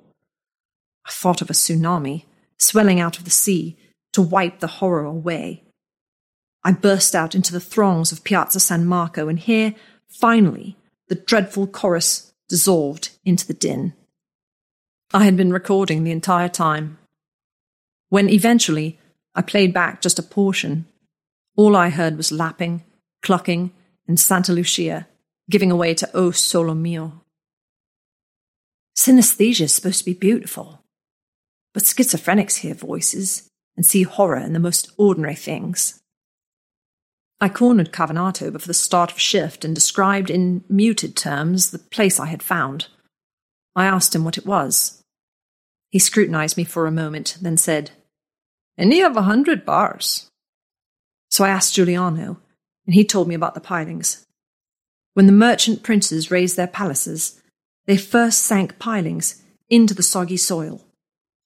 I 1.06 1.12
thought 1.12 1.40
of 1.40 1.48
a 1.48 1.52
tsunami 1.52 2.24
swelling 2.58 2.98
out 2.98 3.18
of 3.18 3.24
the 3.24 3.30
sea 3.30 3.78
to 4.14 4.20
wipe 4.20 4.58
the 4.58 4.66
horror 4.66 5.04
away. 5.04 5.62
I 6.64 6.72
burst 6.72 7.14
out 7.14 7.34
into 7.34 7.52
the 7.52 7.60
throngs 7.60 8.12
of 8.12 8.24
Piazza 8.24 8.60
San 8.60 8.86
Marco, 8.86 9.28
and 9.28 9.38
here, 9.38 9.74
finally, 10.08 10.76
the 11.08 11.14
dreadful 11.14 11.66
chorus 11.66 12.32
dissolved 12.48 13.10
into 13.24 13.46
the 13.46 13.54
din. 13.54 13.94
I 15.12 15.24
had 15.24 15.36
been 15.36 15.52
recording 15.52 16.04
the 16.04 16.10
entire 16.10 16.48
time. 16.48 16.98
When 18.08 18.28
eventually 18.28 18.98
I 19.34 19.42
played 19.42 19.74
back 19.74 20.00
just 20.00 20.18
a 20.18 20.22
portion, 20.22 20.86
all 21.56 21.76
I 21.76 21.90
heard 21.90 22.16
was 22.16 22.32
lapping, 22.32 22.84
clucking, 23.22 23.72
and 24.06 24.18
Santa 24.18 24.52
Lucia 24.52 25.06
giving 25.50 25.70
away 25.70 25.94
to 25.94 26.10
O 26.14 26.30
Sole 26.30 26.74
Mio. 26.74 27.22
Synesthesia 28.96 29.62
is 29.62 29.74
supposed 29.74 29.98
to 30.00 30.04
be 30.04 30.14
beautiful, 30.14 30.82
but 31.74 31.84
schizophrenics 31.84 32.58
hear 32.58 32.74
voices 32.74 33.50
and 33.76 33.84
see 33.84 34.02
horror 34.02 34.38
in 34.38 34.52
the 34.52 34.60
most 34.60 34.92
ordinary 34.96 35.34
things. 35.34 36.01
I 37.42 37.48
cornered 37.48 37.90
Cavanato 37.90 38.52
before 38.52 38.68
the 38.68 38.72
start 38.72 39.10
of 39.10 39.18
shift 39.18 39.64
and 39.64 39.74
described 39.74 40.30
in 40.30 40.62
muted 40.68 41.16
terms 41.16 41.72
the 41.72 41.80
place 41.80 42.20
I 42.20 42.26
had 42.26 42.40
found. 42.40 42.86
I 43.74 43.84
asked 43.84 44.14
him 44.14 44.22
what 44.22 44.38
it 44.38 44.46
was. 44.46 45.02
He 45.90 45.98
scrutinized 45.98 46.56
me 46.56 46.62
for 46.62 46.86
a 46.86 46.92
moment, 46.92 47.38
then 47.40 47.56
said, 47.56 47.90
Any 48.78 49.02
of 49.02 49.16
a 49.16 49.22
hundred 49.22 49.66
bars. 49.66 50.30
So 51.30 51.42
I 51.42 51.48
asked 51.48 51.74
Giuliano, 51.74 52.38
and 52.86 52.94
he 52.94 53.04
told 53.04 53.26
me 53.26 53.34
about 53.34 53.54
the 53.54 53.60
pilings. 53.60 54.24
When 55.14 55.26
the 55.26 55.32
merchant 55.32 55.82
princes 55.82 56.30
raised 56.30 56.56
their 56.56 56.68
palaces, 56.68 57.42
they 57.86 57.96
first 57.96 58.42
sank 58.42 58.78
pilings 58.78 59.42
into 59.68 59.94
the 59.94 60.04
soggy 60.04 60.36
soil. 60.36 60.84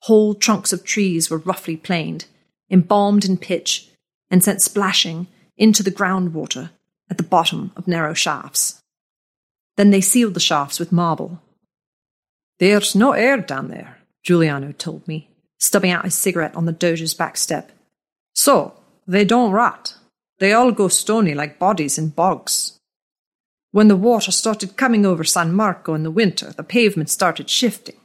Whole 0.03 0.35
trunks 0.35 0.75
of 0.75 0.85
trees 0.85 1.31
were 1.31 1.39
roughly 1.39 1.79
planed, 1.79 2.27
embalmed 2.71 3.25
in 3.25 3.39
pitch, 3.39 3.89
and 4.31 4.45
sent 4.45 4.61
splashing 4.61 5.29
into 5.57 5.83
the 5.83 5.91
groundwater 5.91 6.71
at 7.11 7.17
the 7.17 7.23
bottom 7.23 7.73
of 7.77 7.89
narrow 7.89 8.15
shafts. 8.15 8.81
Then 9.77 9.91
they 9.91 10.01
sealed 10.01 10.35
the 10.35 10.41
shafts 10.41 10.79
with 10.79 10.93
marble. 10.93 11.41
There's 12.59 12.95
no 12.95 13.13
air 13.13 13.37
down 13.37 13.69
there, 13.69 13.99
Giuliano 14.23 14.73
told 14.73 15.07
me, 15.07 15.29
stubbing 15.59 15.91
out 15.91 16.05
his 16.05 16.15
cigarette 16.15 16.57
on 16.57 16.65
the 16.65 16.73
Doge's 16.73 17.15
back 17.15 17.37
step. 17.37 17.73
So, 18.35 18.75
they 19.07 19.25
don't 19.25 19.53
rot. 19.53 19.95
They 20.39 20.53
all 20.53 20.73
go 20.73 20.89
stony 20.89 21.35
like 21.35 21.59
bodies 21.59 21.99
in 21.99 22.09
bogs. 22.09 22.79
When 23.71 23.89
the 23.89 23.97
water 23.97 24.33
started 24.33 24.77
coming 24.77 25.05
over 25.05 25.23
San 25.25 25.55
Marco 25.55 25.95
in 25.95 26.03
the 26.03 26.11
winter, 26.11 26.53
the 26.53 26.63
pavement 26.63 27.11
started 27.11 27.51
shifting. 27.51 27.97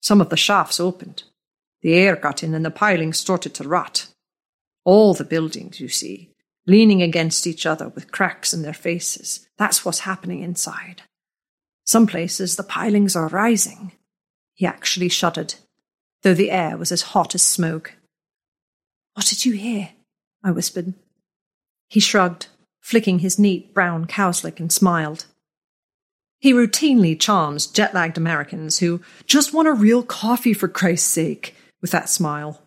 Some 0.00 0.20
of 0.20 0.30
the 0.30 0.36
shafts 0.36 0.80
opened. 0.80 1.22
The 1.82 1.94
air 1.94 2.16
got 2.16 2.42
in 2.42 2.54
and 2.54 2.64
the 2.64 2.70
piling 2.70 3.12
started 3.12 3.54
to 3.54 3.68
rot. 3.68 4.08
All 4.84 5.14
the 5.14 5.24
buildings, 5.24 5.80
you 5.80 5.88
see, 5.88 6.31
leaning 6.66 7.02
against 7.02 7.46
each 7.46 7.66
other 7.66 7.88
with 7.88 8.12
cracks 8.12 8.52
in 8.52 8.62
their 8.62 8.74
faces. 8.74 9.46
That's 9.58 9.84
what's 9.84 10.00
happening 10.00 10.42
inside. 10.42 11.02
Some 11.84 12.06
places 12.06 12.56
the 12.56 12.62
pilings 12.62 13.16
are 13.16 13.28
rising. 13.28 13.92
He 14.54 14.66
actually 14.66 15.08
shuddered, 15.08 15.54
though 16.22 16.34
the 16.34 16.50
air 16.50 16.76
was 16.76 16.92
as 16.92 17.02
hot 17.02 17.34
as 17.34 17.42
smoke. 17.42 17.94
What 19.14 19.26
did 19.26 19.44
you 19.44 19.52
hear? 19.52 19.90
I 20.44 20.50
whispered. 20.52 20.94
He 21.88 22.00
shrugged 22.00 22.46
flicking 22.82 23.20
his 23.20 23.38
neat 23.38 23.72
brown 23.72 24.06
cowslick, 24.06 24.60
and 24.60 24.70
smiled. 24.70 25.24
He 26.40 26.52
routinely 26.52 27.18
charms 27.18 27.66
jet 27.66 27.94
lagged 27.94 28.18
Americans 28.18 28.80
who 28.80 29.00
just 29.24 29.54
want 29.54 29.68
a 29.68 29.72
real 29.72 30.02
coffee 30.02 30.52
for 30.52 30.68
Christ's 30.68 31.08
sake, 31.08 31.54
with 31.80 31.92
that 31.92 32.08
smile. 32.08 32.60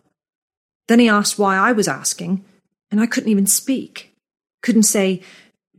Then 0.88 0.98
he 0.98 1.08
asked 1.08 1.38
why 1.38 1.56
I 1.56 1.72
was 1.72 1.86
asking, 1.86 2.44
and 2.90 3.00
I 3.00 3.06
couldn't 3.06 3.30
even 3.30 3.46
speak. 3.46 4.14
Couldn't 4.62 4.84
say, 4.84 5.22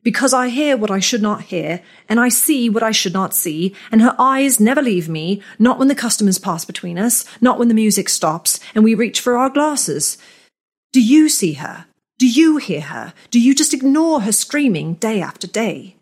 because 0.03 0.34
I 0.34 0.47
hear 0.47 0.78
what 0.78 0.91
I 0.91 0.99
should 0.99 1.22
not 1.22 1.43
hear, 1.43 1.82
and 2.08 2.20
I 2.20 2.30
see 2.30 2.70
what 2.70 2.84
I 2.84 2.91
should 2.91 3.14
not 3.14 3.34
see, 3.34 3.76
and 3.91 4.01
her 4.01 4.16
eyes 4.18 4.60
never 4.60 4.82
leave 4.82 5.10
me, 5.10 5.41
not 5.60 5.78
when 5.78 5.89
the 5.89 5.95
customers 5.95 6.39
pass 6.39 6.64
between 6.64 6.97
us, 6.97 7.26
not 7.41 7.60
when 7.60 7.68
the 7.68 7.74
music 7.74 8.08
stops, 8.08 8.60
and 8.74 8.84
we 8.84 8.95
reach 8.95 9.20
for 9.20 9.36
our 9.36 9.49
glasses. 9.49 10.18
Do 10.93 11.01
you 11.03 11.28
see 11.28 11.53
her? 11.53 11.88
Do 12.18 12.28
you 12.28 12.55
hear 12.55 12.82
her? 12.82 13.14
Do 13.32 13.39
you 13.39 13.53
just 13.53 13.74
ignore 13.74 14.22
her 14.22 14.32
screaming 14.32 14.93
day 14.93 15.22
after 15.22 15.45
day? 15.45 15.97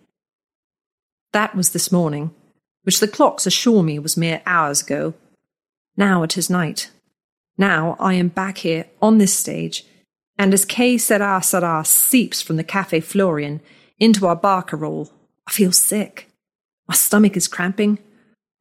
That 1.34 1.56
was 1.56 1.72
this 1.72 1.92
morning, 1.92 2.34
which 2.84 3.00
the 3.00 3.08
clocks 3.08 3.48
assure 3.48 3.82
me 3.82 3.98
was 3.98 4.16
mere 4.16 4.42
hours 4.46 4.84
ago. 4.84 5.16
Now 5.98 6.24
it 6.24 6.38
is 6.38 6.50
night. 6.50 6.92
Now 7.58 7.96
I 8.00 8.14
am 8.14 8.28
back 8.28 8.60
here 8.60 8.86
on 9.02 9.18
this 9.18 9.34
stage, 9.34 9.86
and 10.38 10.54
as 10.54 10.66
Que 10.66 10.98
Sera 10.98 11.42
Sera 11.42 11.84
seeps 11.86 12.42
from 12.42 12.58
the 12.58 12.64
Cafe 12.64 13.00
Florian 13.00 13.62
into 14.00 14.28
our 14.28 14.40
barcarolle, 14.40 15.12
I 15.48 15.52
feel 15.52 15.72
sick. 15.72 16.30
My 16.88 16.96
stomach 16.96 17.38
is 17.38 17.48
cramping. 17.48 18.00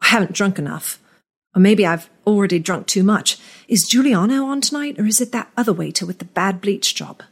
I 0.00 0.06
haven't 0.06 0.32
drunk 0.32 0.58
enough. 0.58 0.98
Or 1.54 1.60
maybe 1.60 1.86
I've 1.86 2.10
already 2.26 2.58
drunk 2.58 2.86
too 2.86 3.02
much. 3.02 3.38
Is 3.68 3.88
Giuliano 3.88 4.44
on 4.44 4.60
tonight, 4.60 4.98
or 4.98 5.06
is 5.06 5.20
it 5.20 5.32
that 5.32 5.50
other 5.56 5.72
waiter 5.72 6.06
with 6.06 6.18
the 6.18 6.24
bad 6.24 6.60
bleach 6.60 6.94
job? 6.94 7.22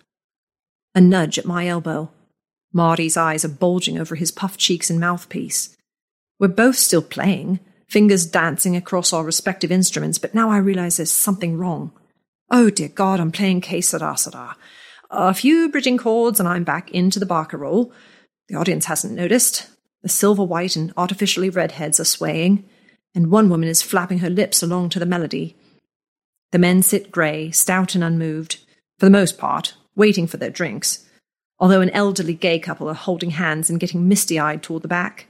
A 0.94 1.00
nudge 1.00 1.38
at 1.38 1.44
my 1.44 1.66
elbow. 1.66 2.10
Marty's 2.72 3.16
eyes 3.16 3.44
are 3.44 3.48
bulging 3.48 3.98
over 3.98 4.14
his 4.14 4.30
puffed 4.30 4.58
cheeks 4.58 4.90
and 4.90 4.98
mouthpiece. 4.98 5.76
We're 6.38 6.48
both 6.48 6.76
still 6.76 7.02
playing, 7.02 7.60
fingers 7.88 8.26
dancing 8.26 8.76
across 8.76 9.12
our 9.12 9.24
respective 9.24 9.70
instruments, 9.70 10.18
but 10.18 10.34
now 10.34 10.50
I 10.50 10.56
realize 10.58 10.96
there's 10.96 11.10
something 11.10 11.58
wrong. 11.58 11.92
Oh 12.54 12.68
dear 12.68 12.88
God, 12.88 13.18
I'm 13.18 13.32
playing 13.32 13.62
Que 13.62 13.80
Sera 13.80 14.14
Sera. 14.14 14.56
A 15.10 15.32
few 15.32 15.70
bridging 15.70 15.96
chords 15.96 16.38
and 16.38 16.46
I'm 16.46 16.64
back 16.64 16.90
into 16.90 17.18
the 17.18 17.24
barker 17.24 17.58
barcarolle. 17.58 17.90
The 18.48 18.56
audience 18.56 18.84
hasn't 18.84 19.14
noticed. 19.14 19.70
The 20.02 20.10
silver 20.10 20.44
white 20.44 20.76
and 20.76 20.92
artificially 20.98 21.48
red 21.48 21.72
heads 21.72 21.98
are 21.98 22.04
swaying, 22.04 22.68
and 23.14 23.30
one 23.30 23.48
woman 23.48 23.70
is 23.70 23.80
flapping 23.80 24.18
her 24.18 24.28
lips 24.28 24.62
along 24.62 24.90
to 24.90 24.98
the 24.98 25.06
melody. 25.06 25.56
The 26.50 26.58
men 26.58 26.82
sit 26.82 27.10
grey, 27.10 27.50
stout 27.52 27.94
and 27.94 28.04
unmoved, 28.04 28.58
for 28.98 29.06
the 29.06 29.10
most 29.10 29.38
part, 29.38 29.72
waiting 29.96 30.26
for 30.26 30.36
their 30.36 30.50
drinks, 30.50 31.08
although 31.58 31.80
an 31.80 31.88
elderly 31.90 32.34
gay 32.34 32.58
couple 32.58 32.90
are 32.90 32.94
holding 32.94 33.30
hands 33.30 33.70
and 33.70 33.80
getting 33.80 34.08
misty 34.08 34.38
eyed 34.38 34.62
toward 34.62 34.82
the 34.82 34.88
back. 34.88 35.26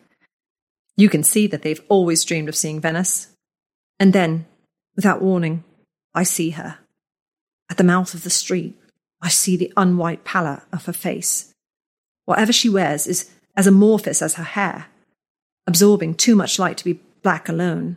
You 0.97 1.09
can 1.09 1.23
see 1.23 1.47
that 1.47 1.63
they've 1.63 1.85
always 1.89 2.25
dreamed 2.25 2.49
of 2.49 2.57
seeing 2.57 2.81
Venice. 2.81 3.29
And 4.01 4.13
then, 4.13 4.47
without 4.97 5.23
warning, 5.23 5.63
I 6.15 6.25
see 6.25 6.51
her. 6.51 6.79
At 7.73 7.79
the 7.79 7.85
mouth 7.85 8.13
of 8.13 8.23
the 8.23 8.29
street, 8.29 8.79
I 9.23 9.31
see 9.31 9.57
the 9.57 9.73
unwhite 9.79 10.25
pallor 10.25 10.63
of 10.75 10.85
her 10.85 10.93
face. 10.93 11.55
Whatever 12.27 12.53
she 12.53 12.69
wears 12.69 13.07
is 13.07 13.31
as 13.57 13.67
amorphous 13.67 14.21
as 14.21 14.35
her 14.35 14.45
hair, 14.45 14.89
absorbing 15.67 16.17
too 16.17 16.37
much 16.37 16.59
light 16.59 16.77
to 16.77 16.85
be 16.85 17.01
black 17.23 17.49
alone. 17.49 17.97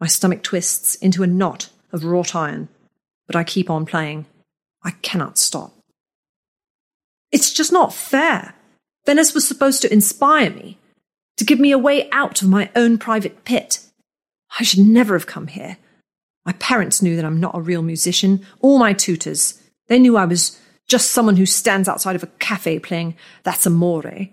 My 0.00 0.06
stomach 0.06 0.44
twists 0.44 0.94
into 0.94 1.24
a 1.24 1.26
knot 1.26 1.70
of 1.90 2.04
wrought 2.04 2.36
iron, 2.36 2.68
but 3.26 3.34
I 3.34 3.42
keep 3.42 3.68
on 3.68 3.84
playing. 3.84 4.26
I 4.84 4.92
cannot 5.02 5.38
stop. 5.38 5.72
It's 7.32 7.52
just 7.52 7.72
not 7.72 7.92
fair. 7.92 8.54
Venice 9.06 9.34
was 9.34 9.44
supposed 9.44 9.82
to 9.82 9.92
inspire 9.92 10.50
me, 10.50 10.78
to 11.38 11.44
give 11.44 11.58
me 11.58 11.72
a 11.72 11.78
way 11.78 12.08
out 12.12 12.42
of 12.42 12.48
my 12.48 12.70
own 12.76 12.98
private 12.98 13.44
pit. 13.44 13.80
I 14.60 14.62
should 14.62 14.86
never 14.86 15.14
have 15.14 15.26
come 15.26 15.48
here. 15.48 15.78
My 16.44 16.52
parents 16.54 17.00
knew 17.00 17.16
that 17.16 17.24
I'm 17.24 17.40
not 17.40 17.56
a 17.56 17.60
real 17.60 17.82
musician, 17.82 18.44
all 18.60 18.78
my 18.78 18.92
tutors. 18.92 19.60
They 19.88 19.98
knew 19.98 20.16
I 20.16 20.26
was 20.26 20.60
just 20.86 21.10
someone 21.10 21.36
who 21.36 21.46
stands 21.46 21.88
outside 21.88 22.16
of 22.16 22.22
a 22.22 22.28
cafe 22.38 22.78
playing 22.78 23.16
That's 23.42 23.66
Amore. 23.66 24.28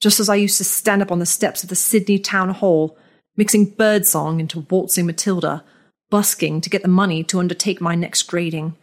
Just 0.00 0.18
as 0.18 0.28
I 0.28 0.34
used 0.34 0.58
to 0.58 0.64
stand 0.64 1.00
up 1.00 1.12
on 1.12 1.20
the 1.20 1.26
steps 1.26 1.62
of 1.62 1.68
the 1.68 1.76
Sydney 1.76 2.18
Town 2.18 2.50
Hall, 2.50 2.98
mixing 3.36 3.66
birdsong 3.66 4.40
into 4.40 4.66
waltzing 4.68 5.06
Matilda, 5.06 5.64
busking 6.10 6.60
to 6.60 6.70
get 6.70 6.82
the 6.82 6.88
money 6.88 7.22
to 7.24 7.38
undertake 7.38 7.80
my 7.80 7.94
next 7.94 8.24
grading, 8.24 8.76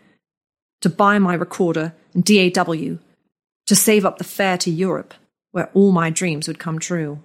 to 0.82 0.90
buy 0.90 1.20
my 1.20 1.34
recorder 1.34 1.94
and 2.14 2.24
DAW, 2.24 2.98
to 3.68 3.76
save 3.76 4.06
up 4.06 4.18
the 4.18 4.24
fare 4.24 4.58
to 4.60 4.72
Europe, 4.72 5.14
where 5.52 5.70
all 5.74 5.92
my 5.92 6.10
dreams 6.10 6.48
would 6.48 6.58
come 6.58 6.80
true. 6.80 7.22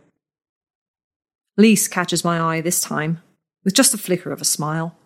Lise 1.57 1.87
catches 1.87 2.25
my 2.25 2.41
eye 2.41 2.61
this 2.61 2.81
time, 2.81 3.23
with 3.63 3.75
just 3.75 3.95
a 3.95 3.99
flicker 3.99 4.33
of 4.33 4.41
a 4.41 4.45
smile. 4.45 4.97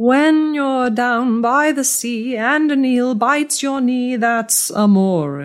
When 0.00 0.54
you're 0.54 0.90
down 0.90 1.40
by 1.40 1.72
the 1.72 1.82
sea 1.82 2.36
and 2.36 2.70
an 2.70 2.84
eel 2.84 3.16
bites 3.16 3.64
your 3.64 3.80
knee, 3.80 4.14
that's 4.14 4.70
amore, 4.70 5.44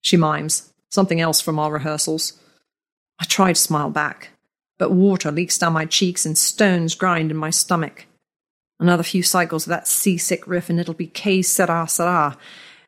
she 0.00 0.16
mimes, 0.16 0.72
something 0.90 1.20
else 1.20 1.40
from 1.40 1.58
our 1.58 1.72
rehearsals. 1.72 2.34
I 3.18 3.24
try 3.24 3.52
to 3.52 3.60
smile 3.60 3.90
back, 3.90 4.28
but 4.78 4.92
water 4.92 5.32
leaks 5.32 5.58
down 5.58 5.72
my 5.72 5.86
cheeks 5.86 6.24
and 6.24 6.38
stones 6.38 6.94
grind 6.94 7.32
in 7.32 7.36
my 7.36 7.50
stomach. 7.50 8.06
Another 8.78 9.02
few 9.02 9.24
cycles 9.24 9.66
of 9.66 9.70
that 9.70 9.88
seasick 9.88 10.46
riff 10.46 10.70
and 10.70 10.78
it'll 10.78 10.94
be 10.94 11.08
Que 11.08 11.42
Sera 11.42 11.88
Sera, 11.88 12.38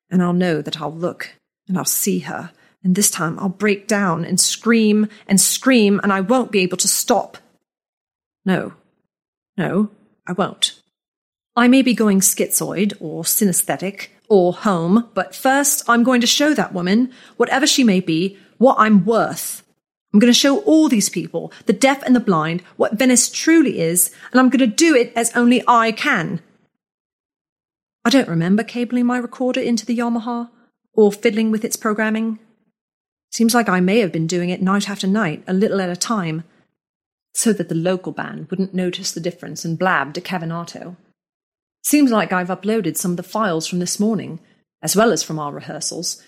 and 0.09 0.23
I'll 0.23 0.33
know 0.33 0.63
that 0.63 0.81
I'll 0.81 0.95
look 0.95 1.35
and 1.67 1.77
I'll 1.77 1.85
see 1.85 2.21
her, 2.21 2.53
and 2.85 2.95
this 2.95 3.11
time 3.11 3.41
I'll 3.41 3.49
break 3.49 3.89
down 3.89 4.25
and 4.25 4.39
scream 4.39 5.09
and 5.27 5.41
scream, 5.41 5.99
and 6.05 6.13
I 6.13 6.21
won't 6.21 6.53
be 6.53 6.61
able 6.61 6.77
to 6.77 6.87
stop. 6.87 7.39
No, 8.45 8.75
no, 9.57 9.91
I 10.29 10.33
won't. 10.33 10.76
I 11.57 11.69
may 11.69 11.81
be 11.81 11.95
going 11.95 12.21
schizoid 12.21 12.93
or 13.01 13.25
synesthetic 13.25 14.09
or 14.29 14.53
home, 14.53 15.09
but 15.15 15.35
first 15.35 15.89
I'm 15.89 16.03
going 16.03 16.21
to 16.21 16.27
show 16.27 16.53
that 16.53 16.75
woman, 16.75 17.11
whatever 17.39 17.67
she 17.67 17.83
may 17.83 18.01
be, 18.01 18.37
what 18.59 18.77
I'm 18.79 19.07
worth. 19.07 19.63
I'm 20.13 20.21
going 20.21 20.33
to 20.33 20.39
show 20.39 20.59
all 20.61 20.89
these 20.89 21.09
people, 21.09 21.53
the 21.65 21.73
deaf 21.73 22.03
and 22.03 22.15
the 22.15 22.21
blind, 22.21 22.63
what 22.77 22.99
Venice 22.99 23.31
truly 23.31 23.81
is, 23.81 24.15
and 24.31 24.41
I'm 24.41 24.51
going 24.51 24.61
to 24.61 24.67
do 24.67 24.95
it 24.95 25.13
as 25.17 25.35
only 25.35 25.63
I 25.67 25.93
can. 25.93 26.41
I 28.05 28.11
don't 28.11 28.29
remember 28.29 28.63
cabling 28.63 29.07
my 29.07 29.17
recorder 29.17 29.61
into 29.61 29.87
the 29.87 29.97
Yamaha 29.97 30.51
or 30.93 31.11
fiddling 31.11 31.51
with 31.51 31.65
its 31.65 31.77
programming. 31.77 32.39
Seems 33.33 33.55
like 33.55 33.69
I 33.69 33.81
may 33.81 33.99
have 34.01 34.13
been 34.13 34.27
doing 34.27 34.51
it 34.51 34.63
night 34.63 34.91
after 34.91 35.07
night, 35.07 35.43
a 35.47 35.55
little 35.55 35.81
at 35.81 35.91
a 35.91 35.97
time, 35.97 36.45
so 37.35 37.53
that 37.55 37.69
the 37.69 37.75
local 37.75 38.13
band 38.13 38.51
wouldn't 38.51 38.75
notice 38.75 39.11
the 39.13 39.21
difference 39.21 39.65
and 39.65 39.79
blab 39.79 40.15
to 40.15 40.21
Cavinato. 40.21 40.97
Seems 41.87 42.11
like 42.11 42.33
I've 42.33 42.49
uploaded 42.49 42.97
some 42.97 43.13
of 43.13 43.17
the 43.17 43.23
files 43.23 43.69
from 43.69 43.79
this 43.79 44.01
morning, 44.01 44.41
as 44.83 44.97
well 44.97 45.13
as 45.13 45.23
from 45.23 45.39
our 45.39 45.53
rehearsals, 45.53 46.21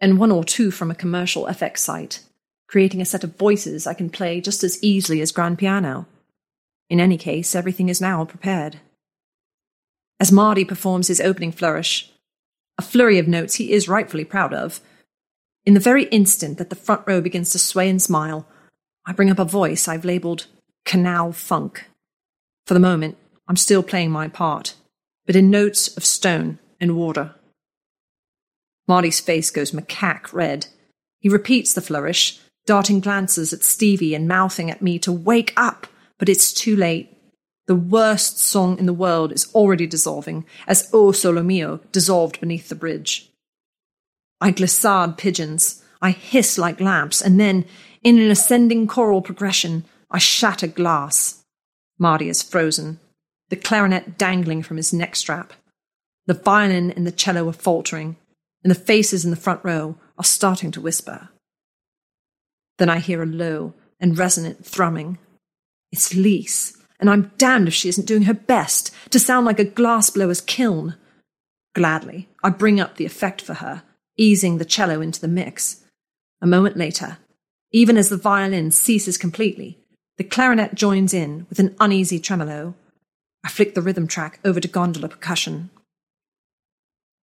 and 0.00 0.18
one 0.18 0.30
or 0.30 0.44
two 0.44 0.70
from 0.70 0.90
a 0.90 0.94
commercial 0.94 1.44
FX 1.44 1.80
site, 1.80 2.20
creating 2.68 3.02
a 3.02 3.04
set 3.04 3.22
of 3.22 3.36
voices 3.36 3.86
I 3.86 3.92
can 3.92 4.08
play 4.08 4.40
just 4.40 4.64
as 4.64 4.82
easily 4.82 5.20
as 5.20 5.30
grand 5.30 5.58
piano. 5.58 6.06
In 6.88 7.00
any 7.00 7.18
case, 7.18 7.54
everything 7.54 7.90
is 7.90 8.00
now 8.00 8.24
prepared. 8.24 8.80
As 10.18 10.32
Marty 10.32 10.64
performs 10.64 11.08
his 11.08 11.20
opening 11.20 11.52
flourish, 11.52 12.10
a 12.78 12.82
flurry 12.82 13.18
of 13.18 13.28
notes 13.28 13.56
he 13.56 13.72
is 13.72 13.90
rightfully 13.90 14.24
proud 14.24 14.54
of, 14.54 14.80
in 15.66 15.74
the 15.74 15.80
very 15.80 16.04
instant 16.04 16.56
that 16.56 16.70
the 16.70 16.76
front 16.76 17.02
row 17.06 17.20
begins 17.20 17.50
to 17.50 17.58
sway 17.58 17.90
and 17.90 18.00
smile, 18.00 18.46
I 19.04 19.12
bring 19.12 19.30
up 19.30 19.38
a 19.38 19.44
voice 19.44 19.86
I've 19.86 20.06
labeled 20.06 20.46
Canal 20.86 21.32
Funk. 21.32 21.90
For 22.66 22.72
the 22.72 22.80
moment, 22.80 23.18
I'm 23.46 23.56
still 23.56 23.82
playing 23.82 24.10
my 24.10 24.28
part, 24.28 24.72
but 25.26 25.36
in 25.36 25.50
notes 25.50 25.94
of 25.96 26.04
stone 26.04 26.58
and 26.80 26.96
water. 26.96 27.34
Marty's 28.86 29.20
face 29.20 29.50
goes 29.50 29.72
macaque 29.72 30.32
red. 30.32 30.66
He 31.20 31.28
repeats 31.28 31.72
the 31.72 31.80
flourish, 31.80 32.40
darting 32.66 33.00
glances 33.00 33.52
at 33.52 33.62
Stevie 33.62 34.14
and 34.14 34.28
mouthing 34.28 34.70
at 34.70 34.82
me 34.82 34.98
to 35.00 35.12
wake 35.12 35.52
up, 35.56 35.86
but 36.18 36.28
it's 36.28 36.52
too 36.52 36.76
late. 36.76 37.10
The 37.66 37.74
worst 37.74 38.38
song 38.38 38.78
in 38.78 38.84
the 38.84 38.92
world 38.92 39.32
is 39.32 39.52
already 39.54 39.86
dissolving, 39.86 40.44
as 40.66 40.90
O 40.92 41.12
Sole 41.12 41.42
Mio 41.42 41.80
dissolved 41.92 42.40
beneath 42.40 42.68
the 42.68 42.74
bridge. 42.74 43.30
I 44.40 44.50
glissade 44.50 45.16
pigeons, 45.16 45.82
I 46.02 46.10
hiss 46.10 46.58
like 46.58 46.80
lamps, 46.80 47.22
and 47.22 47.40
then, 47.40 47.64
in 48.02 48.18
an 48.18 48.30
ascending 48.30 48.86
choral 48.86 49.22
progression, 49.22 49.86
I 50.10 50.18
shatter 50.18 50.66
glass. 50.66 51.42
Marty 51.98 52.28
is 52.28 52.42
frozen, 52.42 53.00
the 53.50 53.56
clarinet 53.56 54.18
dangling 54.18 54.62
from 54.62 54.76
his 54.76 54.92
neck 54.92 55.16
strap. 55.16 55.52
The 56.26 56.34
violin 56.34 56.90
and 56.90 57.06
the 57.06 57.12
cello 57.12 57.48
are 57.48 57.52
faltering, 57.52 58.16
and 58.62 58.70
the 58.70 58.74
faces 58.74 59.24
in 59.24 59.30
the 59.30 59.36
front 59.36 59.60
row 59.62 59.96
are 60.18 60.24
starting 60.24 60.70
to 60.72 60.80
whisper. 60.80 61.28
Then 62.78 62.88
I 62.88 62.98
hear 62.98 63.22
a 63.22 63.26
low 63.26 63.74
and 64.00 64.18
resonant 64.18 64.64
thrumming. 64.64 65.18
It's 65.92 66.14
Lise, 66.14 66.76
and 66.98 67.10
I'm 67.10 67.30
damned 67.38 67.68
if 67.68 67.74
she 67.74 67.88
isn't 67.88 68.06
doing 68.06 68.22
her 68.22 68.34
best 68.34 68.92
to 69.10 69.18
sound 69.18 69.46
like 69.46 69.60
a 69.60 69.64
glassblower's 69.64 70.40
kiln. 70.40 70.96
Gladly, 71.74 72.28
I 72.42 72.50
bring 72.50 72.80
up 72.80 72.96
the 72.96 73.06
effect 73.06 73.42
for 73.42 73.54
her, 73.54 73.82
easing 74.16 74.58
the 74.58 74.64
cello 74.64 75.00
into 75.00 75.20
the 75.20 75.28
mix. 75.28 75.84
A 76.40 76.46
moment 76.46 76.76
later, 76.76 77.18
even 77.72 77.96
as 77.96 78.08
the 78.08 78.16
violin 78.16 78.70
ceases 78.70 79.18
completely, 79.18 79.78
the 80.16 80.24
clarinet 80.24 80.74
joins 80.74 81.12
in 81.12 81.46
with 81.48 81.58
an 81.58 81.74
uneasy 81.80 82.20
tremolo. 82.20 82.74
I 83.44 83.48
flick 83.48 83.74
the 83.74 83.82
rhythm 83.82 84.08
track 84.08 84.40
over 84.44 84.58
to 84.58 84.68
gondola 84.68 85.08
percussion. 85.08 85.70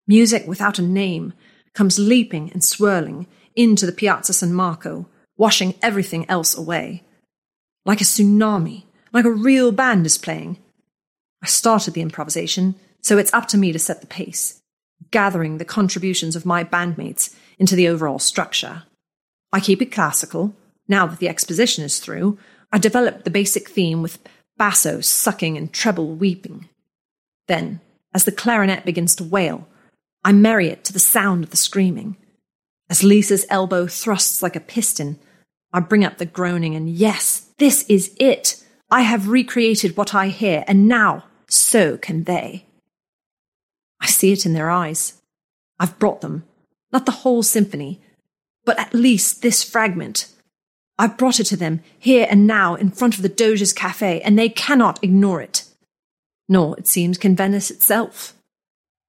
Music 0.07 0.45
without 0.47 0.77
a 0.77 0.83
name 0.83 1.33
comes 1.73 1.97
leaping 1.97 2.51
and 2.51 2.63
swirling 2.63 3.27
into 3.55 3.85
the 3.85 3.91
Piazza 3.91 4.33
San 4.33 4.53
Marco, 4.53 5.07
washing 5.37 5.73
everything 5.81 6.29
else 6.29 6.55
away. 6.55 7.03
Like 7.85 8.01
a 8.01 8.03
tsunami, 8.03 8.83
like 9.11 9.25
a 9.25 9.31
real 9.31 9.71
band 9.71 10.05
is 10.05 10.17
playing. 10.17 10.57
I 11.41 11.47
started 11.47 11.93
the 11.93 12.01
improvisation, 12.01 12.75
so 13.01 13.17
it's 13.17 13.33
up 13.33 13.47
to 13.47 13.57
me 13.57 13.71
to 13.71 13.79
set 13.79 14.01
the 14.01 14.07
pace, 14.07 14.61
gathering 15.09 15.57
the 15.57 15.65
contributions 15.65 16.35
of 16.35 16.45
my 16.45 16.63
bandmates 16.63 17.35
into 17.57 17.75
the 17.75 17.87
overall 17.87 18.19
structure. 18.19 18.83
I 19.51 19.59
keep 19.59 19.81
it 19.81 19.91
classical. 19.91 20.53
Now 20.87 21.07
that 21.07 21.19
the 21.19 21.29
exposition 21.29 21.83
is 21.83 21.99
through, 21.99 22.37
I 22.71 22.77
develop 22.77 23.23
the 23.23 23.31
basic 23.31 23.69
theme 23.69 24.01
with 24.01 24.19
basso 24.57 25.01
sucking 25.01 25.57
and 25.57 25.71
treble 25.71 26.15
weeping. 26.15 26.69
Then, 27.47 27.81
as 28.13 28.25
the 28.25 28.31
clarinet 28.31 28.85
begins 28.85 29.15
to 29.15 29.23
wail, 29.23 29.67
I 30.23 30.31
marry 30.31 30.67
it 30.67 30.83
to 30.85 30.93
the 30.93 30.99
sound 30.99 31.43
of 31.43 31.49
the 31.49 31.57
screaming. 31.57 32.17
As 32.89 33.03
Lise's 33.03 33.45
elbow 33.49 33.87
thrusts 33.87 34.43
like 34.43 34.55
a 34.55 34.59
piston, 34.59 35.19
I 35.73 35.79
bring 35.79 36.03
up 36.03 36.17
the 36.17 36.25
groaning, 36.25 36.75
and 36.75 36.89
yes, 36.89 37.47
this 37.57 37.83
is 37.87 38.13
it. 38.19 38.63
I 38.89 39.01
have 39.01 39.29
recreated 39.29 39.95
what 39.95 40.13
I 40.13 40.27
hear, 40.27 40.65
and 40.67 40.87
now 40.87 41.25
so 41.47 41.97
can 41.97 42.25
they. 42.25 42.65
I 44.01 44.07
see 44.07 44.31
it 44.31 44.45
in 44.45 44.53
their 44.53 44.69
eyes. 44.69 45.21
I've 45.79 45.97
brought 45.99 46.21
them, 46.21 46.43
not 46.91 47.05
the 47.05 47.11
whole 47.11 47.43
symphony, 47.43 48.01
but 48.65 48.77
at 48.77 48.93
least 48.93 49.41
this 49.41 49.63
fragment. 49.63 50.27
I've 50.97 51.17
brought 51.17 51.39
it 51.39 51.45
to 51.45 51.57
them 51.57 51.81
here 51.97 52.27
and 52.29 52.45
now 52.45 52.75
in 52.75 52.91
front 52.91 53.15
of 53.15 53.21
the 53.21 53.29
Doge's 53.29 53.73
cafe, 53.73 54.21
and 54.21 54.37
they 54.37 54.49
cannot 54.49 55.03
ignore 55.03 55.41
it. 55.41 55.65
Nor, 56.47 56.77
it 56.77 56.87
seems, 56.87 57.17
can 57.17 57.35
Venice 57.35 57.71
itself. 57.71 58.33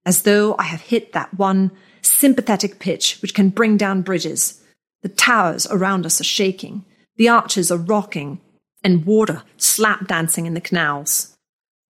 As 0.06 0.22
though 0.22 0.56
I 0.58 0.64
have 0.64 0.80
hit 0.80 1.12
that 1.12 1.34
one 1.34 1.70
sympathetic 2.02 2.78
pitch 2.78 3.18
which 3.22 3.34
can 3.34 3.48
bring 3.48 3.76
down 3.76 4.02
bridges. 4.02 4.60
The 5.02 5.08
towers 5.08 5.66
around 5.68 6.06
us 6.06 6.20
are 6.20 6.24
shaking, 6.24 6.84
the 7.16 7.28
arches 7.28 7.70
are 7.70 7.78
rocking, 7.78 8.40
and 8.84 9.06
water 9.06 9.42
slap 9.56 10.06
dancing 10.06 10.46
in 10.46 10.54
the 10.54 10.60
canals. 10.60 11.36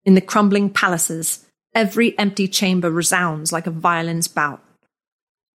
In 0.06 0.14
the 0.14 0.22
crumbling 0.22 0.70
palaces, 0.70 1.46
every 1.74 2.18
empty 2.18 2.48
chamber 2.48 2.90
resounds 2.90 3.52
like 3.52 3.68
a 3.68 3.72
violin's 3.72 4.28
bout. 4.28 4.64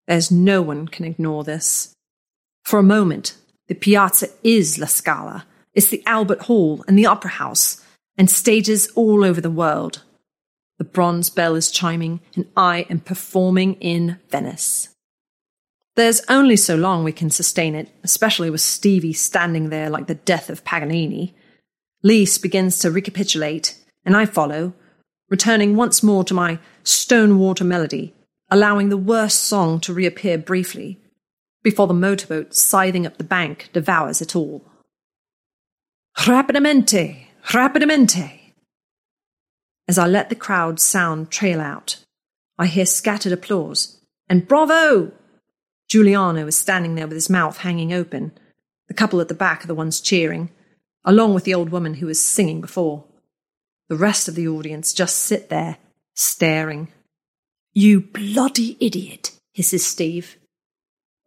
There's 0.07 0.31
no 0.31 0.61
one 0.61 0.87
can 0.87 1.05
ignore 1.05 1.43
this. 1.43 1.93
For 2.65 2.79
a 2.79 2.83
moment, 2.83 3.35
the 3.71 3.75
piazza 3.75 4.27
is 4.43 4.77
La 4.77 4.85
Scala. 4.85 5.45
It's 5.73 5.87
the 5.87 6.03
Albert 6.05 6.41
Hall 6.41 6.83
and 6.89 6.99
the 6.99 7.05
Opera 7.05 7.31
House, 7.31 7.81
and 8.17 8.29
stages 8.29 8.91
all 8.95 9.23
over 9.23 9.39
the 9.39 9.49
world. 9.49 10.03
The 10.77 10.83
bronze 10.83 11.29
bell 11.29 11.55
is 11.55 11.71
chiming, 11.71 12.19
and 12.35 12.47
I 12.57 12.85
am 12.89 12.99
performing 12.99 13.75
in 13.75 14.19
Venice. 14.29 14.89
There's 15.95 16.19
only 16.27 16.57
so 16.57 16.75
long 16.75 17.05
we 17.05 17.13
can 17.13 17.29
sustain 17.29 17.73
it, 17.73 17.87
especially 18.03 18.49
with 18.49 18.59
Stevie 18.59 19.13
standing 19.13 19.69
there 19.69 19.89
like 19.89 20.07
the 20.07 20.15
death 20.15 20.49
of 20.49 20.65
Paganini. 20.65 21.33
Lise 22.03 22.37
begins 22.37 22.77
to 22.79 22.91
recapitulate, 22.91 23.77
and 24.03 24.17
I 24.17 24.25
follow, 24.25 24.73
returning 25.29 25.77
once 25.77 26.03
more 26.03 26.25
to 26.25 26.33
my 26.33 26.59
stone 26.83 27.39
water 27.39 27.63
melody, 27.63 28.13
allowing 28.49 28.89
the 28.89 28.97
worst 28.97 29.43
song 29.43 29.79
to 29.79 29.93
reappear 29.93 30.37
briefly, 30.37 30.99
before 31.63 31.87
the 31.87 31.93
motorboat 31.93 32.55
scything 32.55 33.05
up 33.05 33.17
the 33.17 33.23
bank 33.23 33.69
devours 33.73 34.21
it 34.21 34.35
all. 34.35 34.63
Rapidamente! 36.17 37.27
Rapidamente! 37.47 38.53
As 39.87 39.97
I 39.97 40.07
let 40.07 40.29
the 40.29 40.35
crowd's 40.35 40.83
sound 40.83 41.31
trail 41.31 41.59
out, 41.59 41.97
I 42.57 42.67
hear 42.67 42.85
scattered 42.85 43.31
applause 43.31 44.01
and 44.31 44.47
bravo! 44.47 45.11
Giuliano 45.89 46.47
is 46.47 46.55
standing 46.55 46.95
there 46.95 47.05
with 47.05 47.15
his 47.15 47.29
mouth 47.29 47.57
hanging 47.57 47.91
open. 47.91 48.31
The 48.87 48.93
couple 48.93 49.19
at 49.19 49.27
the 49.27 49.33
back 49.33 49.65
are 49.65 49.67
the 49.67 49.75
ones 49.75 49.99
cheering, 49.99 50.51
along 51.03 51.33
with 51.33 51.43
the 51.43 51.53
old 51.53 51.69
woman 51.69 51.95
who 51.95 52.05
was 52.05 52.23
singing 52.23 52.61
before. 52.61 53.03
The 53.89 53.97
rest 53.97 54.29
of 54.29 54.35
the 54.35 54.47
audience 54.47 54.93
just 54.93 55.17
sit 55.17 55.49
there, 55.49 55.79
staring. 56.15 56.87
You 57.73 57.99
bloody 57.99 58.77
idiot, 58.79 59.31
hisses 59.53 59.85
Steve. 59.85 60.37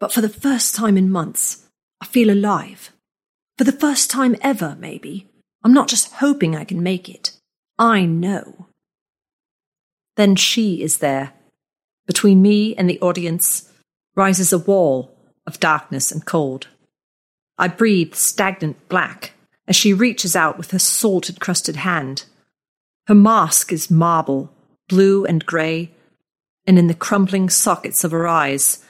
But 0.05 0.13
for 0.13 0.21
the 0.21 0.29
first 0.29 0.75
time 0.75 0.99
in 0.99 1.11
months, 1.11 1.67
I 1.99 2.05
feel 2.05 2.29
alive. 2.29 2.93
For 3.57 3.65
the 3.65 3.73
first 3.73 4.11
time 4.11 4.37
ever, 4.43 4.77
maybe, 4.79 5.31
I'm 5.63 5.73
not 5.73 5.89
just 5.89 6.13
hoping 6.17 6.55
I 6.55 6.65
can 6.65 6.83
make 6.83 7.09
it. 7.09 7.33
I 7.79 8.05
know. 8.05 8.67
Then 10.17 10.37
she 10.37 10.83
is 10.83 10.99
there. 10.99 11.33
Between 12.07 12.43
me 12.43 12.77
and 12.77 12.87
the 12.87 13.01
audience 13.01 13.73
rises 14.15 14.53
a 14.53 14.59
wall 14.59 15.17
of 15.47 15.59
darkness 15.59 16.13
and 16.13 16.27
cold. 16.27 16.67
I 17.57 17.69
breathe 17.69 18.13
stagnant 18.13 18.91
black 18.91 19.33
as 19.67 19.75
she 19.75 19.95
reaches 19.95 20.37
out 20.37 20.59
with 20.59 20.73
her 20.73 20.79
salt 20.79 21.31
encrusted 21.31 21.77
hand. 21.77 22.27
Her 23.07 23.15
mask 23.15 23.73
is 23.73 23.91
marble, 23.91 24.53
blue 24.87 25.25
and 25.25 25.47
grey, 25.47 25.93
and 26.67 26.79
in 26.79 26.89
the 26.89 26.93
crumbling 26.93 27.49
sockets 27.49 28.05
of 28.05 28.11
her 28.11 28.29
eyes, 28.29 28.85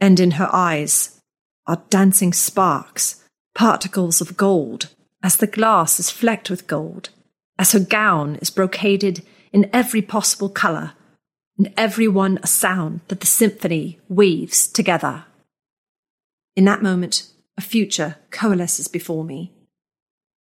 and 0.00 0.18
in 0.18 0.32
her 0.32 0.48
eyes, 0.52 1.20
are 1.66 1.82
dancing 1.90 2.32
sparks, 2.32 3.22
particles 3.54 4.20
of 4.20 4.36
gold, 4.36 4.88
as 5.22 5.36
the 5.36 5.46
glass 5.46 6.00
is 6.00 6.10
flecked 6.10 6.50
with 6.50 6.66
gold, 6.66 7.10
as 7.58 7.72
her 7.72 7.80
gown 7.80 8.36
is 8.36 8.50
brocaded 8.50 9.22
in 9.52 9.68
every 9.72 10.02
possible 10.02 10.48
colour, 10.48 10.92
and 11.58 11.72
every 11.76 12.08
one 12.08 12.38
a 12.42 12.46
sound 12.46 13.00
that 13.08 13.20
the 13.20 13.26
symphony 13.26 13.98
weaves 14.08 14.66
together. 14.66 15.24
In 16.56 16.64
that 16.64 16.82
moment, 16.82 17.30
a 17.58 17.60
future 17.60 18.16
coalesces 18.30 18.88
before 18.88 19.24
me. 19.24 19.52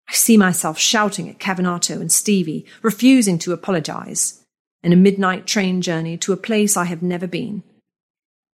I 0.07 0.13
see 0.13 0.37
myself 0.37 0.79
shouting 0.79 1.29
at 1.29 1.39
Cavinato 1.39 1.99
and 1.99 2.11
Stevie, 2.11 2.65
refusing 2.81 3.37
to 3.39 3.53
apologize, 3.53 4.43
in 4.81 4.93
a 4.93 4.95
midnight 4.95 5.45
train 5.45 5.81
journey 5.81 6.17
to 6.17 6.33
a 6.33 6.37
place 6.37 6.77
I 6.77 6.85
have 6.85 7.03
never 7.03 7.27
been. 7.27 7.63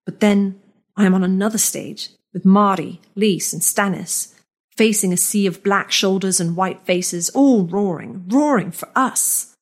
But 0.05 0.19
then 0.19 0.60
I 0.95 1.05
am 1.05 1.13
on 1.13 1.23
another 1.23 1.57
stage 1.57 2.09
with 2.33 2.45
Marty, 2.45 3.01
Lise, 3.15 3.53
and 3.53 3.61
Stannis, 3.61 4.33
facing 4.75 5.13
a 5.13 5.17
sea 5.17 5.45
of 5.45 5.63
black 5.63 5.91
shoulders 5.91 6.39
and 6.39 6.55
white 6.55 6.85
faces, 6.85 7.29
all 7.29 7.65
roaring, 7.65 8.25
roaring 8.27 8.71
for 8.71 8.89
us. 8.95 9.55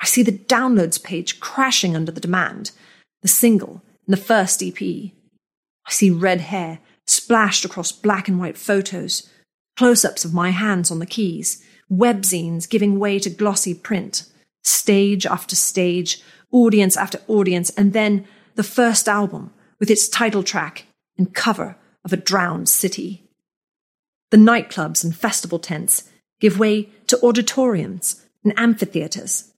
I 0.00 0.06
see 0.06 0.22
the 0.22 0.32
downloads 0.32 1.02
page 1.02 1.40
crashing 1.40 1.96
under 1.96 2.12
the 2.12 2.20
demand, 2.20 2.72
the 3.22 3.28
single 3.28 3.82
and 4.06 4.16
the 4.16 4.20
first 4.20 4.62
EP. 4.62 4.80
I 4.80 5.90
see 5.90 6.10
red 6.10 6.40
hair 6.42 6.80
splashed 7.06 7.64
across 7.64 7.90
black 7.90 8.28
and 8.28 8.38
white 8.38 8.58
photos, 8.58 9.28
close 9.76 10.04
ups 10.04 10.24
of 10.24 10.34
my 10.34 10.50
hands 10.50 10.90
on 10.90 10.98
the 10.98 11.06
keys, 11.06 11.64
webzines 11.90 12.68
giving 12.68 12.98
way 12.98 13.18
to 13.18 13.30
glossy 13.30 13.74
print, 13.74 14.24
stage 14.62 15.24
after 15.24 15.56
stage, 15.56 16.22
audience 16.52 16.96
after 16.96 17.20
audience, 17.26 17.70
and 17.70 17.92
then 17.92 18.26
the 18.56 18.62
first 18.62 19.08
album 19.08 19.52
with 19.80 19.90
its 19.90 20.08
title 20.08 20.42
track 20.42 20.86
and 21.16 21.34
cover 21.34 21.76
of 22.04 22.12
a 22.12 22.16
drowned 22.16 22.68
city. 22.68 23.28
The 24.30 24.36
nightclubs 24.36 25.04
and 25.04 25.16
festival 25.16 25.58
tents 25.58 26.04
give 26.40 26.58
way 26.58 26.90
to 27.06 27.20
auditoriums 27.22 28.24
and 28.44 28.58
amphitheatres. 28.58 29.52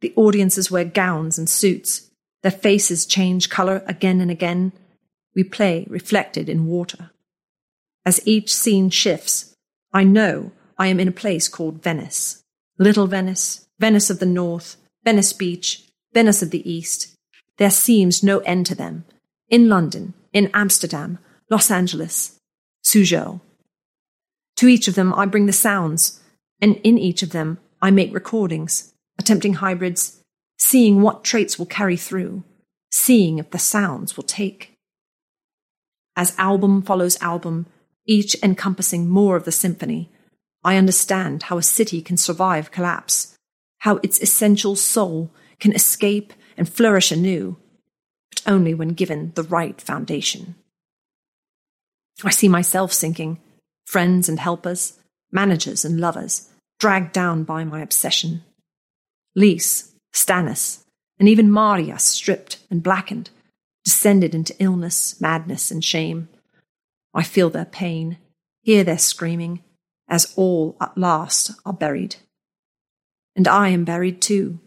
The 0.00 0.12
audiences 0.16 0.70
wear 0.70 0.84
gowns 0.84 1.38
and 1.38 1.48
suits. 1.48 2.10
Their 2.42 2.52
faces 2.52 3.06
change 3.06 3.50
colour 3.50 3.82
again 3.86 4.20
and 4.20 4.30
again. 4.30 4.72
We 5.34 5.44
play 5.44 5.86
reflected 5.88 6.48
in 6.48 6.66
water. 6.66 7.10
As 8.04 8.26
each 8.26 8.52
scene 8.52 8.90
shifts, 8.90 9.54
I 9.92 10.04
know 10.04 10.52
I 10.78 10.88
am 10.88 10.98
in 10.98 11.08
a 11.08 11.12
place 11.12 11.48
called 11.48 11.82
Venice. 11.82 12.42
Little 12.78 13.06
Venice, 13.06 13.68
Venice 13.78 14.10
of 14.10 14.18
the 14.18 14.26
North, 14.26 14.76
Venice 15.04 15.32
Beach, 15.32 15.84
Venice 16.12 16.42
of 16.42 16.50
the 16.50 16.68
East. 16.68 17.16
There 17.58 17.70
seems 17.70 18.22
no 18.22 18.38
end 18.40 18.66
to 18.66 18.74
them. 18.74 19.04
In 19.52 19.68
London, 19.68 20.14
in 20.32 20.50
Amsterdam, 20.54 21.18
Los 21.50 21.70
Angeles, 21.70 22.40
Suzhou. 22.82 23.42
To 24.56 24.66
each 24.66 24.88
of 24.88 24.94
them, 24.94 25.12
I 25.12 25.26
bring 25.26 25.44
the 25.44 25.52
sounds, 25.52 26.20
and 26.62 26.76
in 26.76 26.96
each 26.96 27.22
of 27.22 27.32
them, 27.32 27.58
I 27.82 27.90
make 27.90 28.14
recordings, 28.14 28.94
attempting 29.18 29.54
hybrids, 29.54 30.22
seeing 30.58 31.02
what 31.02 31.22
traits 31.22 31.58
will 31.58 31.66
carry 31.66 31.98
through, 31.98 32.44
seeing 32.90 33.36
if 33.36 33.50
the 33.50 33.58
sounds 33.58 34.16
will 34.16 34.24
take. 34.24 34.72
As 36.16 36.34
album 36.38 36.80
follows 36.80 37.20
album, 37.20 37.66
each 38.06 38.34
encompassing 38.42 39.06
more 39.06 39.36
of 39.36 39.44
the 39.44 39.52
symphony, 39.52 40.10
I 40.64 40.78
understand 40.78 41.44
how 41.44 41.58
a 41.58 41.62
city 41.62 42.00
can 42.00 42.16
survive 42.16 42.70
collapse, 42.70 43.36
how 43.80 44.00
its 44.02 44.18
essential 44.22 44.76
soul 44.76 45.30
can 45.60 45.74
escape 45.74 46.32
and 46.56 46.66
flourish 46.66 47.12
anew, 47.12 47.58
only 48.46 48.74
when 48.74 48.90
given 48.90 49.32
the 49.34 49.42
right 49.42 49.80
foundation. 49.80 50.54
I 52.24 52.30
see 52.30 52.48
myself 52.48 52.92
sinking, 52.92 53.38
friends 53.86 54.28
and 54.28 54.38
helpers, 54.38 54.98
managers 55.30 55.84
and 55.84 56.00
lovers, 56.00 56.48
dragged 56.78 57.12
down 57.12 57.44
by 57.44 57.64
my 57.64 57.80
obsession. 57.80 58.42
Lise, 59.34 59.92
Stannis, 60.12 60.84
and 61.18 61.28
even 61.28 61.50
Maria, 61.50 61.98
stripped 61.98 62.58
and 62.70 62.82
blackened, 62.82 63.30
descended 63.84 64.34
into 64.34 64.54
illness, 64.58 65.20
madness, 65.20 65.70
and 65.70 65.84
shame. 65.84 66.28
I 67.14 67.22
feel 67.22 67.50
their 67.50 67.64
pain, 67.64 68.18
hear 68.62 68.84
their 68.84 68.98
screaming, 68.98 69.62
as 70.08 70.32
all 70.36 70.76
at 70.80 70.96
last 70.98 71.52
are 71.64 71.72
buried. 71.72 72.16
And 73.34 73.48
I 73.48 73.68
am 73.68 73.84
buried 73.84 74.20
too. 74.20 74.60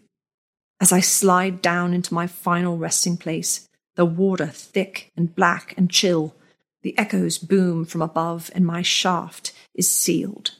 As 0.82 0.92
I 0.92 1.00
slide 1.00 1.62
down 1.62 1.94
into 1.94 2.14
my 2.14 2.28
final 2.28 2.78
resting 2.78 3.18
place, 3.18 3.68
the 3.96 4.06
water 4.06 4.48
thick 4.48 5.12
and 5.16 5.34
black 5.34 5.74
and 5.78 5.90
chill, 5.90 6.36
the 6.84 6.98
echoes 6.98 7.38
boom 7.38 7.86
from 7.86 8.02
above, 8.02 8.52
and 8.54 8.66
my 8.66 8.82
shaft 8.82 9.54
is 9.74 9.90
sealed. 9.90 10.52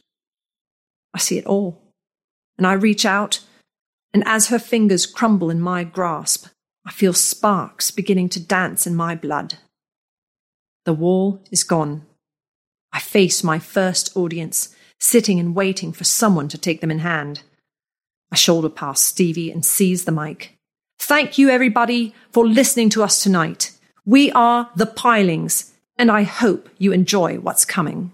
I 1.14 1.18
see 1.18 1.38
it 1.38 1.46
all, 1.46 1.80
and 2.58 2.66
I 2.66 2.72
reach 2.72 3.04
out, 3.04 3.40
and 4.12 4.26
as 4.26 4.48
her 4.48 4.58
fingers 4.58 5.06
crumble 5.06 5.50
in 5.50 5.60
my 5.60 5.84
grasp, 5.84 6.46
I 6.84 6.90
feel 6.90 7.12
sparks 7.12 7.90
beginning 7.90 8.30
to 8.30 8.40
dance 8.40 8.86
in 8.86 8.94
my 8.94 9.14
blood. 9.14 9.58
The 10.84 10.94
wall 10.94 11.42
is 11.50 11.64
gone. 11.64 12.06
I 12.92 13.00
face 13.00 13.44
my 13.44 13.58
first 13.58 14.16
audience, 14.16 14.74
sitting 14.98 15.38
and 15.38 15.54
waiting 15.54 15.92
for 15.92 16.04
someone 16.04 16.48
to 16.48 16.58
take 16.58 16.80
them 16.80 16.90
in 16.90 17.00
hand. 17.00 17.42
I 18.30 18.36
shoulder 18.36 18.68
past 18.68 19.04
Stevie 19.04 19.50
and 19.50 19.64
seize 19.64 20.04
the 20.04 20.12
mic. 20.12 20.56
Thank 20.98 21.38
you, 21.38 21.48
everybody, 21.48 22.14
for 22.32 22.46
listening 22.46 22.88
to 22.90 23.02
us 23.02 23.22
tonight. 23.22 23.72
We 24.04 24.32
are 24.32 24.70
the 24.74 24.86
Pilings, 24.86 25.72
and 25.96 26.10
I 26.10 26.22
hope 26.22 26.68
you 26.78 26.92
enjoy 26.92 27.38
what's 27.38 27.64
coming. 27.64 28.12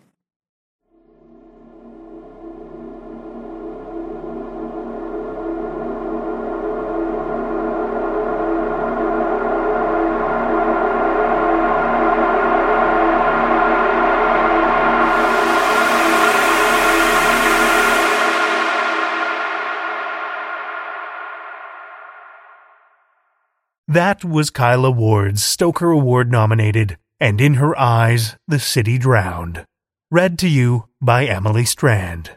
That 23.92 24.24
was 24.24 24.48
Kyla 24.48 24.90
Ward's 24.90 25.44
Stoker 25.44 25.90
Award 25.90 26.32
nominated 26.32 26.96
And 27.20 27.42
in 27.42 27.56
Her 27.56 27.78
Eyes, 27.78 28.36
the 28.48 28.58
City 28.58 28.96
Drowned. 28.96 29.66
Read 30.10 30.38
to 30.38 30.48
you 30.48 30.88
by 31.02 31.26
Emily 31.26 31.66
Strand. 31.66 32.30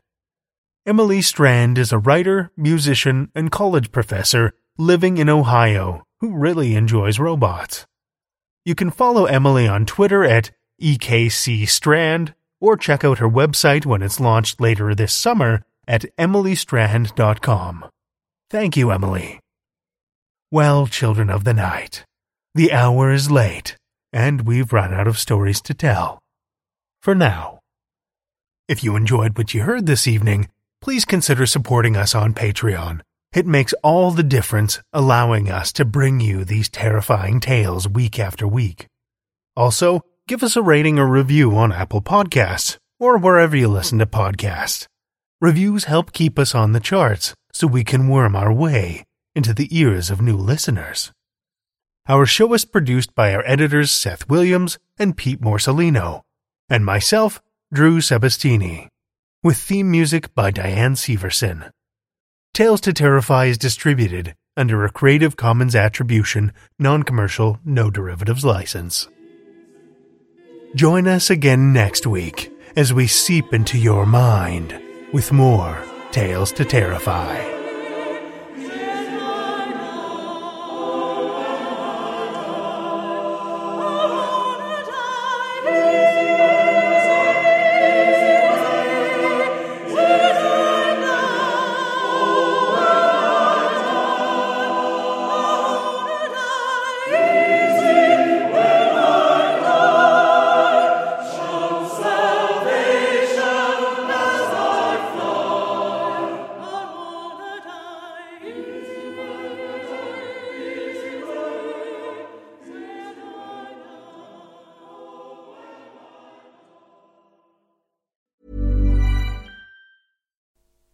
Emily 0.86 1.22
Strand 1.22 1.78
is 1.78 1.94
a 1.94 1.98
writer, 1.98 2.52
musician, 2.58 3.32
and 3.34 3.54
college 3.54 3.94
professor 3.94 4.52
living 4.78 5.18
in 5.18 5.30
Ohio 5.30 6.04
who 6.20 6.36
really 6.36 6.76
enjoys 6.76 7.20
robots. 7.20 7.86
You 8.66 8.76
can 8.76 8.92
follow 8.92 9.24
Emily 9.24 9.66
on 9.66 9.86
Twitter 9.86 10.26
at 10.26 10.52
ekcstrand 10.82 12.34
or 12.60 12.76
check 12.76 13.06
out 13.06 13.20
her 13.20 13.30
website 13.30 13.86
when 13.86 14.02
it's 14.02 14.20
launched 14.20 14.60
later 14.60 14.94
this 14.94 15.14
summer 15.14 15.64
at 15.88 16.04
emilystrand.com. 16.18 17.86
Thank 18.50 18.76
you, 18.76 18.92
Emily. 18.92 19.40
Well, 20.52 20.86
children 20.86 21.32
of 21.32 21.44
the 21.44 21.56
night, 21.56 22.06
the 22.54 22.72
hour 22.72 23.12
is 23.12 23.32
late, 23.32 23.78
and 24.14 24.42
we've 24.42 24.72
run 24.72 24.94
out 24.94 25.08
of 25.08 25.18
stories 25.18 25.60
to 25.64 25.74
tell. 25.74 26.20
For 27.02 27.16
now. 27.16 27.60
If 28.68 28.84
you 28.84 28.96
enjoyed 28.96 29.40
what 29.40 29.56
you 29.56 29.64
heard 29.64 29.88
this 29.88 30.08
evening, 30.08 30.50
please 30.82 31.04
consider 31.04 31.48
supporting 31.48 31.98
us 31.98 32.14
on 32.14 32.36
Patreon. 32.36 33.02
It 33.34 33.48
makes 33.48 33.74
all 33.82 34.12
the 34.12 34.22
difference, 34.22 34.80
allowing 34.94 35.50
us 35.50 35.74
to 35.74 35.84
bring 35.84 36.20
you 36.20 36.46
these 36.46 36.70
terrifying 36.70 37.40
tales 37.40 37.90
week 37.90 38.20
after 38.20 38.48
week. 38.48 38.86
Also, 39.58 40.02
give 40.28 40.44
us 40.44 40.56
a 40.56 40.62
rating 40.62 41.00
or 41.00 41.08
review 41.08 41.56
on 41.56 41.72
Apple 41.72 42.04
Podcasts 42.04 42.78
or 43.00 43.18
wherever 43.18 43.58
you 43.58 43.68
listen 43.68 43.98
to 43.98 44.06
podcasts. 44.06 44.86
Reviews 45.42 45.86
help 45.86 46.14
keep 46.14 46.38
us 46.38 46.54
on 46.54 46.74
the 46.74 46.80
charts 46.80 47.34
so 47.52 47.66
we 47.66 47.84
can 47.84 48.08
worm 48.08 48.36
our 48.36 48.54
way 48.54 49.05
into 49.36 49.54
the 49.54 49.68
ears 49.78 50.10
of 50.10 50.22
new 50.22 50.38
listeners. 50.38 51.12
Our 52.08 52.26
show 52.26 52.54
is 52.54 52.66
produced 52.66 53.16
by 53.16 53.34
our 53.34 53.44
editors 53.46 53.92
Seth 53.92 54.30
Williams 54.30 54.78
and 54.98 55.18
Pete 55.18 55.42
Morcellino, 55.42 56.22
and 56.70 56.86
myself, 56.86 57.42
Drew 57.74 58.00
Sebastini. 58.00 58.88
with 59.44 59.58
theme 59.58 59.92
music 59.92 60.34
by 60.34 60.50
Diane 60.50 60.96
Severson. 60.96 61.70
Tales 62.54 62.82
to 62.82 62.94
Terrify 62.94 63.46
is 63.46 63.58
distributed 63.58 64.34
under 64.58 64.86
a 64.86 64.92
Creative 64.92 65.36
Commons 65.36 65.76
Attribution, 65.76 66.52
Non 66.80 67.04
Commercial, 67.04 67.60
No 67.66 67.92
Derivatives 67.92 68.46
license. 68.46 69.08
Join 70.74 71.08
us 71.08 71.30
again 71.30 71.74
next 71.74 72.08
week 72.08 72.52
as 72.76 72.94
we 72.94 73.08
seep 73.08 73.54
into 73.54 73.78
your 73.78 74.06
mind 74.06 74.80
with 75.14 75.32
more 75.32 75.78
Tales 76.12 76.52
to 76.54 76.66
Terrify. 76.66 77.55